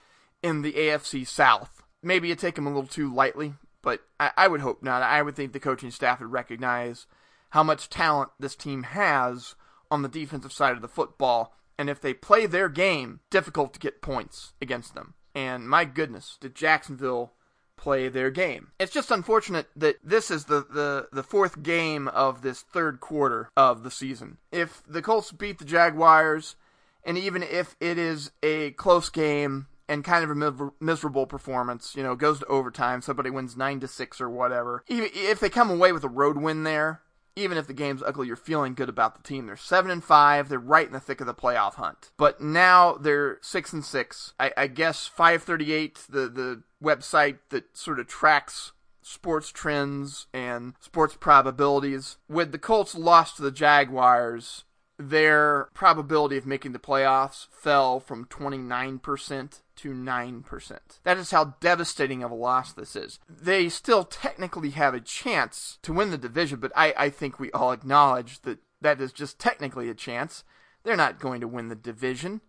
in 0.42 0.62
the 0.62 0.72
AFC 0.72 1.26
South 1.26 1.77
maybe 2.02 2.28
you 2.28 2.34
take 2.34 2.56
him 2.56 2.66
a 2.66 2.70
little 2.70 2.86
too 2.86 3.12
lightly, 3.12 3.54
but 3.82 4.00
I, 4.18 4.30
I 4.36 4.48
would 4.48 4.60
hope 4.60 4.82
not. 4.82 5.02
I 5.02 5.22
would 5.22 5.36
think 5.36 5.52
the 5.52 5.60
coaching 5.60 5.90
staff 5.90 6.20
would 6.20 6.32
recognize 6.32 7.06
how 7.50 7.62
much 7.62 7.88
talent 7.88 8.30
this 8.38 8.54
team 8.54 8.82
has 8.84 9.54
on 9.90 10.02
the 10.02 10.08
defensive 10.08 10.52
side 10.52 10.76
of 10.76 10.82
the 10.82 10.88
football, 10.88 11.54
and 11.78 11.88
if 11.88 12.00
they 12.00 12.12
play 12.12 12.46
their 12.46 12.68
game, 12.68 13.20
difficult 13.30 13.72
to 13.74 13.80
get 13.80 14.02
points 14.02 14.52
against 14.60 14.94
them. 14.94 15.14
And 15.34 15.68
my 15.68 15.84
goodness, 15.84 16.36
did 16.40 16.54
Jacksonville 16.54 17.32
play 17.78 18.08
their 18.08 18.30
game. 18.30 18.72
It's 18.78 18.92
just 18.92 19.10
unfortunate 19.10 19.68
that 19.76 19.96
this 20.04 20.30
is 20.30 20.44
the, 20.44 20.66
the, 20.68 21.08
the 21.12 21.22
fourth 21.22 21.62
game 21.62 22.08
of 22.08 22.42
this 22.42 22.60
third 22.60 23.00
quarter 23.00 23.48
of 23.56 23.84
the 23.84 23.90
season. 23.90 24.38
If 24.52 24.82
the 24.86 25.00
Colts 25.00 25.32
beat 25.32 25.58
the 25.58 25.64
Jaguars, 25.64 26.56
and 27.04 27.16
even 27.16 27.42
if 27.42 27.76
it 27.80 27.96
is 27.96 28.32
a 28.42 28.72
close 28.72 29.08
game, 29.08 29.68
and 29.88 30.04
kind 30.04 30.24
of 30.24 30.30
a 30.30 30.70
miserable 30.80 31.26
performance. 31.26 31.94
You 31.96 32.02
know, 32.02 32.14
goes 32.14 32.40
to 32.40 32.46
overtime. 32.46 33.02
Somebody 33.02 33.30
wins 33.30 33.56
nine 33.56 33.80
to 33.80 33.88
six 33.88 34.20
or 34.20 34.28
whatever. 34.28 34.84
Even 34.88 35.10
if 35.12 35.40
they 35.40 35.48
come 35.48 35.70
away 35.70 35.92
with 35.92 36.04
a 36.04 36.08
road 36.08 36.38
win 36.38 36.64
there, 36.64 37.02
even 37.36 37.56
if 37.56 37.66
the 37.66 37.72
game's 37.72 38.02
ugly, 38.02 38.26
you're 38.26 38.36
feeling 38.36 38.74
good 38.74 38.88
about 38.88 39.16
the 39.16 39.22
team. 39.22 39.46
They're 39.46 39.56
seven 39.56 39.90
and 39.90 40.02
five. 40.02 40.48
They're 40.48 40.58
right 40.58 40.86
in 40.86 40.92
the 40.92 41.00
thick 41.00 41.20
of 41.20 41.26
the 41.26 41.34
playoff 41.34 41.74
hunt. 41.74 42.10
But 42.16 42.40
now 42.40 42.94
they're 42.94 43.38
six 43.40 43.72
and 43.72 43.84
six. 43.84 44.34
I, 44.38 44.52
I 44.56 44.66
guess 44.66 45.06
538, 45.06 46.06
the 46.08 46.28
the 46.28 46.62
website 46.82 47.38
that 47.50 47.76
sort 47.76 48.00
of 48.00 48.06
tracks 48.06 48.72
sports 49.02 49.50
trends 49.50 50.26
and 50.34 50.74
sports 50.80 51.16
probabilities. 51.18 52.18
With 52.28 52.52
the 52.52 52.58
Colts 52.58 52.94
lost 52.94 53.36
to 53.36 53.42
the 53.42 53.50
Jaguars, 53.50 54.64
their 54.98 55.68
probability 55.74 56.36
of 56.36 56.46
making 56.46 56.72
the 56.72 56.78
playoffs 56.78 57.46
fell 57.50 58.00
from 58.00 58.26
29% 58.26 59.60
to 59.78 59.92
9%. 59.92 60.78
That 61.04 61.18
is 61.18 61.30
how 61.30 61.56
devastating 61.60 62.22
of 62.22 62.30
a 62.30 62.34
loss 62.34 62.72
this 62.72 62.96
is. 62.96 63.18
They 63.28 63.68
still 63.68 64.04
technically 64.04 64.70
have 64.70 64.94
a 64.94 65.00
chance 65.00 65.78
to 65.82 65.92
win 65.92 66.10
the 66.10 66.18
division, 66.18 66.60
but 66.60 66.72
I, 66.74 66.94
I 66.96 67.10
think 67.10 67.38
we 67.38 67.50
all 67.52 67.72
acknowledge 67.72 68.42
that 68.42 68.58
that 68.80 69.00
is 69.00 69.12
just 69.12 69.38
technically 69.38 69.88
a 69.88 69.94
chance. 69.94 70.44
They're 70.84 70.96
not 70.96 71.20
going 71.20 71.40
to 71.40 71.48
win 71.48 71.68
the 71.68 71.74
division. 71.74 72.40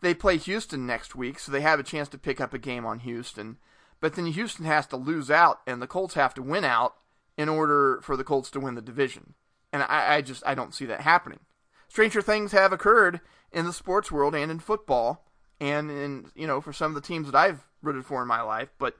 They 0.00 0.14
play 0.14 0.36
Houston 0.36 0.86
next 0.86 1.14
week, 1.14 1.38
so 1.38 1.50
they 1.50 1.62
have 1.62 1.80
a 1.80 1.84
chance 1.84 2.08
to 2.10 2.18
pick 2.18 2.40
up 2.40 2.52
a 2.52 2.58
game 2.58 2.84
on 2.84 3.00
Houston. 3.00 3.56
But 4.00 4.14
then 4.14 4.26
Houston 4.26 4.66
has 4.66 4.86
to 4.88 4.96
lose 4.96 5.30
out, 5.30 5.60
and 5.66 5.80
the 5.80 5.86
Colts 5.86 6.14
have 6.14 6.34
to 6.34 6.42
win 6.42 6.64
out 6.64 6.96
in 7.36 7.48
order 7.48 8.00
for 8.02 8.16
the 8.16 8.24
Colts 8.24 8.50
to 8.50 8.60
win 8.60 8.74
the 8.74 8.82
division. 8.82 9.34
And 9.72 9.82
I, 9.82 10.16
I 10.16 10.20
just 10.22 10.42
I 10.46 10.54
don't 10.54 10.74
see 10.74 10.86
that 10.86 11.00
happening. 11.00 11.40
Stranger 11.88 12.22
things 12.22 12.52
have 12.52 12.72
occurred 12.72 13.20
in 13.52 13.64
the 13.64 13.72
sports 13.72 14.10
world 14.10 14.34
and 14.34 14.50
in 14.50 14.58
football 14.58 15.24
and 15.60 15.90
in 15.90 16.26
you 16.34 16.46
know 16.46 16.60
for 16.60 16.72
some 16.72 16.94
of 16.94 16.94
the 16.94 17.06
teams 17.06 17.26
that 17.26 17.38
I've 17.38 17.66
rooted 17.82 18.04
for 18.04 18.22
in 18.22 18.28
my 18.28 18.42
life, 18.42 18.68
but 18.78 18.96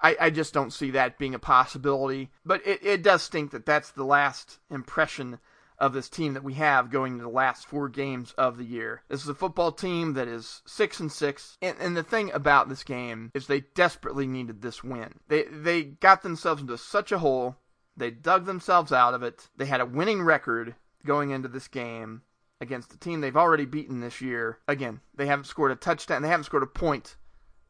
I, 0.00 0.16
I 0.20 0.30
just 0.30 0.52
don't 0.52 0.72
see 0.72 0.90
that 0.92 1.18
being 1.18 1.34
a 1.34 1.38
possibility. 1.38 2.30
But 2.44 2.66
it, 2.66 2.84
it 2.84 3.02
does 3.02 3.22
stink 3.22 3.52
that 3.52 3.66
that's 3.66 3.90
the 3.90 4.04
last 4.04 4.58
impression 4.70 5.38
of 5.78 5.92
this 5.92 6.08
team 6.08 6.34
that 6.34 6.44
we 6.44 6.54
have 6.54 6.90
going 6.90 7.14
into 7.14 7.24
the 7.24 7.30
last 7.30 7.66
four 7.66 7.88
games 7.88 8.32
of 8.38 8.58
the 8.58 8.64
year. 8.64 9.02
This 9.08 9.22
is 9.22 9.28
a 9.28 9.34
football 9.34 9.72
team 9.72 10.14
that 10.14 10.28
is 10.28 10.62
six 10.66 11.00
and 11.00 11.10
six, 11.10 11.58
and, 11.60 11.76
and 11.80 11.96
the 11.96 12.02
thing 12.02 12.30
about 12.32 12.68
this 12.68 12.84
game 12.84 13.30
is 13.34 13.46
they 13.46 13.60
desperately 13.74 14.26
needed 14.26 14.62
this 14.62 14.84
win. 14.84 15.20
They 15.28 15.44
they 15.44 15.82
got 15.82 16.22
themselves 16.22 16.60
into 16.60 16.78
such 16.78 17.10
a 17.10 17.18
hole. 17.18 17.56
They 17.96 18.10
dug 18.10 18.46
themselves 18.46 18.92
out 18.92 19.14
of 19.14 19.22
it. 19.22 19.48
They 19.56 19.66
had 19.66 19.80
a 19.80 19.86
winning 19.86 20.22
record 20.22 20.74
going 21.04 21.30
into 21.30 21.48
this 21.48 21.68
game 21.68 22.22
against 22.60 22.90
the 22.90 22.96
team 22.96 23.20
they've 23.20 23.36
already 23.36 23.64
beaten 23.64 24.00
this 24.00 24.20
year. 24.20 24.58
Again, 24.68 25.00
they 25.14 25.26
haven't 25.26 25.46
scored 25.46 25.72
a 25.72 25.76
touchdown. 25.76 26.22
They 26.22 26.28
haven't 26.28 26.44
scored 26.44 26.62
a 26.62 26.66
point 26.66 27.16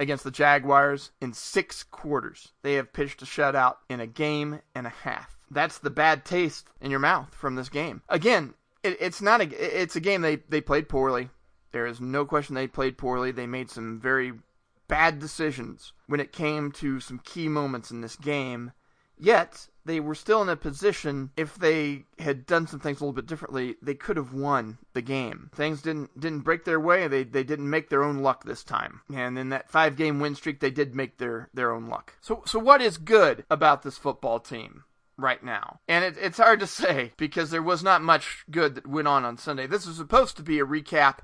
against 0.01 0.25
the 0.25 0.31
Jaguars 0.31 1.11
in 1.21 1.33
six 1.33 1.83
quarters. 1.83 2.53
They 2.63 2.75
have 2.75 2.93
pitched 2.93 3.23
a 3.23 3.25
shutout 3.25 3.77
in 3.89 4.01
a 4.01 4.07
game 4.07 4.61
and 4.75 4.87
a 4.87 4.91
half. 4.91 5.39
That's 5.51 5.79
the 5.79 5.91
bad 5.91 6.25
taste 6.25 6.69
in 6.81 6.91
your 6.91 7.01
mouth 7.01 7.35
from 7.35 7.55
this 7.55 7.69
game. 7.69 8.03
Again, 8.09 8.55
it, 8.83 8.97
it's 9.01 9.23
not 9.23 9.41
a. 9.41 9.83
It's 9.83 9.97
a 9.97 10.01
game 10.01 10.23
they 10.23 10.37
they 10.49 10.61
played 10.61 10.89
poorly. 10.89 11.31
There 11.73 11.87
is 11.87 12.01
no 12.01 12.25
question 12.25 12.55
they 12.55 12.67
played 12.67 12.99
poorly. 12.99 13.31
They 13.33 13.47
made 13.47 13.71
some 13.71 14.01
very 14.01 14.33
bad 14.89 15.19
decisions 15.19 15.93
when 16.07 16.21
it 16.21 16.33
came 16.33 16.71
to 16.73 17.01
some 17.01 17.21
key 17.25 17.49
moments 17.49 17.91
in 17.91 18.01
this 18.01 18.17
game. 18.17 18.73
Yet 19.17 19.69
they 19.85 20.01
were 20.01 20.15
still 20.15 20.43
in 20.43 20.49
a 20.49 20.57
position 20.57 21.31
if 21.37 21.57
they 21.57 22.05
had 22.19 22.47
done 22.47 22.67
some 22.67 22.81
things 22.81 23.01
a 23.01 23.05
little 23.05 23.13
bit 23.13 23.27
differently, 23.27 23.77
they 23.83 23.95
could 23.95 24.17
have 24.17 24.33
won 24.33 24.79
the 24.95 25.03
game. 25.03 25.51
Things 25.55 25.83
didn't 25.83 26.19
didn't 26.19 26.41
break 26.41 26.65
their 26.65 26.81
way. 26.81 27.07
They 27.09 27.25
they 27.25 27.45
didn't 27.45 27.71
make 27.71 27.91
their 27.91 28.03
own 28.03 28.19
luck 28.19 28.45
this 28.45 28.65
time. 28.65 29.03
And 29.15 29.39
in 29.39 29.51
that 29.51 29.71
five 29.71 29.97
game 29.97 30.21
win 30.21 30.35
streak, 30.35 30.61
they 30.61 30.71
did 30.71 30.95
make 30.95 31.19
their 31.19 31.51
their 31.53 31.73
own 31.73 31.89
luck. 31.89 32.15
So 32.21 32.43
so 32.47 32.59
what 32.59 32.81
is 32.81 32.99
good 32.99 33.45
about 33.51 33.83
this 33.83 33.99
football 33.99 34.41
team? 34.41 34.85
Right 35.17 35.45
now. 35.45 35.79
And 35.87 36.05
it, 36.05 36.17
it's 36.21 36.39
hard 36.39 36.59
to 36.59 36.67
say 36.67 37.13
because 37.17 37.51
there 37.51 37.63
was 37.63 37.85
not 37.85 38.03
much 38.03 38.45
good 38.51 38.75
that 38.75 38.87
went 38.87 39.07
on 39.07 39.25
on 39.25 39.37
Sunday. 39.37 39.69
This 39.69 39.87
is 39.87 39.97
supposed 39.97 40.37
to 40.39 40.43
be 40.43 40.59
a 40.59 40.67
recap 40.67 41.19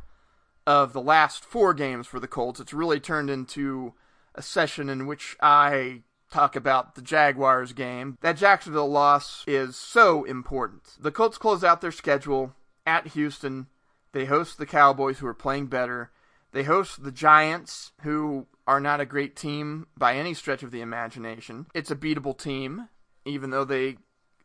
of 0.65 0.93
the 0.93 1.01
last 1.01 1.45
four 1.45 1.75
games 1.75 2.07
for 2.07 2.21
the 2.21 2.29
Colts. 2.29 2.61
It's 2.61 2.73
really 2.73 3.01
turned 3.01 3.31
into 3.31 3.95
a 4.37 4.43
session 4.43 4.89
in 4.89 5.09
which 5.09 5.37
I 5.43 6.03
talk 6.31 6.57
about 6.57 6.95
the 6.95 7.03
Jaguars 7.03 7.73
game. 7.73 8.19
That 8.21 8.37
Jacksonville 8.37 8.91
loss 8.91 9.45
is 9.47 9.77
so 9.77 10.25
important. 10.25 10.97
The 10.99 11.11
Colts 11.11 11.39
close 11.39 11.65
out 11.65 11.81
their 11.81 11.93
schedule 11.93 12.55
at 12.87 13.09
Houston. 13.09 13.67
They 14.13 14.25
host 14.25 14.59
the 14.59 14.67
Cowboys, 14.67 15.19
who 15.19 15.27
are 15.27 15.35
playing 15.35 15.67
better. 15.67 16.11
They 16.53 16.65
host 16.65 17.05
the 17.05 17.13
Giants, 17.13 17.93
who 18.03 18.47
are 18.67 18.81
not 18.81 19.01
a 19.01 19.07
great 19.07 19.37
team 19.37 19.87
by 19.97 20.17
any 20.17 20.35
stretch 20.35 20.63
of 20.63 20.71
the 20.71 20.81
imagination. 20.81 21.67
It's 21.75 21.91
a 21.91 21.97
beatable 21.97 22.37
team, 22.37 22.89
even 23.25 23.51
though 23.51 23.65
they 23.65 23.99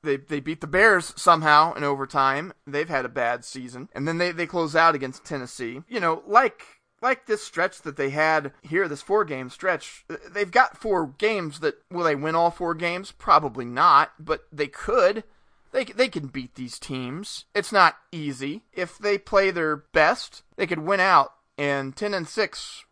they, 0.05 0.17
they 0.17 0.39
beat 0.39 0.61
the 0.61 0.67
Bears 0.67 1.13
somehow 1.17 1.73
in 1.73 1.83
overtime. 1.83 2.53
They've 2.67 2.87
had 2.87 3.05
a 3.05 3.09
bad 3.09 3.43
season. 3.43 3.89
And 3.93 4.07
then 4.07 4.19
they, 4.19 4.31
they 4.31 4.45
close 4.45 4.75
out 4.75 4.95
against 4.95 5.25
Tennessee. 5.25 5.81
You 5.89 5.99
know, 5.99 6.21
like 6.27 6.63
like 7.01 7.25
this 7.25 7.43
stretch 7.43 7.81
that 7.81 7.97
they 7.97 8.09
had 8.09 8.51
here, 8.61 8.87
this 8.87 9.01
four 9.01 9.25
game 9.25 9.49
stretch, 9.49 10.05
they've 10.29 10.51
got 10.51 10.77
four 10.77 11.07
games 11.17 11.59
that 11.59 11.75
will 11.91 12.03
they 12.03 12.15
win 12.15 12.35
all 12.35 12.51
four 12.51 12.73
games? 12.73 13.11
Probably 13.11 13.65
not, 13.65 14.11
but 14.19 14.45
they 14.51 14.67
could. 14.67 15.23
They 15.71 15.85
they 15.85 16.07
can 16.07 16.27
beat 16.27 16.55
these 16.55 16.79
teams. 16.79 17.45
It's 17.53 17.71
not 17.71 17.97
easy. 18.11 18.63
If 18.73 18.97
they 18.97 19.17
play 19.17 19.51
their 19.51 19.75
best, 19.75 20.43
they 20.55 20.67
could 20.67 20.79
win 20.79 20.99
out. 20.99 21.33
And 21.57 21.95
ten 21.95 22.13
and 22.13 22.27
six 22.27 22.85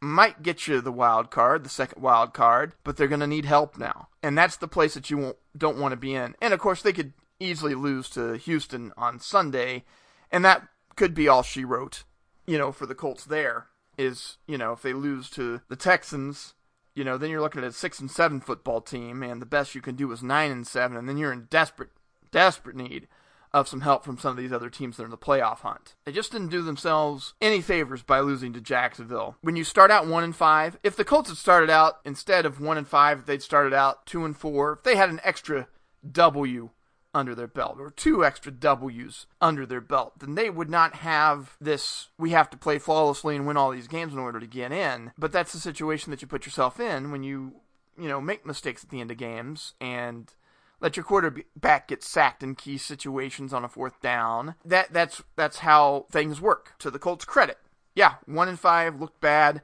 might 0.00 0.42
get 0.42 0.66
you 0.66 0.80
the 0.80 0.90
wild 0.90 1.30
card, 1.30 1.62
the 1.62 1.68
second 1.68 2.02
wild 2.02 2.34
card, 2.34 2.72
but 2.82 2.96
they're 2.96 3.06
going 3.06 3.20
to 3.20 3.26
need 3.26 3.44
help 3.44 3.78
now. 3.78 4.08
And 4.22 4.36
that's 4.36 4.56
the 4.56 4.66
place 4.66 4.94
that 4.94 5.10
you 5.10 5.36
don't 5.56 5.78
want 5.78 5.92
to 5.92 5.96
be 5.96 6.14
in. 6.14 6.34
And 6.40 6.52
of 6.52 6.58
course, 6.58 6.82
they 6.82 6.92
could 6.92 7.12
easily 7.38 7.74
lose 7.74 8.08
to 8.10 8.36
Houston 8.36 8.92
on 8.96 9.20
Sunday, 9.20 9.84
and 10.30 10.44
that 10.44 10.66
could 10.96 11.14
be 11.14 11.28
all 11.28 11.42
she 11.42 11.64
wrote 11.64 12.04
you 12.46 12.58
know, 12.58 12.72
for 12.72 12.86
the 12.86 12.94
Colts 12.94 13.24
there 13.24 13.66
is, 13.98 14.38
you 14.46 14.58
know, 14.58 14.72
if 14.72 14.82
they 14.82 14.92
lose 14.92 15.30
to 15.30 15.60
the 15.68 15.76
Texans, 15.76 16.54
you 16.94 17.04
know, 17.04 17.16
then 17.16 17.30
you're 17.30 17.40
looking 17.40 17.62
at 17.62 17.68
a 17.68 17.72
six 17.72 18.00
and 18.00 18.10
seven 18.10 18.40
football 18.40 18.80
team, 18.80 19.22
and 19.22 19.40
the 19.40 19.46
best 19.46 19.74
you 19.74 19.80
can 19.80 19.94
do 19.94 20.10
is 20.12 20.22
nine 20.22 20.50
and 20.50 20.66
seven, 20.66 20.96
and 20.96 21.08
then 21.08 21.16
you're 21.16 21.32
in 21.32 21.46
desperate, 21.50 21.90
desperate 22.30 22.76
need 22.76 23.08
of 23.52 23.68
some 23.68 23.82
help 23.82 24.04
from 24.04 24.18
some 24.18 24.30
of 24.30 24.36
these 24.38 24.52
other 24.52 24.70
teams 24.70 24.96
that 24.96 25.02
are 25.02 25.06
in 25.06 25.10
the 25.10 25.18
playoff 25.18 25.58
hunt. 25.58 25.94
They 26.04 26.12
just 26.12 26.32
didn't 26.32 26.48
do 26.48 26.62
themselves 26.62 27.34
any 27.40 27.60
favors 27.60 28.02
by 28.02 28.20
losing 28.20 28.52
to 28.54 28.60
Jacksonville. 28.60 29.36
When 29.42 29.56
you 29.56 29.64
start 29.64 29.90
out 29.90 30.06
one 30.06 30.24
and 30.24 30.34
five, 30.34 30.78
if 30.82 30.96
the 30.96 31.04
Colts 31.04 31.28
had 31.28 31.36
started 31.36 31.68
out 31.68 32.00
instead 32.04 32.46
of 32.46 32.60
one 32.60 32.78
and 32.78 32.88
five, 32.88 33.26
they'd 33.26 33.42
started 33.42 33.74
out 33.74 34.06
two 34.06 34.24
and 34.24 34.36
four. 34.36 34.72
If 34.72 34.84
they 34.84 34.96
had 34.96 35.10
an 35.10 35.20
extra 35.22 35.68
W 36.10 36.70
under 37.14 37.34
their 37.34 37.46
belt 37.46 37.76
or 37.78 37.90
two 37.90 38.24
extra 38.24 38.50
W's 38.50 39.26
under 39.40 39.66
their 39.66 39.80
belt, 39.80 40.18
then 40.20 40.34
they 40.34 40.50
would 40.50 40.70
not 40.70 40.96
have 40.96 41.56
this 41.60 42.08
we 42.18 42.30
have 42.30 42.50
to 42.50 42.56
play 42.56 42.78
flawlessly 42.78 43.36
and 43.36 43.46
win 43.46 43.56
all 43.56 43.70
these 43.70 43.88
games 43.88 44.12
in 44.12 44.18
order 44.18 44.40
to 44.40 44.46
get 44.46 44.72
in. 44.72 45.12
But 45.18 45.32
that's 45.32 45.52
the 45.52 45.60
situation 45.60 46.10
that 46.10 46.22
you 46.22 46.28
put 46.28 46.46
yourself 46.46 46.80
in 46.80 47.10
when 47.10 47.22
you, 47.22 47.60
you 47.98 48.08
know, 48.08 48.20
make 48.20 48.46
mistakes 48.46 48.82
at 48.82 48.90
the 48.90 49.00
end 49.00 49.10
of 49.10 49.16
games 49.16 49.74
and 49.80 50.32
let 50.80 50.96
your 50.96 51.04
quarterback 51.04 51.88
get 51.88 52.02
sacked 52.02 52.42
in 52.42 52.54
key 52.54 52.76
situations 52.76 53.52
on 53.52 53.64
a 53.64 53.68
fourth 53.68 54.00
down. 54.00 54.56
That 54.64 54.92
that's 54.92 55.22
that's 55.36 55.58
how 55.58 56.06
things 56.10 56.40
work. 56.40 56.74
To 56.80 56.90
the 56.90 56.98
Colts' 56.98 57.24
credit, 57.24 57.58
yeah, 57.94 58.14
one 58.26 58.48
in 58.48 58.56
five 58.56 59.00
looked 59.00 59.20
bad. 59.20 59.62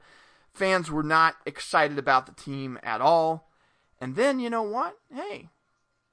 Fans 0.53 0.89
were 0.89 1.03
not 1.03 1.35
excited 1.45 1.97
about 1.99 2.25
the 2.25 2.31
team 2.31 2.79
at 2.83 3.01
all. 3.01 3.49
And 4.01 4.15
then 4.15 4.39
you 4.39 4.49
know 4.49 4.63
what? 4.63 4.97
Hey, 5.13 5.49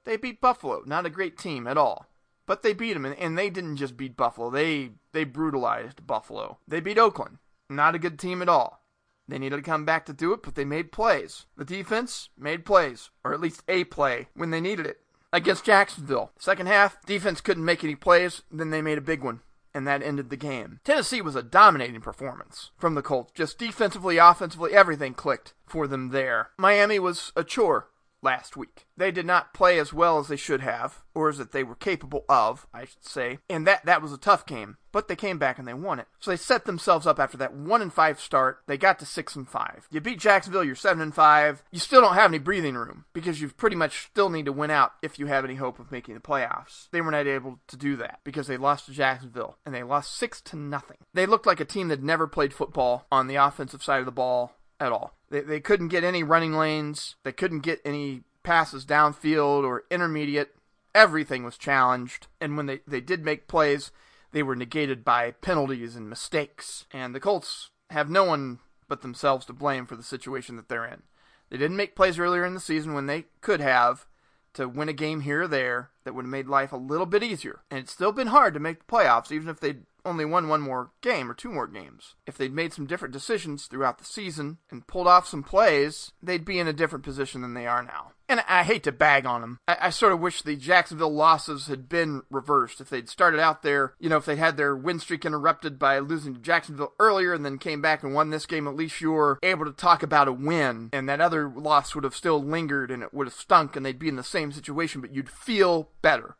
they 0.06 0.16
beat 0.16 0.40
Buffalo, 0.40 0.82
not 0.86 1.04
a 1.04 1.10
great 1.10 1.36
team 1.36 1.66
at 1.66 1.76
all. 1.76 2.06
But 2.46 2.62
they 2.62 2.72
beat 2.72 2.94
them, 2.94 3.04
and, 3.04 3.36
they 3.36 3.50
didn't 3.50 3.76
just 3.76 3.96
beat 3.96 4.16
Buffalo. 4.16 4.50
They 4.50 4.92
they 5.12 5.24
brutalized 5.24 6.06
Buffalo. 6.06 6.58
They 6.66 6.80
beat 6.80 6.96
Oakland, 6.96 7.38
not 7.68 7.96
a 7.96 7.98
good 7.98 8.18
team 8.18 8.40
at 8.40 8.48
all. 8.48 8.84
They 9.28 9.38
needed 9.38 9.56
to 9.56 9.62
come 9.62 9.84
back 9.84 10.06
to 10.06 10.12
do 10.12 10.32
it, 10.32 10.44
but 10.44 10.54
they 10.54 10.64
made 10.64 10.92
plays. 10.92 11.46
The 11.56 11.64
defense 11.64 12.28
made 12.38 12.64
plays, 12.64 13.10
or 13.24 13.34
at 13.34 13.40
least 13.40 13.64
a 13.66 13.82
play 13.84 14.28
when 14.34 14.50
they 14.50 14.60
needed 14.60 14.86
it. 14.86 15.00
Against 15.32 15.64
Jacksonville, 15.64 16.30
second 16.38 16.68
half, 16.68 17.04
defense 17.04 17.40
couldn't 17.40 17.64
make 17.64 17.82
any 17.82 17.96
plays. 17.96 18.42
Then 18.50 18.70
they 18.70 18.80
made 18.80 18.98
a 18.98 19.02
big 19.02 19.24
one 19.24 19.40
and 19.76 19.86
that 19.86 20.02
ended 20.02 20.30
the 20.30 20.36
game. 20.38 20.80
Tennessee 20.84 21.20
was 21.20 21.36
a 21.36 21.42
dominating 21.42 22.00
performance 22.00 22.70
from 22.78 22.94
the 22.94 23.02
Colts. 23.02 23.30
Just 23.34 23.58
defensively, 23.58 24.16
offensively, 24.16 24.72
everything 24.72 25.12
clicked 25.12 25.52
for 25.66 25.86
them 25.86 26.08
there. 26.08 26.48
Miami 26.56 26.98
was 26.98 27.30
a 27.36 27.44
chore 27.44 27.90
last 28.22 28.56
week. 28.56 28.86
They 28.96 29.10
did 29.10 29.26
not 29.26 29.54
play 29.54 29.78
as 29.78 29.92
well 29.92 30.18
as 30.18 30.28
they 30.28 30.36
should 30.36 30.60
have, 30.60 31.02
or 31.14 31.28
as 31.28 31.38
that 31.38 31.52
they 31.52 31.62
were 31.62 31.74
capable 31.74 32.24
of, 32.28 32.66
I 32.72 32.84
should 32.84 33.04
say, 33.04 33.38
and 33.48 33.66
that 33.66 33.84
that 33.84 34.02
was 34.02 34.12
a 34.12 34.18
tough 34.18 34.46
game. 34.46 34.76
But 34.92 35.08
they 35.08 35.16
came 35.16 35.38
back 35.38 35.58
and 35.58 35.68
they 35.68 35.74
won 35.74 36.00
it. 36.00 36.06
So 36.20 36.30
they 36.30 36.38
set 36.38 36.64
themselves 36.64 37.06
up 37.06 37.20
after 37.20 37.36
that 37.36 37.52
one 37.52 37.82
and 37.82 37.92
five 37.92 38.18
start. 38.18 38.60
They 38.66 38.78
got 38.78 38.98
to 39.00 39.06
six 39.06 39.36
and 39.36 39.46
five. 39.46 39.86
You 39.90 40.00
beat 40.00 40.18
Jacksonville, 40.18 40.64
you're 40.64 40.74
seven 40.74 41.02
and 41.02 41.14
five. 41.14 41.62
You 41.70 41.78
still 41.78 42.00
don't 42.00 42.14
have 42.14 42.30
any 42.30 42.38
breathing 42.38 42.76
room 42.76 43.04
because 43.12 43.40
you 43.40 43.48
pretty 43.50 43.76
much 43.76 44.06
still 44.06 44.30
need 44.30 44.46
to 44.46 44.52
win 44.52 44.70
out 44.70 44.92
if 45.02 45.18
you 45.18 45.26
have 45.26 45.44
any 45.44 45.56
hope 45.56 45.78
of 45.78 45.92
making 45.92 46.14
the 46.14 46.20
playoffs. 46.20 46.88
They 46.92 47.02
were 47.02 47.10
not 47.10 47.26
able 47.26 47.60
to 47.68 47.76
do 47.76 47.96
that 47.96 48.20
because 48.24 48.46
they 48.46 48.56
lost 48.56 48.86
to 48.86 48.92
Jacksonville 48.92 49.58
and 49.66 49.74
they 49.74 49.82
lost 49.82 50.16
six 50.16 50.40
to 50.42 50.56
nothing. 50.56 50.98
They 51.12 51.26
looked 51.26 51.46
like 51.46 51.60
a 51.60 51.66
team 51.66 51.88
that 51.88 52.02
never 52.02 52.26
played 52.26 52.54
football 52.54 53.06
on 53.12 53.26
the 53.26 53.36
offensive 53.36 53.82
side 53.82 54.00
of 54.00 54.06
the 54.06 54.12
ball 54.12 54.52
at 54.80 54.92
all. 54.92 55.15
They, 55.30 55.40
they 55.40 55.60
couldn't 55.60 55.88
get 55.88 56.04
any 56.04 56.22
running 56.22 56.52
lanes. 56.52 57.16
They 57.24 57.32
couldn't 57.32 57.60
get 57.60 57.80
any 57.84 58.22
passes 58.42 58.84
downfield 58.86 59.64
or 59.64 59.84
intermediate. 59.90 60.54
Everything 60.94 61.44
was 61.44 61.58
challenged. 61.58 62.28
And 62.40 62.56
when 62.56 62.66
they, 62.66 62.80
they 62.86 63.00
did 63.00 63.24
make 63.24 63.48
plays, 63.48 63.90
they 64.32 64.42
were 64.42 64.56
negated 64.56 65.04
by 65.04 65.32
penalties 65.32 65.96
and 65.96 66.08
mistakes. 66.08 66.86
And 66.92 67.14
the 67.14 67.20
Colts 67.20 67.70
have 67.90 68.10
no 68.10 68.24
one 68.24 68.60
but 68.88 69.02
themselves 69.02 69.46
to 69.46 69.52
blame 69.52 69.86
for 69.86 69.96
the 69.96 70.02
situation 70.02 70.56
that 70.56 70.68
they're 70.68 70.86
in. 70.86 71.02
They 71.50 71.56
didn't 71.56 71.76
make 71.76 71.96
plays 71.96 72.18
earlier 72.18 72.44
in 72.44 72.54
the 72.54 72.60
season 72.60 72.94
when 72.94 73.06
they 73.06 73.26
could 73.40 73.60
have 73.60 74.06
to 74.54 74.68
win 74.68 74.88
a 74.88 74.94
game 74.94 75.20
here 75.20 75.42
or 75.42 75.48
there 75.48 75.90
that 76.04 76.14
would 76.14 76.24
have 76.24 76.30
made 76.30 76.48
life 76.48 76.72
a 76.72 76.76
little 76.76 77.06
bit 77.06 77.22
easier. 77.22 77.60
And 77.70 77.80
it's 77.80 77.92
still 77.92 78.12
been 78.12 78.28
hard 78.28 78.54
to 78.54 78.60
make 78.60 78.78
the 78.78 78.92
playoffs, 78.92 79.30
even 79.30 79.48
if 79.48 79.60
they 79.60 79.76
only 80.06 80.24
won 80.24 80.48
one 80.48 80.60
more 80.60 80.90
game 81.00 81.30
or 81.30 81.34
two 81.34 81.50
more 81.50 81.66
games. 81.66 82.14
If 82.26 82.38
they'd 82.38 82.54
made 82.54 82.72
some 82.72 82.86
different 82.86 83.12
decisions 83.12 83.66
throughout 83.66 83.98
the 83.98 84.04
season 84.04 84.58
and 84.70 84.86
pulled 84.86 85.06
off 85.06 85.28
some 85.28 85.42
plays, 85.42 86.12
they'd 86.22 86.44
be 86.44 86.58
in 86.58 86.68
a 86.68 86.72
different 86.72 87.04
position 87.04 87.42
than 87.42 87.54
they 87.54 87.66
are 87.66 87.82
now. 87.82 88.12
And 88.28 88.40
I 88.48 88.64
hate 88.64 88.82
to 88.84 88.92
bag 88.92 89.24
on 89.24 89.40
them. 89.40 89.60
I, 89.68 89.76
I, 89.82 89.90
sort 89.90 90.12
of 90.12 90.18
wish 90.18 90.42
the 90.42 90.56
Jacksonville 90.56 91.14
losses 91.14 91.68
had 91.68 91.88
been 91.88 92.22
reversed. 92.28 92.80
If 92.80 92.90
they'd 92.90 93.08
started 93.08 93.38
out 93.38 93.62
there, 93.62 93.94
you 94.00 94.08
know, 94.08 94.16
if 94.16 94.24
they'd 94.24 94.38
had 94.38 94.56
their 94.56 94.74
win 94.74 94.98
streak 94.98 95.24
interrupted 95.24 95.78
by 95.78 96.00
losing 96.00 96.34
to 96.34 96.40
Jacksonville 96.40 96.94
earlier 96.98 97.32
and 97.32 97.44
then 97.44 97.58
came 97.58 97.80
back 97.80 98.02
and 98.02 98.14
won 98.14 98.30
this 98.30 98.46
game, 98.46 98.66
at 98.66 98.74
least 98.74 99.00
you're 99.00 99.38
able 99.44 99.64
to 99.64 99.72
talk 99.72 100.02
about 100.02 100.26
a 100.26 100.32
win. 100.32 100.90
And 100.92 101.08
that 101.08 101.20
other 101.20 101.48
loss 101.48 101.94
would 101.94 102.02
have 102.02 102.16
still 102.16 102.42
lingered 102.42 102.90
and 102.90 103.02
it 103.02 103.14
would 103.14 103.28
have 103.28 103.34
stunk 103.34 103.76
and 103.76 103.86
they'd 103.86 103.98
be 103.98 104.08
in 104.08 104.16
the 104.16 104.24
same 104.24 104.50
situation, 104.50 105.00
but 105.00 105.14
you'd 105.14 105.30
feel 105.30 105.90
better 106.02 106.36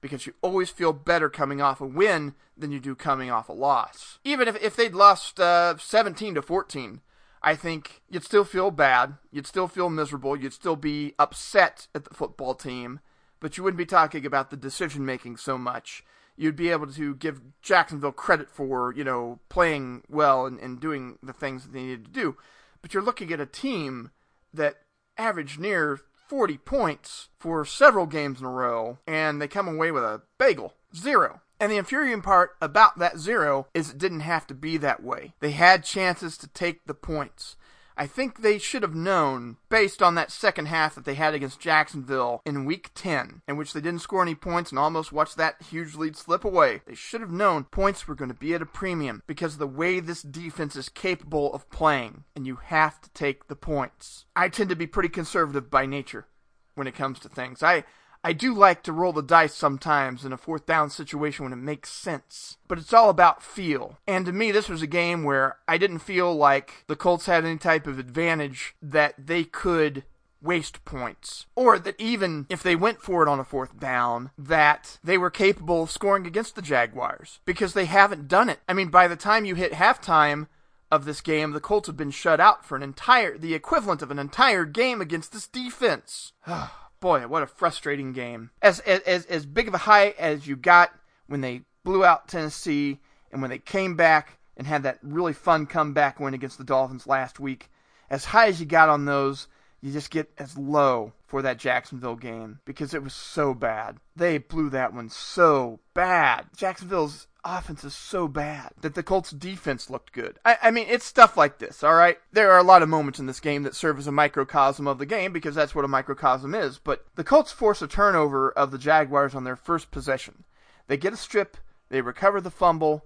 because 0.00 0.26
you 0.26 0.34
always 0.42 0.70
feel 0.70 0.92
better 0.92 1.28
coming 1.28 1.60
off 1.60 1.80
a 1.80 1.86
win 1.86 2.34
than 2.56 2.70
you 2.70 2.80
do 2.80 2.94
coming 2.94 3.30
off 3.30 3.48
a 3.48 3.52
loss. 3.52 4.18
Even 4.24 4.48
if, 4.48 4.62
if 4.62 4.76
they'd 4.76 4.94
lost 4.94 5.38
uh, 5.40 5.76
17 5.78 6.34
to 6.34 6.42
14, 6.42 7.00
I 7.42 7.54
think 7.54 8.02
you'd 8.08 8.24
still 8.24 8.44
feel 8.44 8.70
bad. 8.70 9.14
You'd 9.30 9.46
still 9.46 9.68
feel 9.68 9.90
miserable. 9.90 10.36
You'd 10.36 10.52
still 10.52 10.76
be 10.76 11.14
upset 11.18 11.88
at 11.94 12.04
the 12.04 12.14
football 12.14 12.54
team, 12.54 13.00
but 13.40 13.56
you 13.56 13.64
wouldn't 13.64 13.78
be 13.78 13.86
talking 13.86 14.26
about 14.26 14.50
the 14.50 14.56
decision 14.56 15.04
making 15.06 15.36
so 15.38 15.56
much. 15.56 16.04
you'd 16.36 16.56
be 16.56 16.70
able 16.70 16.86
to 16.86 17.14
give 17.16 17.42
Jacksonville 17.60 18.12
credit 18.12 18.48
for, 18.48 18.94
you 18.96 19.04
know, 19.04 19.40
playing 19.50 20.02
well 20.08 20.46
and, 20.46 20.58
and 20.58 20.80
doing 20.80 21.18
the 21.22 21.34
things 21.34 21.64
that 21.64 21.72
they 21.72 21.82
needed 21.82 22.06
to 22.06 22.10
do. 22.10 22.36
But 22.80 22.94
you're 22.94 23.02
looking 23.02 23.30
at 23.30 23.40
a 23.40 23.46
team 23.46 24.10
that 24.54 24.76
averaged 25.18 25.60
near 25.60 26.00
40 26.30 26.58
points 26.58 27.28
for 27.40 27.64
several 27.64 28.06
games 28.06 28.38
in 28.38 28.46
a 28.46 28.50
row, 28.50 28.98
and 29.04 29.42
they 29.42 29.48
come 29.48 29.66
away 29.66 29.90
with 29.90 30.04
a 30.04 30.22
bagel. 30.38 30.74
Zero. 30.94 31.40
And 31.58 31.72
the 31.72 31.76
infuriating 31.76 32.22
part 32.22 32.52
about 32.62 33.00
that 33.00 33.18
zero 33.18 33.66
is 33.74 33.90
it 33.90 33.98
didn't 33.98 34.20
have 34.20 34.46
to 34.46 34.54
be 34.54 34.76
that 34.76 35.02
way. 35.02 35.34
They 35.40 35.50
had 35.50 35.82
chances 35.82 36.38
to 36.38 36.46
take 36.46 36.86
the 36.86 36.94
points. 36.94 37.56
I 37.96 38.06
think 38.06 38.40
they 38.40 38.58
should 38.58 38.82
have 38.82 38.94
known, 38.94 39.56
based 39.68 40.02
on 40.02 40.14
that 40.14 40.30
second 40.30 40.66
half 40.66 40.94
that 40.94 41.04
they 41.04 41.14
had 41.14 41.34
against 41.34 41.60
Jacksonville 41.60 42.40
in 42.46 42.64
week 42.64 42.90
10, 42.94 43.42
in 43.46 43.56
which 43.56 43.72
they 43.72 43.80
didn't 43.80 44.00
score 44.00 44.22
any 44.22 44.34
points 44.34 44.70
and 44.70 44.78
almost 44.78 45.12
watched 45.12 45.36
that 45.36 45.62
huge 45.62 45.94
lead 45.94 46.16
slip 46.16 46.44
away. 46.44 46.82
They 46.86 46.94
should 46.94 47.20
have 47.20 47.30
known 47.30 47.64
points 47.64 48.08
were 48.08 48.14
going 48.14 48.30
to 48.30 48.34
be 48.34 48.54
at 48.54 48.62
a 48.62 48.66
premium 48.66 49.22
because 49.26 49.54
of 49.54 49.58
the 49.58 49.66
way 49.66 50.00
this 50.00 50.22
defense 50.22 50.76
is 50.76 50.88
capable 50.88 51.52
of 51.52 51.68
playing, 51.70 52.24
and 52.34 52.46
you 52.46 52.56
have 52.56 53.00
to 53.02 53.10
take 53.10 53.48
the 53.48 53.56
points. 53.56 54.24
I 54.34 54.48
tend 54.48 54.70
to 54.70 54.76
be 54.76 54.86
pretty 54.86 55.08
conservative 55.08 55.70
by 55.70 55.86
nature 55.86 56.26
when 56.74 56.86
it 56.86 56.94
comes 56.94 57.18
to 57.20 57.28
things. 57.28 57.62
I 57.62 57.84
I 58.22 58.32
do 58.32 58.54
like 58.54 58.82
to 58.82 58.92
roll 58.92 59.12
the 59.12 59.22
dice 59.22 59.54
sometimes 59.54 60.24
in 60.24 60.32
a 60.32 60.36
fourth 60.36 60.66
down 60.66 60.90
situation 60.90 61.44
when 61.44 61.52
it 61.52 61.56
makes 61.56 61.90
sense, 61.90 62.58
but 62.68 62.78
it's 62.78 62.92
all 62.92 63.08
about 63.08 63.42
feel. 63.42 63.98
And 64.06 64.26
to 64.26 64.32
me, 64.32 64.52
this 64.52 64.68
was 64.68 64.82
a 64.82 64.86
game 64.86 65.24
where 65.24 65.56
I 65.66 65.78
didn't 65.78 66.00
feel 66.00 66.34
like 66.34 66.84
the 66.86 66.96
Colts 66.96 67.26
had 67.26 67.44
any 67.44 67.56
type 67.56 67.86
of 67.86 67.98
advantage 67.98 68.74
that 68.82 69.14
they 69.18 69.44
could 69.44 70.04
waste 70.42 70.84
points. 70.84 71.46
Or 71.54 71.78
that 71.78 71.98
even 71.98 72.46
if 72.50 72.62
they 72.62 72.76
went 72.76 73.00
for 73.00 73.22
it 73.22 73.28
on 73.28 73.40
a 73.40 73.44
fourth 73.44 73.78
down, 73.78 74.30
that 74.36 74.98
they 75.02 75.16
were 75.16 75.30
capable 75.30 75.82
of 75.82 75.90
scoring 75.90 76.26
against 76.26 76.56
the 76.56 76.62
Jaguars. 76.62 77.40
Because 77.46 77.72
they 77.72 77.86
haven't 77.86 78.28
done 78.28 78.50
it. 78.50 78.60
I 78.68 78.74
mean, 78.74 78.88
by 78.88 79.08
the 79.08 79.16
time 79.16 79.46
you 79.46 79.54
hit 79.54 79.72
halftime 79.72 80.48
of 80.90 81.06
this 81.06 81.20
game, 81.22 81.52
the 81.52 81.60
Colts 81.60 81.86
have 81.86 81.96
been 81.96 82.10
shut 82.10 82.40
out 82.40 82.64
for 82.66 82.76
an 82.76 82.82
entire, 82.82 83.38
the 83.38 83.54
equivalent 83.54 84.02
of 84.02 84.10
an 84.10 84.18
entire 84.18 84.64
game 84.66 85.00
against 85.00 85.32
this 85.32 85.46
defense. 85.46 86.32
boy, 87.00 87.26
what 87.26 87.42
a 87.42 87.46
frustrating 87.46 88.12
game. 88.12 88.50
As 88.62 88.80
as 88.80 89.26
as 89.26 89.46
big 89.46 89.68
of 89.68 89.74
a 89.74 89.78
high 89.78 90.14
as 90.18 90.46
you 90.46 90.56
got 90.56 90.92
when 91.26 91.40
they 91.40 91.62
blew 91.84 92.04
out 92.04 92.28
Tennessee 92.28 93.00
and 93.32 93.40
when 93.40 93.50
they 93.50 93.58
came 93.58 93.96
back 93.96 94.38
and 94.56 94.66
had 94.66 94.82
that 94.82 94.98
really 95.02 95.32
fun 95.32 95.66
comeback 95.66 96.20
win 96.20 96.34
against 96.34 96.58
the 96.58 96.64
Dolphins 96.64 97.06
last 97.06 97.40
week, 97.40 97.70
as 98.10 98.26
high 98.26 98.48
as 98.48 98.60
you 98.60 98.66
got 98.66 98.88
on 98.88 99.06
those, 99.06 99.48
you 99.80 99.92
just 99.92 100.10
get 100.10 100.30
as 100.38 100.58
low 100.58 101.12
for 101.30 101.42
that 101.42 101.58
Jacksonville 101.58 102.16
game 102.16 102.58
because 102.64 102.92
it 102.92 103.04
was 103.04 103.14
so 103.14 103.54
bad. 103.54 103.98
They 104.16 104.38
blew 104.38 104.68
that 104.70 104.92
one 104.92 105.08
so 105.08 105.78
bad. 105.94 106.46
Jacksonville's 106.56 107.28
offense 107.44 107.84
is 107.84 107.94
so 107.94 108.26
bad 108.26 108.72
that 108.80 108.96
the 108.96 109.04
Colts 109.04 109.30
defense 109.30 109.88
looked 109.88 110.12
good. 110.12 110.40
I, 110.44 110.58
I, 110.60 110.70
mean, 110.72 110.86
it's 110.88 111.04
stuff 111.04 111.36
like 111.36 111.58
this, 111.58 111.84
all 111.84 111.94
right? 111.94 112.18
There 112.32 112.50
are 112.50 112.58
a 112.58 112.64
lot 112.64 112.82
of 112.82 112.88
moments 112.88 113.20
in 113.20 113.26
this 113.26 113.38
game 113.38 113.62
that 113.62 113.76
serve 113.76 113.98
as 114.00 114.08
a 114.08 114.12
microcosm 114.12 114.88
of 114.88 114.98
the 114.98 115.06
game 115.06 115.32
because 115.32 115.54
that's 115.54 115.72
what 115.74 115.84
a 115.84 115.88
microcosm 115.88 116.52
is. 116.52 116.78
But 116.78 117.06
the 117.14 117.24
Colts 117.24 117.52
force 117.52 117.80
a 117.80 117.86
turnover 117.86 118.50
of 118.50 118.72
the 118.72 118.78
Jaguars 118.78 119.34
on 119.36 119.44
their 119.44 119.56
first 119.56 119.92
possession. 119.92 120.44
They 120.88 120.96
get 120.96 121.12
a 121.12 121.16
strip, 121.16 121.56
they 121.90 122.00
recover 122.00 122.40
the 122.40 122.50
fumble, 122.50 123.04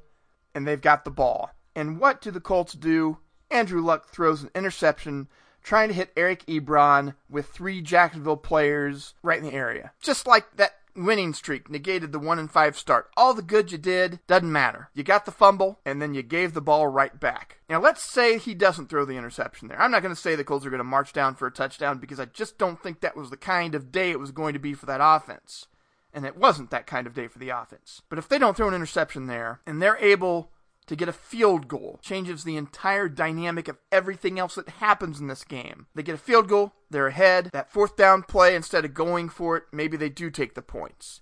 and 0.54 0.66
they've 0.66 0.80
got 0.80 1.04
the 1.04 1.10
ball. 1.10 1.50
And 1.76 2.00
what 2.00 2.22
do 2.22 2.30
the 2.30 2.40
Colts 2.40 2.72
do? 2.72 3.18
Andrew 3.50 3.82
Luck 3.82 4.08
throws 4.08 4.42
an 4.42 4.50
interception 4.54 5.28
trying 5.64 5.88
to 5.88 5.94
hit 5.94 6.12
Eric 6.16 6.46
Ebron 6.46 7.14
with 7.28 7.48
three 7.48 7.82
Jacksonville 7.82 8.36
players 8.36 9.14
right 9.22 9.38
in 9.38 9.44
the 9.44 9.54
area. 9.54 9.90
Just 10.00 10.26
like 10.26 10.56
that 10.56 10.76
winning 10.96 11.32
streak 11.34 11.68
negated 11.68 12.12
the 12.12 12.18
1 12.18 12.38
and 12.38 12.50
5 12.50 12.78
start. 12.78 13.10
All 13.16 13.34
the 13.34 13.42
good 13.42 13.72
you 13.72 13.78
did 13.78 14.20
doesn't 14.26 14.52
matter. 14.52 14.90
You 14.94 15.02
got 15.02 15.24
the 15.24 15.32
fumble 15.32 15.80
and 15.84 16.00
then 16.00 16.14
you 16.14 16.22
gave 16.22 16.54
the 16.54 16.60
ball 16.60 16.86
right 16.86 17.18
back. 17.18 17.58
Now 17.68 17.80
let's 17.80 18.02
say 18.02 18.38
he 18.38 18.54
doesn't 18.54 18.88
throw 18.88 19.04
the 19.04 19.16
interception 19.16 19.68
there. 19.68 19.80
I'm 19.80 19.90
not 19.90 20.02
going 20.02 20.14
to 20.14 20.20
say 20.20 20.34
the 20.34 20.44
Colts 20.44 20.64
are 20.64 20.70
going 20.70 20.78
to 20.78 20.84
march 20.84 21.12
down 21.12 21.34
for 21.34 21.46
a 21.46 21.52
touchdown 21.52 21.98
because 21.98 22.20
I 22.20 22.26
just 22.26 22.58
don't 22.58 22.80
think 22.80 23.00
that 23.00 23.16
was 23.16 23.30
the 23.30 23.36
kind 23.36 23.74
of 23.74 23.90
day 23.90 24.10
it 24.10 24.20
was 24.20 24.30
going 24.30 24.52
to 24.52 24.60
be 24.60 24.74
for 24.74 24.86
that 24.86 25.00
offense. 25.02 25.66
And 26.12 26.24
it 26.24 26.36
wasn't 26.36 26.70
that 26.70 26.86
kind 26.86 27.08
of 27.08 27.14
day 27.14 27.26
for 27.26 27.40
the 27.40 27.48
offense. 27.48 28.02
But 28.08 28.18
if 28.18 28.28
they 28.28 28.38
don't 28.38 28.56
throw 28.56 28.68
an 28.68 28.74
interception 28.74 29.26
there 29.26 29.60
and 29.66 29.82
they're 29.82 29.96
able 29.96 30.50
to 30.86 30.96
get 30.96 31.08
a 31.08 31.12
field 31.12 31.68
goal 31.68 31.98
changes 32.02 32.44
the 32.44 32.56
entire 32.56 33.08
dynamic 33.08 33.68
of 33.68 33.78
everything 33.90 34.38
else 34.38 34.54
that 34.56 34.68
happens 34.68 35.20
in 35.20 35.28
this 35.28 35.44
game. 35.44 35.86
They 35.94 36.02
get 36.02 36.14
a 36.14 36.18
field 36.18 36.48
goal, 36.48 36.74
they're 36.90 37.08
ahead. 37.08 37.50
That 37.52 37.72
fourth 37.72 37.96
down 37.96 38.22
play, 38.22 38.54
instead 38.54 38.84
of 38.84 38.94
going 38.94 39.28
for 39.28 39.56
it, 39.56 39.64
maybe 39.72 39.96
they 39.96 40.08
do 40.08 40.30
take 40.30 40.54
the 40.54 40.62
points. 40.62 41.20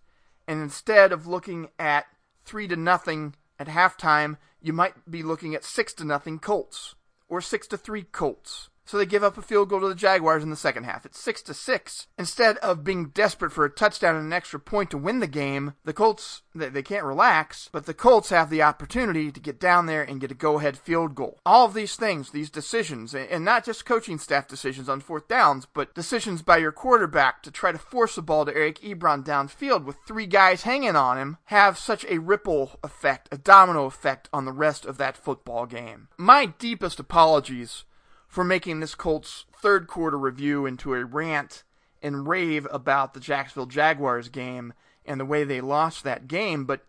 And 0.48 0.60
instead 0.60 1.12
of 1.12 1.26
looking 1.26 1.68
at 1.78 2.06
three 2.44 2.66
to 2.68 2.76
nothing 2.76 3.34
at 3.58 3.68
halftime, 3.68 4.38
you 4.60 4.72
might 4.72 5.10
be 5.10 5.22
looking 5.22 5.54
at 5.54 5.64
six 5.64 5.92
to 5.94 6.04
nothing 6.04 6.38
Colts 6.38 6.94
or 7.28 7.40
six 7.40 7.66
to 7.68 7.76
three 7.76 8.02
Colts. 8.02 8.68
So 8.84 8.98
they 8.98 9.06
give 9.06 9.22
up 9.22 9.38
a 9.38 9.42
field 9.42 9.68
goal 9.68 9.80
to 9.80 9.88
the 9.88 9.94
Jaguars 9.94 10.42
in 10.42 10.50
the 10.50 10.56
second 10.56 10.84
half. 10.84 11.06
It's 11.06 11.20
6 11.20 11.42
to 11.42 11.54
6. 11.54 12.06
Instead 12.18 12.58
of 12.58 12.84
being 12.84 13.08
desperate 13.10 13.52
for 13.52 13.64
a 13.64 13.70
touchdown 13.70 14.16
and 14.16 14.26
an 14.26 14.32
extra 14.32 14.58
point 14.58 14.90
to 14.90 14.98
win 14.98 15.20
the 15.20 15.26
game, 15.26 15.74
the 15.84 15.92
Colts 15.92 16.42
they, 16.54 16.68
they 16.68 16.82
can't 16.82 17.04
relax, 17.04 17.68
but 17.72 17.86
the 17.86 17.94
Colts 17.94 18.30
have 18.30 18.50
the 18.50 18.62
opportunity 18.62 19.30
to 19.32 19.40
get 19.40 19.58
down 19.58 19.86
there 19.86 20.02
and 20.02 20.20
get 20.20 20.30
a 20.30 20.34
go-ahead 20.34 20.76
field 20.76 21.14
goal. 21.14 21.40
All 21.46 21.66
of 21.66 21.74
these 21.74 21.96
things, 21.96 22.30
these 22.30 22.50
decisions, 22.50 23.14
and 23.14 23.44
not 23.44 23.64
just 23.64 23.86
coaching 23.86 24.18
staff 24.18 24.48
decisions 24.48 24.88
on 24.88 25.00
fourth 25.00 25.28
downs, 25.28 25.66
but 25.72 25.94
decisions 25.94 26.42
by 26.42 26.58
your 26.58 26.72
quarterback 26.72 27.42
to 27.42 27.50
try 27.50 27.72
to 27.72 27.78
force 27.78 28.16
the 28.16 28.22
ball 28.22 28.44
to 28.44 28.54
Eric 28.54 28.80
Ebron 28.80 29.24
downfield 29.24 29.84
with 29.84 29.96
three 30.06 30.26
guys 30.26 30.62
hanging 30.62 30.96
on 30.96 31.18
him, 31.18 31.38
have 31.44 31.78
such 31.78 32.04
a 32.06 32.18
ripple 32.18 32.78
effect, 32.82 33.28
a 33.32 33.38
domino 33.38 33.84
effect 33.84 34.28
on 34.32 34.44
the 34.44 34.52
rest 34.52 34.84
of 34.84 34.98
that 34.98 35.16
football 35.16 35.66
game. 35.66 36.08
My 36.18 36.46
deepest 36.46 37.00
apologies 37.00 37.84
for 38.32 38.44
making 38.44 38.80
this 38.80 38.94
Colts 38.94 39.44
third 39.54 39.86
quarter 39.86 40.18
review 40.18 40.64
into 40.64 40.94
a 40.94 41.04
rant 41.04 41.64
and 42.00 42.26
rave 42.26 42.66
about 42.70 43.12
the 43.12 43.20
Jacksonville 43.20 43.66
Jaguars 43.66 44.30
game 44.30 44.72
and 45.04 45.20
the 45.20 45.26
way 45.26 45.44
they 45.44 45.60
lost 45.60 46.02
that 46.02 46.28
game. 46.28 46.64
But 46.64 46.86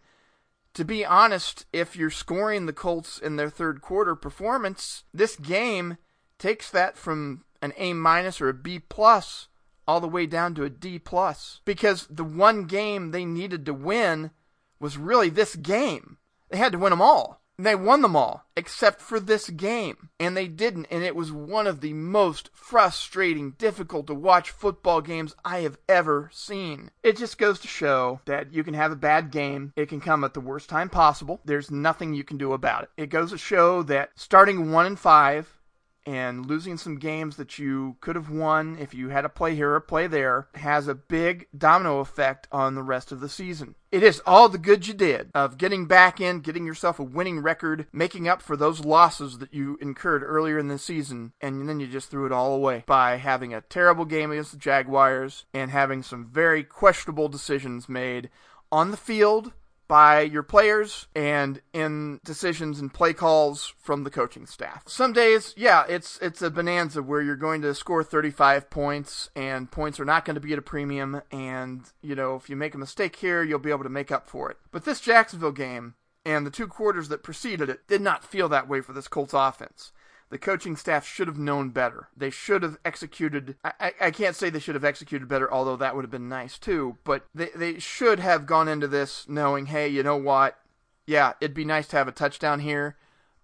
to 0.74 0.86
be 0.86 1.04
honest, 1.04 1.66
if 1.74 1.98
you're 1.98 2.10
scoring 2.10 2.66
the 2.66 2.72
Colts 2.72 3.20
in 3.20 3.36
their 3.36 3.50
third 3.50 3.82
quarter 3.82 4.16
performance, 4.16 5.04
this 5.14 5.36
game 5.36 5.98
takes 6.39 6.72
that 6.72 6.98
from 6.98 7.44
an 7.62 7.74
A 7.76 7.91
minus 7.91 8.39
or 8.39 8.48
a 8.48 8.54
B 8.54 8.80
plus 8.80 9.50
all 9.86 10.00
the 10.00 10.08
way 10.08 10.26
down 10.26 10.56
to 10.56 10.64
a 10.64 10.70
D 10.70 10.98
plus 10.98 11.60
because 11.66 12.08
the 12.10 12.24
one 12.24 12.68
game 12.68 13.12
they 13.12 13.26
needed 13.26 13.66
to 13.66 13.74
win 13.74 14.32
was 14.80 14.98
really 14.98 15.30
this 15.30 15.58
game. 15.58 16.20
They 16.50 16.58
had 16.58 16.72
to 16.72 16.78
win 16.78 16.91
them 16.91 17.02
all. 17.02 17.43
They 17.58 17.76
won 17.76 18.01
them 18.01 18.16
all, 18.16 18.45
except 18.58 19.01
for 19.01 19.20
this 19.20 19.49
game. 19.49 20.10
And 20.20 20.36
they 20.36 20.47
didn't, 20.47 20.88
and 20.89 21.04
it 21.04 21.16
was 21.16 21.32
one 21.32 21.68
of 21.68 21.82
the 21.82 21.93
most 21.93 22.49
frustrating, 22.54 23.51
difficult 23.51 24.08
to 24.08 24.16
watch 24.16 24.49
football 24.49 25.01
games 25.01 25.36
I 25.45 25.60
have 25.60 25.78
ever 25.88 26.30
seen. 26.34 26.91
It 27.04 27.18
just 27.18 27.38
goes 27.38 27.60
to 27.60 27.68
show 27.68 28.22
that 28.26 28.54
you 28.54 28.64
can 28.64 28.74
have 28.74 28.91
a 28.91 28.95
bad 28.95 29.32
game, 29.32 29.74
it 29.76 29.89
can 29.89 30.01
come 30.01 30.24
at 30.24 30.34
the 30.34 30.41
worst 30.41 30.70
time 30.70 30.89
possible. 30.89 31.41
There's 31.45 31.70
nothing 31.70 32.14
you 32.14 32.24
can 32.24 32.38
do 32.38 32.54
about 32.54 32.84
it. 32.84 32.89
It 32.97 33.10
goes 33.10 33.32
to 33.32 33.38
show 33.38 33.84
that 33.84 34.12
starting 34.16 34.72
1 34.72 34.86
and 34.86 34.99
5 34.99 35.60
and 36.06 36.45
losing 36.45 36.78
some 36.78 36.97
games 36.97 37.38
that 37.38 37.58
you 37.58 37.95
could 38.01 38.16
have 38.16 38.30
won 38.30 38.78
if 38.80 38.93
you 38.93 39.10
had 39.10 39.26
a 39.26 39.30
play 39.30 39.56
here 39.56 39.74
or 39.74 39.80
play 39.80 40.08
there 40.08 40.47
has 40.56 40.88
a 40.88 40.95
big 40.95 41.47
domino 41.58 41.99
effect 41.99 42.47
on 42.51 42.76
the 42.76 42.84
rest 42.84 43.12
of 43.12 43.20
the 43.20 43.30
season. 43.30 43.76
It 43.91 44.01
is 44.01 44.22
all 44.26 44.49
the 44.49 44.58
good 44.58 44.88
you 44.88 44.93
did 44.93 45.30
of 45.36 45.58
getting 45.58 45.86
back 45.86 46.20
in, 46.20 46.39
getting 46.39 46.66
yourself 46.66 46.99
a 46.99 47.04
winning 47.04 47.41
record, 47.41 47.88
making 47.93 48.28
up 48.28 48.41
for 48.41 48.58
those 48.58 48.84
losses 48.84 49.38
that 49.38 49.54
you 49.54 49.78
incurred 49.82 50.24
earlier 50.24 50.58
in 50.58 50.68
the 50.68 50.80
season, 50.80 51.34
and 51.39 51.70
then 51.70 51.80
you 51.80 51.88
just 51.88 52.10
threw 52.10 52.26
it 52.26 52.32
all 52.32 52.56
away 52.56 52.84
by 52.88 53.18
having 53.18 53.54
a 53.54 53.62
terrible 53.62 54.06
game 54.06 54.32
against 54.32 54.51
the 54.51 54.58
Jaguars 54.58 55.45
and 55.54 55.70
having 55.70 56.01
some 56.01 56.26
very 56.26 56.64
questionable 56.64 57.30
decisions 57.30 57.88
made 57.88 58.30
on 58.72 58.89
the 58.89 58.97
field 58.97 59.54
by 59.88 60.21
your 60.21 60.43
players 60.43 61.07
and 61.15 61.61
in 61.73 62.19
decisions 62.23 62.79
and 62.79 62.93
play 62.93 63.13
calls 63.13 63.73
from 63.79 64.03
the 64.03 64.09
coaching 64.09 64.45
staff. 64.45 64.84
Some 64.88 65.13
days, 65.13 65.53
yeah, 65.57 65.84
it's 65.88 66.17
it's 66.21 66.41
a 66.41 66.49
bonanza 66.49 67.01
where 67.01 67.21
you're 67.21 67.36
going 67.36 67.61
to 67.61 67.75
score 67.75 68.03
35 68.03 68.69
points 68.69 69.29
and 69.36 69.69
points 69.69 69.99
are 69.99 70.05
not 70.05 70.25
going 70.25 70.36
to 70.36 70.41
be 70.41 70.53
at 70.53 70.59
a 70.59 70.63
premium 70.63 71.21
and, 71.31 71.81
you 72.01 72.15
know, 72.15 72.36
if 72.36 72.49
you 72.49 72.55
make 72.55 72.75
a 72.75 72.79
mistake 72.79 73.15
here, 73.15 73.43
you'll 73.43 73.59
be 73.59 73.71
able 73.71 73.84
to 73.84 73.89
make 73.89 74.11
up 74.11 74.27
for 74.27 74.49
it. 74.49 74.57
But 74.71 74.86
this 74.86 74.99
Jacksonville 74.99 75.51
game 75.51 75.95
and 76.25 76.45
the 76.45 76.51
two 76.51 76.67
quarters 76.67 77.09
that 77.09 77.23
preceded 77.23 77.69
it 77.69 77.88
did 77.88 78.01
not 78.01 78.23
feel 78.23 78.49
that 78.49 78.67
way 78.67 78.81
for 78.81 78.93
this 78.93 79.07
Colts 79.07 79.34
offense 79.34 79.91
the 80.34 80.39
coaching 80.39 80.75
staff 80.75 81.05
should 81.05 81.27
have 81.27 81.38
known 81.38 81.69
better. 81.69 82.07
They 82.17 82.31
should 82.31 82.63
have 82.63 82.79
executed. 82.84 83.55
I, 83.63 83.93
I 84.01 84.09
can't 84.09 84.36
say 84.36 84.49
they 84.49 84.57
should 84.57 84.73
have 84.73 84.84
executed 84.84 85.27
better, 85.27 85.53
although 85.53 85.75
that 85.75 85.95
would 85.95 86.03
have 86.03 86.09
been 86.09 86.27
nice 86.27 86.57
too. 86.57 86.97
But 87.03 87.27
they, 87.36 87.49
they 87.53 87.77
should 87.77 88.19
have 88.19 88.47
gone 88.47 88.67
into 88.67 88.88
this 88.88 89.29
knowing, 89.29 89.67
hey, 89.67 89.88
you 89.88 90.01
know 90.01 90.17
what? 90.17 90.57
Yeah, 91.05 91.34
it'd 91.39 91.53
be 91.53 91.65
nice 91.65 91.88
to 91.89 91.97
have 91.97 92.07
a 92.07 92.11
touchdown 92.11 92.61
here, 92.61 92.97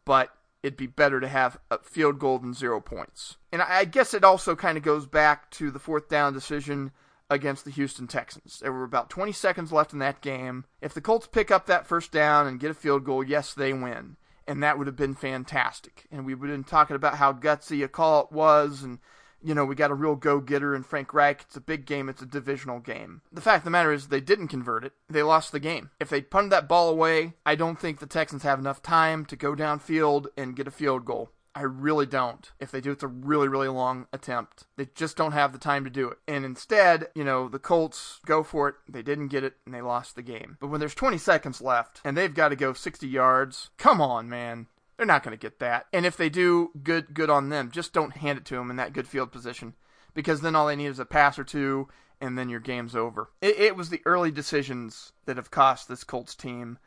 but 0.03 0.35
it'd 0.63 0.77
be 0.77 0.87
better 0.87 1.19
to 1.19 1.27
have 1.27 1.59
a 1.69 1.77
field 1.77 2.17
goal 2.17 2.39
than 2.39 2.55
zero 2.55 2.81
points. 2.81 3.37
And 3.51 3.61
I, 3.61 3.81
I 3.81 3.85
guess 3.85 4.15
it 4.15 4.23
also 4.23 4.55
kind 4.55 4.75
of 4.75 4.83
goes 4.83 5.05
back 5.05 5.51
to 5.51 5.69
the 5.69 5.77
fourth 5.77 6.09
down 6.09 6.33
decision 6.33 6.89
against 7.29 7.65
the 7.65 7.71
Houston 7.71 8.07
Texans. 8.07 8.61
There 8.61 8.73
were 8.73 8.83
about 8.83 9.11
20 9.11 9.31
seconds 9.31 9.71
left 9.71 9.93
in 9.93 9.99
that 9.99 10.21
game. 10.21 10.65
If 10.81 10.95
the 10.95 11.01
Colts 11.01 11.27
pick 11.27 11.51
up 11.51 11.67
that 11.67 11.85
first 11.85 12.11
down 12.11 12.47
and 12.47 12.59
get 12.59 12.71
a 12.71 12.73
field 12.73 13.03
goal, 13.03 13.23
yes, 13.23 13.53
they 13.53 13.73
win. 13.73 14.17
And 14.49 14.63
that 14.63 14.77
would 14.77 14.87
have 14.87 14.95
been 14.95 15.15
fantastic. 15.15 16.07
And 16.11 16.25
we 16.25 16.33
would 16.33 16.49
have 16.49 16.57
been 16.57 16.63
talking 16.63 16.95
about 16.95 17.15
how 17.15 17.31
gutsy 17.31 17.83
a 17.83 17.87
call 17.87 18.23
it 18.23 18.31
was 18.31 18.83
and 18.83 18.99
you 19.41 19.55
know, 19.55 19.65
we 19.65 19.75
got 19.75 19.91
a 19.91 19.95
real 19.95 20.15
go 20.15 20.39
getter 20.39 20.75
in 20.75 20.83
Frank 20.83 21.13
Reich. 21.13 21.43
It's 21.47 21.55
a 21.55 21.61
big 21.61 21.85
game, 21.85 22.09
it's 22.09 22.21
a 22.21 22.25
divisional 22.25 22.79
game. 22.79 23.21
The 23.31 23.41
fact 23.41 23.59
of 23.59 23.65
the 23.65 23.71
matter 23.71 23.93
is, 23.93 24.07
they 24.07 24.19
didn't 24.19 24.49
convert 24.49 24.83
it. 24.83 24.93
They 25.09 25.23
lost 25.23 25.51
the 25.51 25.59
game. 25.59 25.91
If 25.99 26.09
they 26.09 26.21
punted 26.21 26.51
that 26.51 26.67
ball 26.67 26.89
away, 26.89 27.33
I 27.45 27.55
don't 27.55 27.79
think 27.79 27.99
the 27.99 28.05
Texans 28.05 28.43
have 28.43 28.59
enough 28.59 28.81
time 28.81 29.25
to 29.27 29.35
go 29.35 29.55
downfield 29.55 30.27
and 30.35 30.55
get 30.55 30.67
a 30.67 30.71
field 30.71 31.05
goal. 31.05 31.31
I 31.59 31.63
really 31.63 32.05
don't. 32.05 32.49
If 32.61 32.71
they 32.71 32.79
do, 32.79 32.91
it's 32.91 33.03
a 33.03 33.07
really, 33.07 33.49
really 33.49 33.67
long 33.67 34.07
attempt. 34.13 34.63
They 34.77 34.87
just 34.95 35.17
don't 35.17 35.33
have 35.33 35.51
the 35.51 35.59
time 35.59 35.83
to 35.83 35.89
do 35.89 36.07
it. 36.07 36.17
And 36.25 36.45
instead, 36.45 37.09
you 37.13 37.25
know, 37.25 37.49
the 37.49 37.59
Colts 37.59 38.21
go 38.25 38.43
for 38.43 38.69
it. 38.69 38.75
They 38.87 39.01
didn't 39.01 39.27
get 39.27 39.43
it, 39.43 39.55
and 39.65 39.75
they 39.75 39.81
lost 39.81 40.15
the 40.15 40.21
game. 40.21 40.55
But 40.61 40.67
when 40.67 40.79
there's 40.79 40.95
20 40.95 41.17
seconds 41.17 41.61
left, 41.61 41.99
and 42.05 42.15
they've 42.15 42.33
got 42.33 42.49
to 42.49 42.55
go 42.55 42.71
60 42.71 43.05
yards, 43.05 43.71
come 43.77 43.99
on, 43.99 44.29
man. 44.29 44.67
They're 44.95 45.05
not 45.05 45.21
going 45.21 45.37
to 45.37 45.41
get 45.41 45.59
that. 45.59 45.87
And 45.91 46.05
if 46.05 46.15
they 46.15 46.29
do, 46.29 46.71
good 46.81 47.13
good 47.13 47.29
on 47.29 47.49
them. 47.49 47.71
Just 47.71 47.91
don't 47.91 48.15
hand 48.15 48.37
it 48.37 48.45
to 48.45 48.55
them 48.55 48.69
in 48.69 48.77
that 48.77 48.93
good 48.93 49.07
field 49.07 49.33
position 49.33 49.73
because 50.13 50.39
then 50.39 50.55
all 50.55 50.67
they 50.67 50.77
need 50.77 50.85
is 50.85 50.99
a 50.99 51.05
pass 51.05 51.37
or 51.37 51.43
two 51.43 51.89
and 52.21 52.37
then 52.37 52.49
your 52.49 52.59
game's 52.59 52.95
over. 52.95 53.29
It, 53.41 53.57
it 53.59 53.75
was 53.75 53.89
the 53.89 54.01
early 54.05 54.31
decisions 54.31 55.13
that 55.25 55.37
have 55.37 55.51
cost 55.51 55.87
this 55.87 56.03
Colts 56.03 56.35
team. 56.35 56.79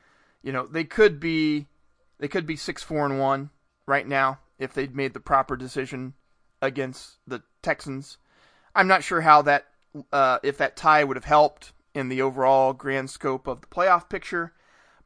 You 0.43 0.53
know, 0.53 0.67
they 0.67 0.85
could 0.85 1.21
be 1.21 1.69
they 2.19 2.29
could 2.29 2.47
be 2.47 2.57
6-4 2.57 3.07
and 3.07 3.19
1 3.19 3.51
right 3.87 4.07
now 4.07 4.39
if 4.63 4.73
they'd 4.73 4.95
made 4.95 5.13
the 5.13 5.21
proper 5.21 5.57
decision 5.57 6.15
against 6.61 7.19
the 7.27 7.43
Texans. 7.63 8.19
I'm 8.75 8.89
not 8.89 9.05
sure 9.05 9.21
how 9.21 9.43
that 9.43 9.67
uh, 10.13 10.39
if 10.43 10.57
that 10.59 10.77
tie 10.77 11.05
would 11.05 11.17
have 11.17 11.25
helped 11.25 11.73
in 11.95 12.09
the 12.09 12.23
overall 12.23 12.73
grand 12.73 13.11
scope 13.11 13.47
of 13.47 13.61
the 13.61 13.67
playoff 13.67 14.09
picture. 14.09 14.55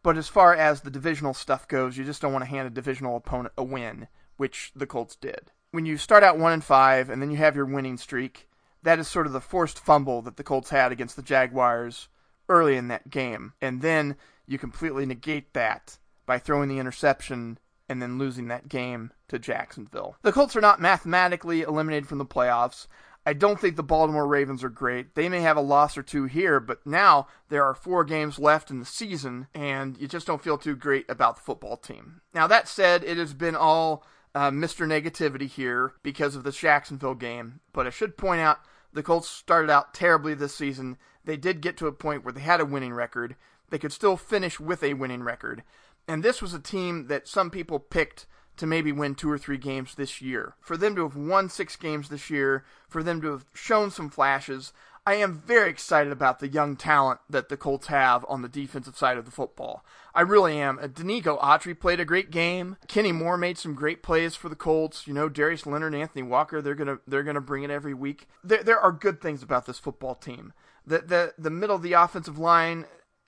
But 0.02 0.16
as 0.16 0.28
far 0.28 0.54
as 0.54 0.82
the 0.82 0.90
divisional 0.90 1.34
stuff 1.34 1.66
goes, 1.66 1.96
you 1.96 2.04
just 2.04 2.22
don't 2.22 2.32
want 2.32 2.44
to 2.44 2.50
hand 2.50 2.68
a 2.68 2.70
divisional 2.70 3.16
opponent 3.16 3.54
a 3.58 3.64
win, 3.64 4.06
which 4.36 4.70
the 4.76 4.86
Colts 4.86 5.16
did. 5.16 5.50
When 5.72 5.84
you 5.84 5.96
start 5.96 6.22
out 6.22 6.38
one 6.38 6.52
and 6.52 6.62
five, 6.62 7.10
and 7.10 7.20
then 7.20 7.30
you 7.30 7.38
have 7.38 7.56
your 7.56 7.64
winning 7.64 7.96
streak, 7.96 8.48
that 8.84 9.00
is 9.00 9.08
sort 9.08 9.26
of 9.26 9.32
the 9.32 9.40
forced 9.40 9.80
fumble 9.80 10.22
that 10.22 10.36
the 10.36 10.44
Colts 10.44 10.70
had 10.70 10.92
against 10.92 11.16
the 11.16 11.22
Jaguars 11.22 12.06
early 12.48 12.76
in 12.76 12.86
that 12.86 13.10
game, 13.10 13.54
and 13.60 13.82
then 13.82 14.14
you 14.46 14.58
completely 14.58 15.06
negate 15.06 15.52
that 15.54 15.98
by 16.24 16.38
throwing 16.38 16.68
the 16.68 16.78
interception 16.78 17.58
and 17.88 18.02
then 18.02 18.18
losing 18.18 18.48
that 18.48 18.68
game 18.68 19.12
to 19.28 19.38
Jacksonville. 19.38 20.16
The 20.22 20.32
Colts 20.32 20.56
are 20.56 20.60
not 20.60 20.80
mathematically 20.80 21.62
eliminated 21.62 22.08
from 22.08 22.18
the 22.18 22.26
playoffs. 22.26 22.86
I 23.28 23.32
don't 23.32 23.58
think 23.58 23.74
the 23.74 23.82
Baltimore 23.82 24.26
Ravens 24.26 24.62
are 24.62 24.68
great. 24.68 25.16
They 25.16 25.28
may 25.28 25.40
have 25.40 25.56
a 25.56 25.60
loss 25.60 25.98
or 25.98 26.02
two 26.04 26.26
here, 26.26 26.60
but 26.60 26.86
now 26.86 27.26
there 27.48 27.64
are 27.64 27.74
four 27.74 28.04
games 28.04 28.38
left 28.38 28.70
in 28.70 28.78
the 28.78 28.86
season, 28.86 29.48
and 29.52 29.98
you 29.98 30.06
just 30.06 30.28
don't 30.28 30.42
feel 30.42 30.56
too 30.56 30.76
great 30.76 31.06
about 31.08 31.36
the 31.36 31.42
football 31.42 31.76
team. 31.76 32.20
Now, 32.32 32.46
that 32.46 32.68
said, 32.68 33.02
it 33.02 33.16
has 33.16 33.34
been 33.34 33.56
all 33.56 34.06
uh, 34.32 34.52
Mr. 34.52 34.86
Negativity 34.86 35.48
here 35.48 35.94
because 36.04 36.36
of 36.36 36.44
the 36.44 36.52
Jacksonville 36.52 37.16
game, 37.16 37.60
but 37.72 37.86
I 37.86 37.90
should 37.90 38.16
point 38.16 38.40
out 38.40 38.60
the 38.92 39.02
Colts 39.02 39.28
started 39.28 39.70
out 39.70 39.92
terribly 39.92 40.34
this 40.34 40.54
season. 40.54 40.96
They 41.24 41.36
did 41.36 41.60
get 41.60 41.76
to 41.78 41.88
a 41.88 41.92
point 41.92 42.24
where 42.24 42.32
they 42.32 42.42
had 42.42 42.60
a 42.60 42.64
winning 42.64 42.92
record. 42.92 43.34
They 43.70 43.78
could 43.78 43.92
still 43.92 44.16
finish 44.16 44.60
with 44.60 44.84
a 44.84 44.94
winning 44.94 45.24
record. 45.24 45.64
And 46.08 46.22
this 46.22 46.40
was 46.40 46.54
a 46.54 46.60
team 46.60 47.08
that 47.08 47.28
some 47.28 47.50
people 47.50 47.78
picked 47.78 48.26
to 48.56 48.66
maybe 48.66 48.92
win 48.92 49.14
two 49.14 49.30
or 49.30 49.38
three 49.38 49.58
games 49.58 49.94
this 49.94 50.22
year. 50.22 50.54
For 50.60 50.76
them 50.76 50.94
to 50.96 51.02
have 51.02 51.16
won 51.16 51.48
six 51.48 51.76
games 51.76 52.08
this 52.08 52.30
year, 52.30 52.64
for 52.88 53.02
them 53.02 53.20
to 53.20 53.32
have 53.32 53.44
shown 53.52 53.90
some 53.90 54.08
flashes, 54.08 54.72
I 55.08 55.14
am 55.14 55.40
very 55.46 55.70
excited 55.70 56.12
about 56.12 56.40
the 56.40 56.48
young 56.48 56.74
talent 56.74 57.20
that 57.30 57.48
the 57.48 57.56
Colts 57.56 57.86
have 57.86 58.26
on 58.28 58.42
the 58.42 58.48
defensive 58.48 58.96
side 58.96 59.16
of 59.16 59.24
the 59.24 59.30
football. 59.30 59.84
I 60.12 60.22
really 60.22 60.58
am. 60.58 60.80
Uh, 60.80 60.88
Denico 60.88 61.40
Autry 61.40 61.78
played 61.78 62.00
a 62.00 62.04
great 62.04 62.32
game. 62.32 62.76
Kenny 62.88 63.12
Moore 63.12 63.36
made 63.36 63.56
some 63.56 63.74
great 63.74 64.02
plays 64.02 64.34
for 64.34 64.48
the 64.48 64.56
Colts. 64.56 65.06
You 65.06 65.14
know, 65.14 65.28
Darius 65.28 65.64
Leonard, 65.64 65.94
and 65.94 66.02
Anthony 66.02 66.24
Walker, 66.24 66.60
they're 66.60 66.74
gonna 66.74 66.98
they're 67.06 67.22
gonna 67.22 67.40
bring 67.40 67.62
it 67.62 67.70
every 67.70 67.94
week. 67.94 68.26
There 68.42 68.64
there 68.64 68.80
are 68.80 68.90
good 68.90 69.20
things 69.20 69.44
about 69.44 69.66
this 69.66 69.78
football 69.78 70.16
team. 70.16 70.52
The 70.84 70.98
the 70.98 71.34
the 71.38 71.50
middle 71.50 71.76
of 71.76 71.82
the 71.82 71.92
offensive 71.92 72.38
line 72.38 72.86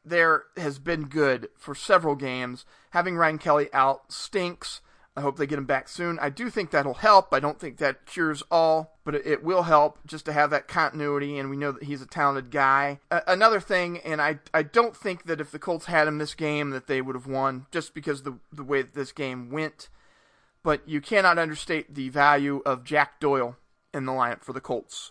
there 0.08 0.44
has 0.56 0.78
been 0.78 1.04
good 1.04 1.48
for 1.56 1.74
several 1.74 2.16
games. 2.16 2.64
Having 2.90 3.16
Ryan 3.16 3.38
Kelly 3.38 3.68
out 3.72 4.12
stinks. 4.12 4.80
I 5.16 5.20
hope 5.20 5.36
they 5.36 5.48
get 5.48 5.58
him 5.58 5.64
back 5.64 5.88
soon. 5.88 6.16
I 6.20 6.30
do 6.30 6.48
think 6.48 6.70
that'll 6.70 6.94
help. 6.94 7.34
I 7.34 7.40
don't 7.40 7.58
think 7.58 7.78
that 7.78 8.06
cures 8.06 8.44
all, 8.52 8.98
but 9.04 9.16
it, 9.16 9.42
will 9.42 9.64
help 9.64 9.98
just 10.06 10.24
to 10.26 10.32
have 10.32 10.50
that 10.50 10.68
continuity, 10.68 11.38
and 11.38 11.50
we 11.50 11.56
know 11.56 11.72
that 11.72 11.82
he's 11.82 12.00
a 12.00 12.06
talented 12.06 12.52
guy. 12.52 13.00
Uh, 13.10 13.22
another 13.26 13.58
thing, 13.58 13.98
and 13.98 14.22
I 14.22 14.38
I 14.54 14.62
don't 14.62 14.96
think 14.96 15.24
that 15.24 15.40
if 15.40 15.50
the 15.50 15.58
Colts 15.58 15.86
had 15.86 16.06
him 16.06 16.18
this 16.18 16.36
game 16.36 16.70
that 16.70 16.86
they 16.86 17.02
would 17.02 17.16
have 17.16 17.26
won, 17.26 17.66
just 17.72 17.94
because 17.94 18.22
the 18.22 18.38
the 18.52 18.62
way 18.62 18.80
that 18.82 18.94
this 18.94 19.10
game 19.10 19.50
went. 19.50 19.88
But 20.62 20.88
you 20.88 21.00
cannot 21.00 21.36
understate 21.36 21.96
the 21.96 22.10
value 22.10 22.62
of 22.64 22.84
Jack 22.84 23.18
Doyle 23.18 23.56
in 23.92 24.04
the 24.04 24.12
lineup 24.12 24.44
for 24.44 24.52
the 24.52 24.60
Colts, 24.60 25.10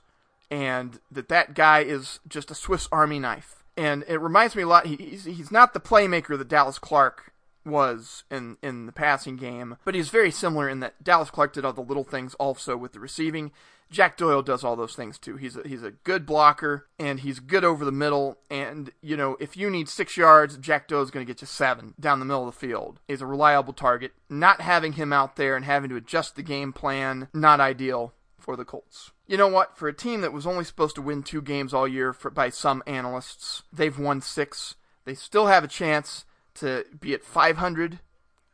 and 0.49 1.01
that 1.11 1.27
that 1.27 1.53
guy 1.53 1.79
is 1.79 2.21
just 2.29 2.49
a 2.49 2.55
Swiss 2.55 2.87
Army 2.93 3.19
knife. 3.19 3.65
And 3.77 4.03
it 4.07 4.19
reminds 4.19 4.55
me 4.55 4.63
a 4.63 4.67
lot. 4.67 4.87
He, 4.87 4.95
he's, 4.95 5.25
he's 5.25 5.51
not 5.51 5.73
the 5.73 5.79
playmaker 5.79 6.37
that 6.37 6.47
Dallas 6.47 6.79
Clark 6.79 7.31
was 7.63 8.23
in 8.31 8.57
in 8.63 8.85
the 8.85 8.91
passing 8.91 9.35
game, 9.35 9.77
but 9.85 9.93
he's 9.93 10.09
very 10.09 10.31
similar 10.31 10.67
in 10.67 10.79
that 10.79 11.03
Dallas 11.03 11.29
Clark 11.29 11.53
did 11.53 11.65
all 11.65 11.73
the 11.73 11.81
little 11.81 12.03
things 12.03 12.33
also 12.35 12.75
with 12.75 12.93
the 12.93 12.99
receiving. 12.99 13.51
Jack 13.89 14.17
Doyle 14.17 14.41
does 14.41 14.63
all 14.63 14.75
those 14.75 14.95
things 14.95 15.17
too. 15.17 15.37
He's 15.37 15.55
a, 15.55 15.65
he's 15.65 15.83
a 15.83 15.91
good 15.91 16.25
blocker 16.25 16.87
and 16.99 17.21
he's 17.21 17.39
good 17.39 17.63
over 17.63 17.85
the 17.85 17.91
middle. 17.91 18.37
And 18.49 18.91
you 19.01 19.15
know, 19.15 19.37
if 19.39 19.55
you 19.55 19.69
need 19.69 19.87
six 19.87 20.17
yards, 20.17 20.57
Jack 20.57 20.87
Doyle's 20.87 21.11
going 21.11 21.25
to 21.25 21.31
get 21.31 21.41
you 21.41 21.47
seven 21.47 21.93
down 21.99 22.19
the 22.19 22.25
middle 22.25 22.47
of 22.47 22.53
the 22.53 22.59
field. 22.59 22.99
He's 23.07 23.21
a 23.21 23.25
reliable 23.25 23.73
target. 23.73 24.11
Not 24.29 24.61
having 24.61 24.93
him 24.93 25.13
out 25.13 25.35
there 25.35 25.55
and 25.55 25.63
having 25.63 25.89
to 25.89 25.95
adjust 25.95 26.35
the 26.35 26.43
game 26.43 26.73
plan, 26.73 27.29
not 27.33 27.59
ideal 27.59 28.13
for 28.47 28.55
the 28.55 28.63
Colts. 28.63 29.11
You 29.27 29.35
know 29.35 29.49
what? 29.49 29.77
For 29.77 29.89
a 29.89 29.93
team 29.93 30.21
that 30.21 30.31
was 30.31 30.47
only 30.47 30.63
supposed 30.63 30.95
to 30.95 31.01
win 31.01 31.21
two 31.21 31.41
games 31.41 31.73
all 31.73 31.85
year 31.85 32.13
for, 32.13 32.31
by 32.31 32.49
some 32.49 32.81
analysts, 32.87 33.63
they've 33.73 33.99
won 33.99 34.21
six. 34.21 34.75
They 35.03 35.15
still 35.15 35.47
have 35.47 35.65
a 35.65 35.67
chance 35.67 36.23
to 36.55 36.85
be 36.97 37.13
at 37.13 37.25
500 37.25 37.99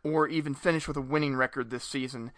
or 0.03 0.27
even 0.27 0.55
finish 0.55 0.87
with 0.87 0.97
a 0.97 1.01
winning 1.01 1.35
record 1.35 1.69
this 1.69 1.83
season. 1.83 2.31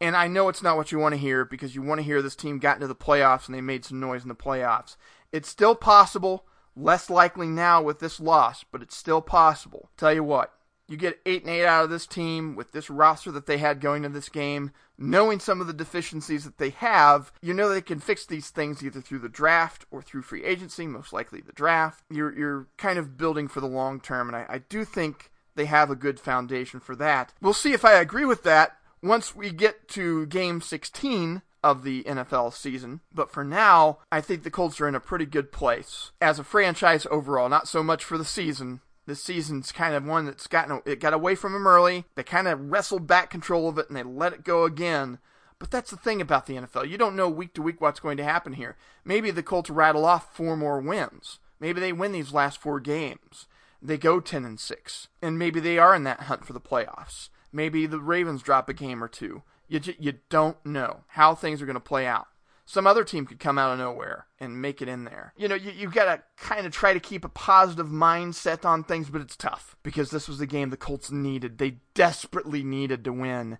And 0.00 0.16
I 0.16 0.26
know 0.26 0.48
it's 0.48 0.64
not 0.64 0.76
what 0.76 0.90
you 0.90 0.98
want 0.98 1.12
to 1.14 1.20
hear 1.20 1.44
because 1.44 1.76
you 1.76 1.80
want 1.82 2.00
to 2.00 2.04
hear 2.04 2.20
this 2.20 2.34
team 2.34 2.58
got 2.58 2.74
into 2.74 2.88
the 2.88 2.96
playoffs 2.96 3.46
and 3.46 3.54
they 3.54 3.60
made 3.60 3.84
some 3.84 4.00
noise 4.00 4.24
in 4.24 4.28
the 4.28 4.34
playoffs. 4.34 4.96
It's 5.30 5.48
still 5.48 5.76
possible, 5.76 6.44
less 6.74 7.08
likely 7.08 7.46
now 7.46 7.80
with 7.82 8.00
this 8.00 8.18
loss, 8.18 8.64
but 8.72 8.82
it's 8.82 8.96
still 8.96 9.22
possible. 9.22 9.90
Tell 9.96 10.12
you 10.12 10.24
what, 10.24 10.52
you 10.88 10.96
get 10.96 11.20
8 11.24 11.42
and 11.42 11.50
8 11.50 11.66
out 11.66 11.84
of 11.84 11.90
this 11.90 12.06
team 12.08 12.56
with 12.56 12.72
this 12.72 12.90
roster 12.90 13.30
that 13.30 13.46
they 13.46 13.58
had 13.58 13.80
going 13.80 14.02
to 14.02 14.08
this 14.08 14.28
game, 14.28 14.72
knowing 14.98 15.40
some 15.40 15.60
of 15.60 15.66
the 15.66 15.72
deficiencies 15.72 16.44
that 16.44 16.58
they 16.58 16.70
have, 16.70 17.32
you 17.42 17.52
know 17.54 17.68
they 17.68 17.80
can 17.80 18.00
fix 18.00 18.26
these 18.26 18.50
things 18.50 18.82
either 18.82 19.00
through 19.00 19.18
the 19.18 19.28
draft 19.28 19.84
or 19.90 20.02
through 20.02 20.22
free 20.22 20.44
agency, 20.44 20.86
most 20.86 21.12
likely 21.12 21.40
the 21.40 21.52
draft. 21.52 22.04
You're 22.10 22.36
you're 22.36 22.66
kind 22.76 22.98
of 22.98 23.16
building 23.16 23.48
for 23.48 23.60
the 23.60 23.66
long 23.66 24.00
term, 24.00 24.28
and 24.28 24.36
I, 24.36 24.46
I 24.48 24.58
do 24.58 24.84
think 24.84 25.30
they 25.54 25.66
have 25.66 25.90
a 25.90 25.96
good 25.96 26.20
foundation 26.20 26.80
for 26.80 26.94
that. 26.96 27.32
We'll 27.40 27.52
see 27.52 27.72
if 27.72 27.84
I 27.84 27.94
agree 27.94 28.24
with 28.24 28.42
that 28.44 28.76
once 29.02 29.34
we 29.34 29.50
get 29.50 29.88
to 29.88 30.26
game 30.26 30.60
16 30.60 31.42
of 31.62 31.82
the 31.82 32.04
NFL 32.04 32.52
season. 32.52 33.00
But 33.12 33.32
for 33.32 33.42
now, 33.42 33.98
I 34.12 34.20
think 34.20 34.42
the 34.42 34.50
Colts 34.50 34.80
are 34.80 34.86
in 34.86 34.94
a 34.94 35.00
pretty 35.00 35.26
good 35.26 35.50
place 35.50 36.12
as 36.20 36.38
a 36.38 36.44
franchise 36.44 37.06
overall. 37.10 37.48
Not 37.48 37.66
so 37.66 37.82
much 37.82 38.04
for 38.04 38.16
the 38.16 38.24
season, 38.24 38.80
this 39.06 39.22
season's 39.22 39.72
kind 39.72 39.94
of 39.94 40.04
one 40.04 40.26
that's 40.26 40.46
gotten 40.46 40.82
it 40.84 41.00
got 41.00 41.14
away 41.14 41.34
from 41.34 41.52
them 41.52 41.66
early. 41.66 42.04
They 42.14 42.22
kind 42.22 42.48
of 42.48 42.70
wrestled 42.70 43.06
back 43.06 43.30
control 43.30 43.68
of 43.68 43.78
it 43.78 43.88
and 43.88 43.96
they 43.96 44.02
let 44.02 44.32
it 44.32 44.44
go 44.44 44.64
again. 44.64 45.18
But 45.58 45.70
that's 45.70 45.90
the 45.90 45.96
thing 45.96 46.20
about 46.20 46.46
the 46.46 46.54
NFL. 46.54 46.88
You 46.88 46.98
don't 46.98 47.16
know 47.16 47.30
week 47.30 47.54
to 47.54 47.62
week 47.62 47.80
what's 47.80 48.00
going 48.00 48.18
to 48.18 48.24
happen 48.24 48.54
here. 48.54 48.76
Maybe 49.04 49.30
the 49.30 49.42
Colts 49.42 49.70
rattle 49.70 50.04
off 50.04 50.34
four 50.34 50.56
more 50.56 50.80
wins. 50.80 51.38
Maybe 51.60 51.80
they 51.80 51.92
win 51.92 52.12
these 52.12 52.32
last 52.32 52.60
four 52.60 52.78
games. 52.80 53.46
They 53.80 53.96
go 53.96 54.20
10 54.20 54.44
and 54.44 54.60
6. 54.60 55.08
And 55.22 55.38
maybe 55.38 55.60
they 55.60 55.78
are 55.78 55.94
in 55.94 56.04
that 56.04 56.22
hunt 56.22 56.44
for 56.44 56.52
the 56.52 56.60
playoffs. 56.60 57.30
Maybe 57.52 57.86
the 57.86 58.00
Ravens 58.00 58.42
drop 58.42 58.68
a 58.68 58.74
game 58.74 59.02
or 59.02 59.08
two. 59.08 59.42
You, 59.68 59.80
you 59.98 60.14
don't 60.28 60.64
know 60.66 61.04
how 61.08 61.34
things 61.34 61.62
are 61.62 61.66
going 61.66 61.74
to 61.74 61.80
play 61.80 62.06
out 62.06 62.28
some 62.68 62.86
other 62.86 63.04
team 63.04 63.26
could 63.26 63.38
come 63.38 63.58
out 63.58 63.72
of 63.72 63.78
nowhere 63.78 64.26
and 64.40 64.60
make 64.60 64.82
it 64.82 64.88
in 64.88 65.04
there. 65.04 65.32
You 65.36 65.46
know, 65.46 65.54
you, 65.54 65.70
you've 65.70 65.94
got 65.94 66.06
to 66.06 66.22
kind 66.36 66.66
of 66.66 66.72
try 66.72 66.92
to 66.92 67.00
keep 67.00 67.24
a 67.24 67.28
positive 67.28 67.86
mindset 67.86 68.64
on 68.64 68.82
things, 68.82 69.08
but 69.08 69.20
it's 69.20 69.36
tough 69.36 69.76
because 69.84 70.10
this 70.10 70.26
was 70.26 70.38
the 70.38 70.46
game 70.46 70.70
the 70.70 70.76
Colts 70.76 71.12
needed. 71.12 71.58
They 71.58 71.78
desperately 71.94 72.64
needed 72.64 73.04
to 73.04 73.12
win, 73.12 73.58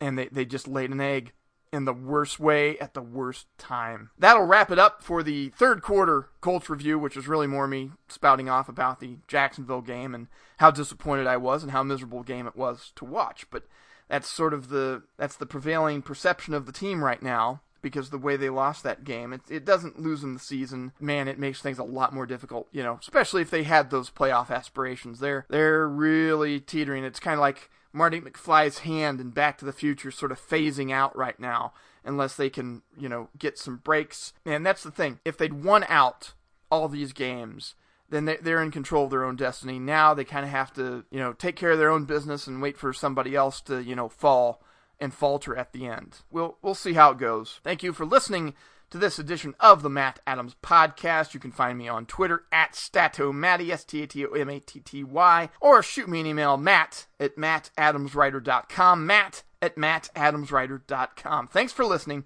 and 0.00 0.18
they, 0.18 0.28
they 0.28 0.44
just 0.44 0.68
laid 0.68 0.90
an 0.90 1.00
egg 1.00 1.32
in 1.72 1.86
the 1.86 1.94
worst 1.94 2.38
way 2.38 2.78
at 2.78 2.92
the 2.92 3.00
worst 3.00 3.46
time. 3.56 4.10
That'll 4.18 4.44
wrap 4.44 4.70
it 4.70 4.78
up 4.78 5.02
for 5.02 5.22
the 5.22 5.48
third 5.56 5.80
quarter 5.80 6.28
Colts 6.42 6.68
review, 6.68 6.98
which 6.98 7.16
was 7.16 7.26
really 7.26 7.46
more 7.46 7.66
me 7.66 7.92
spouting 8.08 8.50
off 8.50 8.68
about 8.68 9.00
the 9.00 9.16
Jacksonville 9.26 9.80
game 9.80 10.14
and 10.14 10.26
how 10.58 10.70
disappointed 10.70 11.26
I 11.26 11.38
was 11.38 11.62
and 11.62 11.72
how 11.72 11.82
miserable 11.82 12.22
game 12.22 12.46
it 12.46 12.56
was 12.56 12.92
to 12.96 13.06
watch. 13.06 13.46
But 13.50 13.64
that's 14.08 14.28
sort 14.28 14.52
of 14.52 14.68
the 14.68 15.04
that's 15.16 15.36
the 15.36 15.46
prevailing 15.46 16.02
perception 16.02 16.52
of 16.52 16.66
the 16.66 16.72
team 16.72 17.02
right 17.02 17.22
now 17.22 17.62
because 17.82 18.10
the 18.10 18.18
way 18.18 18.36
they 18.36 18.48
lost 18.48 18.82
that 18.84 19.04
game, 19.04 19.32
it, 19.32 19.42
it 19.50 19.64
doesn't 19.64 20.00
lose 20.00 20.20
them 20.20 20.34
the 20.34 20.40
season. 20.40 20.92
Man, 21.00 21.28
it 21.28 21.38
makes 21.38 21.60
things 21.60 21.78
a 21.78 21.84
lot 21.84 22.14
more 22.14 22.26
difficult, 22.26 22.68
you 22.72 22.82
know, 22.82 22.98
especially 23.00 23.42
if 23.42 23.50
they 23.50 23.64
had 23.64 23.90
those 23.90 24.10
playoff 24.10 24.50
aspirations. 24.50 25.18
They're, 25.18 25.46
they're 25.50 25.88
really 25.88 26.60
teetering. 26.60 27.04
It's 27.04 27.20
kind 27.20 27.34
of 27.34 27.40
like 27.40 27.70
Marty 27.92 28.20
McFly's 28.20 28.78
hand 28.78 29.20
in 29.20 29.30
Back 29.30 29.58
to 29.58 29.64
the 29.64 29.72
Future 29.72 30.10
sort 30.10 30.32
of 30.32 30.40
phasing 30.40 30.92
out 30.92 31.16
right 31.16 31.38
now 31.38 31.72
unless 32.04 32.36
they 32.36 32.50
can, 32.50 32.82
you 32.98 33.08
know, 33.08 33.28
get 33.38 33.58
some 33.58 33.76
breaks. 33.76 34.32
And 34.46 34.64
that's 34.64 34.82
the 34.82 34.90
thing. 34.90 35.20
If 35.24 35.36
they'd 35.36 35.64
won 35.64 35.84
out 35.88 36.32
all 36.70 36.88
these 36.88 37.12
games, 37.12 37.74
then 38.08 38.24
they're 38.24 38.62
in 38.62 38.70
control 38.70 39.04
of 39.04 39.10
their 39.10 39.24
own 39.24 39.36
destiny. 39.36 39.78
Now 39.78 40.14
they 40.14 40.24
kind 40.24 40.44
of 40.44 40.50
have 40.50 40.72
to, 40.74 41.04
you 41.10 41.18
know, 41.18 41.32
take 41.32 41.56
care 41.56 41.70
of 41.70 41.78
their 41.78 41.90
own 41.90 42.04
business 42.04 42.46
and 42.46 42.60
wait 42.60 42.76
for 42.76 42.92
somebody 42.92 43.34
else 43.34 43.60
to, 43.62 43.82
you 43.82 43.96
know, 43.96 44.08
fall 44.08 44.62
and 45.02 45.12
falter 45.12 45.56
at 45.56 45.72
the 45.72 45.86
end. 45.86 46.20
We'll 46.30 46.56
we'll 46.62 46.76
see 46.76 46.94
how 46.94 47.10
it 47.10 47.18
goes. 47.18 47.60
Thank 47.64 47.82
you 47.82 47.92
for 47.92 48.06
listening 48.06 48.54
to 48.90 48.98
this 48.98 49.18
edition 49.18 49.54
of 49.58 49.82
the 49.82 49.90
Matt 49.90 50.20
Adams 50.26 50.54
Podcast. 50.62 51.34
You 51.34 51.40
can 51.40 51.50
find 51.50 51.76
me 51.76 51.88
on 51.88 52.06
Twitter 52.06 52.44
at 52.52 52.72
Statomatty, 52.72 53.70
S-T-A-T-O-M-A-T-T-Y, 53.70 55.48
or 55.60 55.82
shoot 55.82 56.08
me 56.08 56.20
an 56.20 56.26
email, 56.26 56.56
matt 56.56 57.06
at 57.18 57.36
mattadamswriter.com, 57.36 59.06
matt 59.06 59.42
at 59.62 59.76
mattadamswriter.com. 59.76 61.48
Thanks 61.48 61.72
for 61.72 61.84
listening. 61.84 62.20